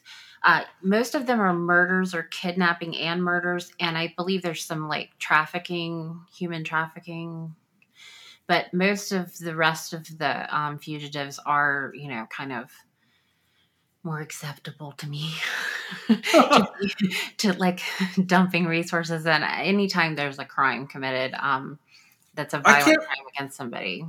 Uh, 0.43 0.63
most 0.81 1.13
of 1.13 1.27
them 1.27 1.39
are 1.39 1.53
murders 1.53 2.15
or 2.15 2.23
kidnapping 2.23 2.97
and 2.97 3.23
murders, 3.23 3.71
and 3.79 3.97
I 3.97 4.13
believe 4.17 4.41
there's 4.41 4.63
some 4.63 4.87
like 4.87 5.11
trafficking, 5.19 6.19
human 6.33 6.63
trafficking. 6.63 7.55
But 8.47 8.73
most 8.73 9.11
of 9.11 9.37
the 9.37 9.55
rest 9.55 9.93
of 9.93 10.17
the 10.17 10.55
um, 10.55 10.79
fugitives 10.79 11.39
are, 11.45 11.93
you 11.95 12.09
know, 12.09 12.27
kind 12.35 12.51
of 12.51 12.71
more 14.03 14.19
acceptable 14.19 14.93
to 14.93 15.07
me 15.07 15.31
to, 16.07 16.67
to 17.37 17.53
like 17.53 17.81
dumping 18.25 18.65
resources 18.65 19.27
and 19.27 19.43
anytime 19.43 20.15
there's 20.15 20.39
a 20.39 20.45
crime 20.45 20.87
committed 20.87 21.35
um 21.39 21.77
that's 22.33 22.55
a 22.55 22.59
violent 22.59 22.97
crime 22.97 23.25
against 23.35 23.55
somebody 23.55 24.03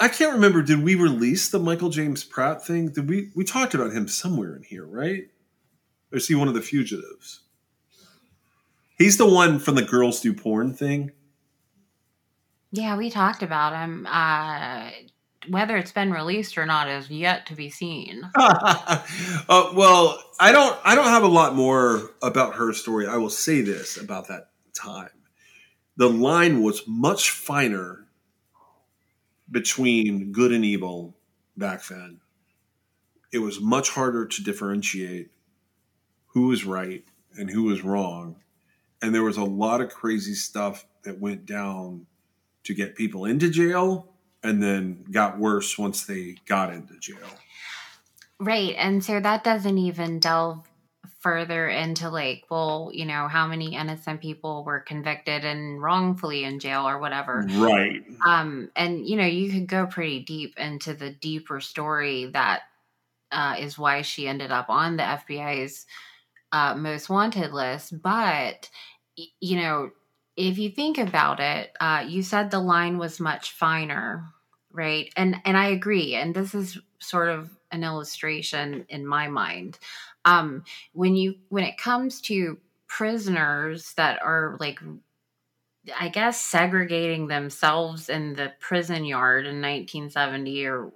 I 0.00 0.08
can't 0.08 0.34
remember. 0.34 0.60
Did 0.60 0.82
we 0.82 0.96
release 0.96 1.48
the 1.48 1.60
Michael 1.60 1.88
James 1.88 2.24
Pratt 2.24 2.66
thing? 2.66 2.88
Did 2.88 3.08
we? 3.08 3.30
We 3.34 3.44
talked 3.44 3.74
about 3.74 3.92
him 3.92 4.08
somewhere 4.08 4.56
in 4.56 4.64
here, 4.64 4.84
right? 4.84 5.28
Or 6.14 6.16
is 6.16 6.28
he 6.28 6.36
one 6.36 6.46
of 6.46 6.54
the 6.54 6.62
fugitives? 6.62 7.40
He's 8.96 9.16
the 9.16 9.28
one 9.28 9.58
from 9.58 9.74
the 9.74 9.82
girls 9.82 10.20
do 10.20 10.32
porn 10.32 10.72
thing. 10.72 11.10
yeah 12.70 12.96
we 12.96 13.10
talked 13.10 13.42
about 13.42 13.72
him 13.74 14.06
uh 14.08 14.90
whether 15.48 15.76
it's 15.76 15.90
been 15.90 16.12
released 16.12 16.56
or 16.56 16.66
not 16.66 16.88
is 16.88 17.10
yet 17.10 17.46
to 17.46 17.56
be 17.56 17.68
seen 17.68 18.22
uh, 18.36 19.72
well, 19.74 20.22
I 20.40 20.52
don't. 20.52 20.78
I 20.84 20.94
don't 20.94 21.08
have 21.08 21.22
a 21.22 21.28
lot 21.28 21.54
more 21.54 22.10
about 22.22 22.54
her 22.54 22.72
story. 22.72 23.06
I 23.06 23.16
will 23.16 23.28
say 23.28 23.60
this 23.60 23.96
about 23.96 24.28
that 24.28 24.50
time: 24.72 25.10
the 25.96 26.08
line 26.08 26.62
was 26.62 26.82
much 26.86 27.30
finer 27.30 28.06
between 29.50 30.32
good 30.32 30.52
and 30.52 30.64
evil 30.64 31.14
back 31.56 31.84
then. 31.86 32.20
It 33.32 33.38
was 33.40 33.60
much 33.60 33.90
harder 33.90 34.26
to 34.26 34.42
differentiate 34.42 35.33
who 36.34 36.48
was 36.48 36.64
right 36.64 37.04
and 37.36 37.50
who 37.50 37.64
was 37.64 37.82
wrong, 37.82 38.36
and 39.02 39.14
there 39.14 39.22
was 39.24 39.36
a 39.38 39.44
lot 39.44 39.80
of 39.80 39.90
crazy 39.90 40.34
stuff 40.34 40.84
that 41.04 41.18
went 41.20 41.46
down 41.46 42.06
to 42.64 42.74
get 42.74 42.94
people 42.96 43.24
into 43.24 43.50
jail, 43.50 44.08
and 44.42 44.62
then 44.62 45.04
got 45.10 45.38
worse 45.38 45.78
once 45.78 46.04
they 46.04 46.36
got 46.46 46.72
into 46.72 46.98
jail. 46.98 47.28
right 48.40 48.74
and 48.78 49.04
so 49.04 49.20
that 49.20 49.44
doesn't 49.44 49.78
even 49.78 50.18
delve 50.18 50.66
further 51.20 51.68
into 51.68 52.10
like 52.10 52.44
well 52.50 52.90
you 52.92 53.06
know 53.06 53.28
how 53.28 53.46
many 53.46 53.74
innocent 53.74 54.20
people 54.20 54.64
were 54.64 54.80
convicted 54.80 55.44
and 55.44 55.80
wrongfully 55.80 56.44
in 56.44 56.58
jail 56.60 56.86
or 56.86 56.98
whatever 56.98 57.46
Right. 57.52 58.04
um 58.26 58.70
and 58.76 59.06
you 59.08 59.16
know 59.16 59.24
you 59.24 59.50
could 59.50 59.66
go 59.66 59.86
pretty 59.86 60.20
deep 60.20 60.58
into 60.58 60.92
the 60.94 61.10
deeper 61.10 61.60
story 61.60 62.26
that 62.32 62.62
uh, 63.32 63.56
is 63.58 63.78
why 63.78 64.02
she 64.02 64.28
ended 64.28 64.50
up 64.52 64.68
on 64.68 64.96
the 64.96 65.02
fbi's 65.02 65.86
uh, 66.52 66.74
most 66.74 67.08
wanted 67.08 67.52
list 67.52 68.00
but 68.02 68.68
you 69.40 69.56
know 69.56 69.90
if 70.36 70.58
you 70.58 70.70
think 70.70 70.98
about 70.98 71.40
it 71.40 71.72
uh, 71.80 72.04
you 72.06 72.22
said 72.22 72.50
the 72.50 72.58
line 72.58 72.98
was 72.98 73.20
much 73.20 73.52
finer 73.52 74.24
right? 74.72 75.12
And 75.16 75.36
and 75.44 75.56
i 75.56 75.66
agree 75.66 76.14
and 76.16 76.34
this 76.34 76.54
is 76.54 76.78
sort 76.98 77.28
of 77.28 77.50
an 77.70 77.84
illustration 77.84 78.84
in 78.88 79.06
my 79.06 79.28
mind. 79.28 79.78
Um 80.24 80.64
when 80.92 81.16
you 81.16 81.36
when 81.48 81.64
it 81.64 81.78
comes 81.78 82.20
to 82.22 82.58
prisoners 82.88 83.94
that 83.96 84.20
are 84.22 84.56
like 84.60 84.80
I 85.98 86.08
guess 86.08 86.40
segregating 86.40 87.26
themselves 87.26 88.08
in 88.08 88.34
the 88.34 88.52
prison 88.58 89.04
yard 89.04 89.46
in 89.46 89.60
1970 89.60 90.64
or 90.66 90.92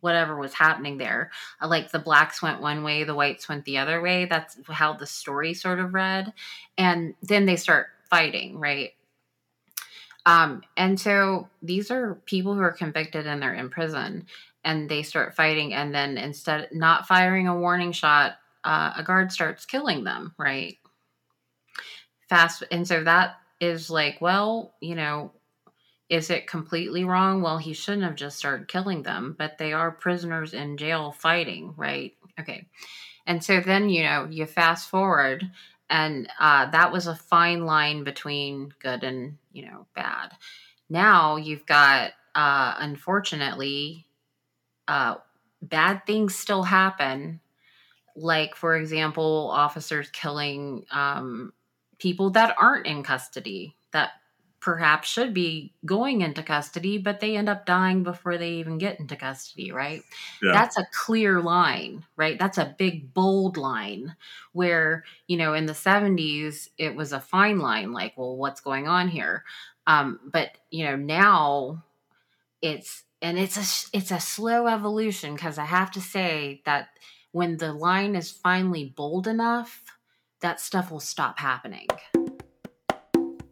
whatever 0.00 0.36
was 0.36 0.54
happening 0.54 0.98
there. 0.98 1.30
Uh, 1.60 1.68
Like 1.68 1.90
the 1.90 1.98
blacks 1.98 2.42
went 2.42 2.60
one 2.60 2.84
way, 2.84 3.04
the 3.04 3.14
whites 3.14 3.48
went 3.48 3.64
the 3.64 3.78
other 3.78 4.00
way. 4.00 4.24
That's 4.24 4.58
how 4.68 4.94
the 4.94 5.06
story 5.06 5.54
sort 5.54 5.80
of 5.80 5.94
read. 5.94 6.32
And 6.76 7.14
then 7.22 7.46
they 7.46 7.56
start 7.56 7.88
fighting, 8.10 8.58
right? 8.58 8.92
Um, 10.26 10.62
and 10.76 11.00
so 11.00 11.48
these 11.62 11.90
are 11.90 12.16
people 12.26 12.54
who 12.54 12.60
are 12.60 12.72
convicted 12.72 13.26
and 13.26 13.40
they're 13.40 13.54
in 13.54 13.70
prison 13.70 14.26
and 14.64 14.88
they 14.88 15.02
start 15.02 15.34
fighting. 15.34 15.72
And 15.72 15.94
then 15.94 16.18
instead, 16.18 16.68
not 16.72 17.06
firing 17.06 17.48
a 17.48 17.58
warning 17.58 17.92
shot, 17.92 18.34
uh, 18.64 18.92
a 18.96 19.02
guard 19.02 19.32
starts 19.32 19.64
killing 19.64 20.04
them, 20.04 20.34
right? 20.38 20.76
Fast. 22.28 22.62
And 22.70 22.86
so 22.86 23.04
that 23.04 23.36
is 23.60 23.88
like, 23.88 24.20
well, 24.20 24.74
you 24.80 24.94
know, 24.94 25.32
is 26.08 26.30
it 26.30 26.46
completely 26.46 27.04
wrong? 27.04 27.42
Well, 27.42 27.58
he 27.58 27.72
shouldn't 27.74 28.04
have 28.04 28.16
just 28.16 28.38
started 28.38 28.68
killing 28.68 29.02
them, 29.02 29.34
but 29.38 29.58
they 29.58 29.72
are 29.72 29.90
prisoners 29.90 30.54
in 30.54 30.76
jail 30.76 31.12
fighting, 31.12 31.74
right? 31.76 32.14
Okay. 32.40 32.66
And 33.26 33.44
so 33.44 33.60
then, 33.60 33.90
you 33.90 34.04
know, 34.04 34.26
you 34.30 34.46
fast 34.46 34.88
forward, 34.88 35.50
and 35.90 36.28
uh, 36.40 36.70
that 36.70 36.92
was 36.92 37.06
a 37.06 37.14
fine 37.14 37.66
line 37.66 38.04
between 38.04 38.72
good 38.80 39.04
and, 39.04 39.36
you 39.52 39.66
know, 39.66 39.86
bad. 39.94 40.32
Now 40.88 41.36
you've 41.36 41.66
got, 41.66 42.12
uh, 42.34 42.74
unfortunately, 42.78 44.06
uh, 44.86 45.16
bad 45.60 46.06
things 46.06 46.34
still 46.34 46.62
happen. 46.62 47.40
Like, 48.16 48.56
for 48.56 48.76
example, 48.76 49.50
officers 49.52 50.08
killing 50.10 50.84
um, 50.90 51.52
people 51.98 52.30
that 52.30 52.56
aren't 52.58 52.86
in 52.86 53.02
custody, 53.02 53.76
that 53.92 54.10
perhaps 54.60 55.08
should 55.08 55.32
be 55.32 55.72
going 55.84 56.20
into 56.20 56.42
custody, 56.42 56.98
but 56.98 57.20
they 57.20 57.36
end 57.36 57.48
up 57.48 57.64
dying 57.64 58.02
before 58.02 58.36
they 58.36 58.52
even 58.52 58.78
get 58.78 58.98
into 58.98 59.14
custody, 59.14 59.70
right? 59.70 60.02
Yeah. 60.42 60.52
That's 60.52 60.76
a 60.76 60.86
clear 60.92 61.40
line, 61.40 62.04
right? 62.16 62.38
That's 62.38 62.58
a 62.58 62.74
big, 62.76 63.14
bold 63.14 63.56
line 63.56 64.16
where, 64.52 65.04
you 65.28 65.36
know, 65.36 65.54
in 65.54 65.66
the 65.66 65.72
70s, 65.72 66.68
it 66.76 66.94
was 66.96 67.12
a 67.12 67.20
fine 67.20 67.60
line, 67.60 67.92
like, 67.92 68.14
well, 68.16 68.36
what's 68.36 68.60
going 68.60 68.88
on 68.88 69.08
here? 69.08 69.44
Um, 69.86 70.18
but, 70.24 70.50
you 70.70 70.84
know, 70.84 70.96
now 70.96 71.84
it's, 72.60 73.04
and 73.22 73.38
it's 73.38 73.56
a, 73.56 73.96
it's 73.96 74.10
a 74.10 74.20
slow 74.20 74.66
evolution 74.66 75.34
because 75.34 75.58
I 75.58 75.64
have 75.64 75.92
to 75.92 76.00
say 76.00 76.62
that 76.66 76.88
when 77.30 77.58
the 77.58 77.72
line 77.72 78.16
is 78.16 78.30
finally 78.30 78.92
bold 78.96 79.28
enough, 79.28 79.84
that 80.40 80.60
stuff 80.60 80.90
will 80.90 81.00
stop 81.00 81.38
happening. 81.38 81.86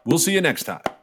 We'll 0.06 0.18
see 0.18 0.32
you 0.32 0.40
next 0.40 0.64
time. 0.64 0.93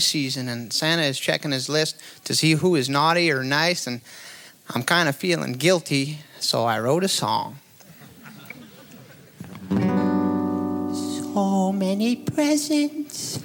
Season, 0.00 0.48
and 0.48 0.72
Santa 0.72 1.02
is 1.02 1.18
checking 1.18 1.52
his 1.52 1.68
list 1.68 2.00
to 2.24 2.34
see 2.34 2.52
who 2.52 2.74
is 2.74 2.88
naughty 2.88 3.30
or 3.30 3.44
nice, 3.44 3.86
and 3.86 4.00
I'm 4.74 4.82
kind 4.82 5.08
of 5.08 5.16
feeling 5.16 5.52
guilty, 5.52 6.18
so 6.38 6.64
I 6.64 6.80
wrote 6.80 7.04
a 7.04 7.08
song. 7.08 7.58
So 11.32 11.72
many 11.72 12.16
presents, 12.16 13.38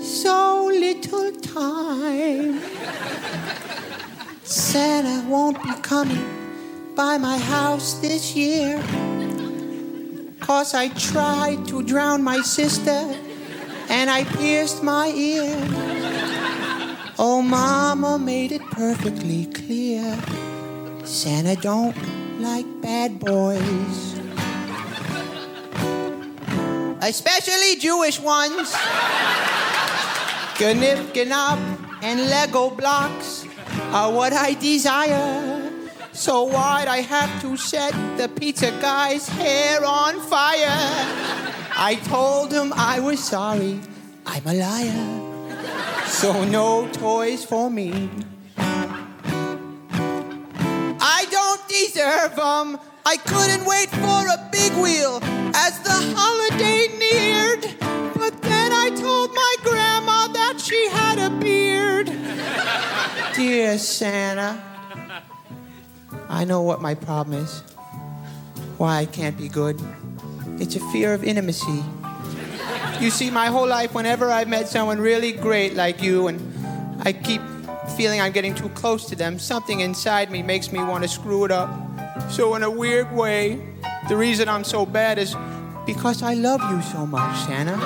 so 0.00 0.66
little 0.66 1.32
time. 1.32 2.60
Santa 4.42 5.28
won't 5.28 5.62
be 5.62 5.72
coming 5.82 6.42
by 6.94 7.18
my 7.18 7.38
house 7.38 7.94
this 7.94 8.34
year. 8.36 8.82
Cause 10.40 10.74
I 10.74 10.88
tried 10.88 11.66
to 11.68 11.82
drown 11.82 12.22
my 12.22 12.40
sister 12.40 13.16
and 13.88 14.10
I 14.10 14.24
pierced 14.24 14.82
my 14.82 15.08
ear. 15.08 15.56
Oh, 17.18 17.42
Mama 17.42 18.18
made 18.18 18.52
it 18.52 18.62
perfectly 18.70 19.46
clear. 19.46 20.18
Santa 21.04 21.56
don't 21.56 21.96
like 22.40 22.66
bad 22.80 23.20
boys. 23.20 24.18
Especially 27.00 27.76
Jewish 27.76 28.18
ones. 28.20 28.74
Gnip, 30.58 31.12
Gnop, 31.12 31.58
and 32.02 32.20
Lego 32.28 32.70
blocks 32.70 33.44
are 33.92 34.12
what 34.12 34.32
I 34.32 34.54
desire. 34.54 35.70
So 36.12 36.44
why'd 36.44 36.88
I 36.88 36.98
have 36.98 37.40
to 37.42 37.56
set 37.56 37.92
the 38.16 38.28
pizza 38.28 38.70
guy's 38.80 39.28
hair 39.28 39.84
on 39.84 40.20
fire? 40.20 41.61
I 41.74 41.94
told 42.04 42.52
him 42.52 42.72
I 42.74 43.00
was 43.00 43.22
sorry, 43.22 43.80
I'm 44.26 44.46
a 44.46 44.54
liar. 44.54 45.32
So 46.06 46.44
no 46.44 46.88
toys 46.92 47.44
for 47.44 47.70
me. 47.70 48.08
I 51.04 51.26
don't 51.30 51.68
deserve 51.68 52.36
them. 52.36 52.78
I 53.04 53.16
couldn't 53.16 53.64
wait 53.64 53.88
for 53.90 54.28
a 54.28 54.48
big 54.52 54.72
wheel 54.74 55.18
as 55.54 55.80
the 55.80 56.14
holiday 56.16 56.86
neared. 56.98 57.62
But 58.14 58.40
then 58.42 58.72
I 58.72 58.90
told 58.94 59.34
my 59.34 59.56
grandma 59.64 60.28
that 60.28 60.60
she 60.60 60.88
had 60.88 61.18
a 61.18 61.30
beard. 61.40 62.12
Dear 63.34 63.78
Santa, 63.78 64.62
I 66.28 66.44
know 66.44 66.62
what 66.62 66.80
my 66.80 66.94
problem 66.94 67.42
is. 67.42 67.62
Why 68.78 68.98
I 68.98 69.06
can't 69.06 69.36
be 69.36 69.48
good. 69.48 69.80
It's 70.60 70.76
a 70.76 70.80
fear 70.92 71.14
of 71.14 71.24
intimacy. 71.24 71.82
You 73.00 73.10
see, 73.10 73.30
my 73.30 73.46
whole 73.46 73.66
life, 73.66 73.94
whenever 73.94 74.30
I've 74.30 74.48
met 74.48 74.68
someone 74.68 75.00
really 75.00 75.32
great 75.32 75.74
like 75.74 76.02
you, 76.02 76.28
and 76.28 76.40
I 77.00 77.12
keep 77.12 77.40
feeling 77.96 78.20
I'm 78.20 78.32
getting 78.32 78.54
too 78.54 78.68
close 78.70 79.06
to 79.06 79.16
them, 79.16 79.38
something 79.38 79.80
inside 79.80 80.30
me 80.30 80.42
makes 80.42 80.70
me 80.70 80.78
want 80.78 81.02
to 81.02 81.08
screw 81.08 81.44
it 81.44 81.50
up. 81.50 81.70
So, 82.30 82.54
in 82.54 82.62
a 82.62 82.70
weird 82.70 83.10
way, 83.12 83.60
the 84.08 84.16
reason 84.16 84.48
I'm 84.48 84.64
so 84.64 84.86
bad 84.86 85.18
is 85.18 85.34
because 85.84 86.22
I 86.22 86.34
love 86.34 86.60
you 86.70 86.80
so 86.82 87.06
much, 87.06 87.36
Santa. 87.46 87.76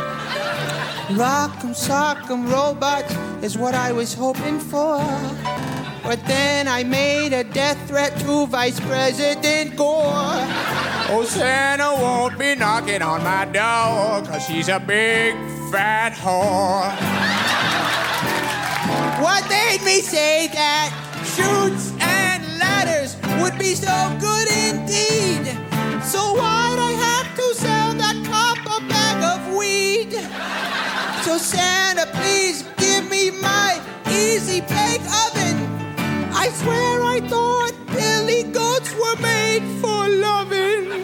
Rock'em, 1.14 1.72
sock'em, 1.72 2.50
robots 2.50 3.14
is 3.42 3.56
what 3.56 3.74
I 3.74 3.92
was 3.92 4.12
hoping 4.12 4.58
for. 4.58 4.98
But 6.06 6.24
then 6.24 6.68
I 6.68 6.84
made 6.84 7.32
a 7.32 7.42
death 7.42 7.88
threat 7.88 8.16
to 8.20 8.46
Vice 8.46 8.78
President 8.78 9.74
Gore. 9.74 10.38
Oh, 11.10 11.26
Santa 11.28 12.00
won't 12.00 12.38
be 12.38 12.54
knocking 12.54 13.02
on 13.02 13.24
my 13.24 13.44
door, 13.46 14.22
cause 14.22 14.46
she's 14.46 14.68
a 14.68 14.78
big 14.78 15.34
fat 15.72 16.12
whore. 16.12 16.94
What 19.20 19.48
made 19.48 19.82
me 19.84 20.00
say 20.00 20.46
that 20.54 20.94
Chutes 21.34 21.92
and 22.00 22.44
Ladders 22.60 23.16
would 23.42 23.58
be 23.58 23.74
so 23.74 24.16
good 24.20 24.48
indeed? 24.48 25.44
So 26.04 26.34
why'd 26.34 26.78
I 26.78 26.92
have 27.02 27.34
to 27.34 27.54
sell 27.54 27.94
that 27.94 28.16
cop 28.30 28.58
a 28.80 28.86
bag 28.88 29.18
of 29.24 29.56
weed? 29.56 30.12
So 31.24 31.36
Santa, 31.36 32.06
please 32.12 32.62
give 32.76 33.10
me 33.10 33.32
my 33.32 33.82
easy 34.08 34.60
bake 34.60 35.02
oven. 35.02 35.35
I 36.46 36.50
swear 36.50 37.02
I 37.02 37.20
thought 37.28 37.74
billy 37.88 38.44
goats 38.44 38.94
were 38.94 39.16
made 39.20 39.64
for 39.80 40.06
loving. 40.06 41.02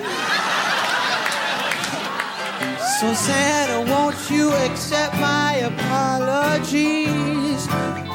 So 3.00 3.12
Santa, 3.12 3.90
won't 3.90 4.30
you 4.30 4.52
accept 4.52 5.16
my 5.16 5.54
apologies? 5.72 7.60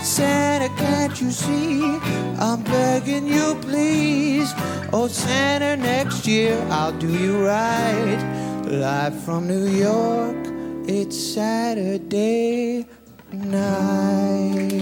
Santa, 0.02 0.70
can't 0.78 1.20
you 1.20 1.32
see? 1.32 2.00
I'm 2.40 2.64
begging 2.64 3.28
you, 3.28 3.56
please. 3.60 4.54
Oh, 4.94 5.10
Santa, 5.10 5.76
next 5.76 6.26
year 6.26 6.58
I'll 6.70 6.98
do 6.98 7.12
you 7.12 7.46
right. 7.46 8.64
Live 8.68 9.22
from 9.26 9.48
New 9.50 9.66
York, 9.68 10.38
it's 10.88 11.18
Saturday 11.18 12.86
night. 13.34 14.78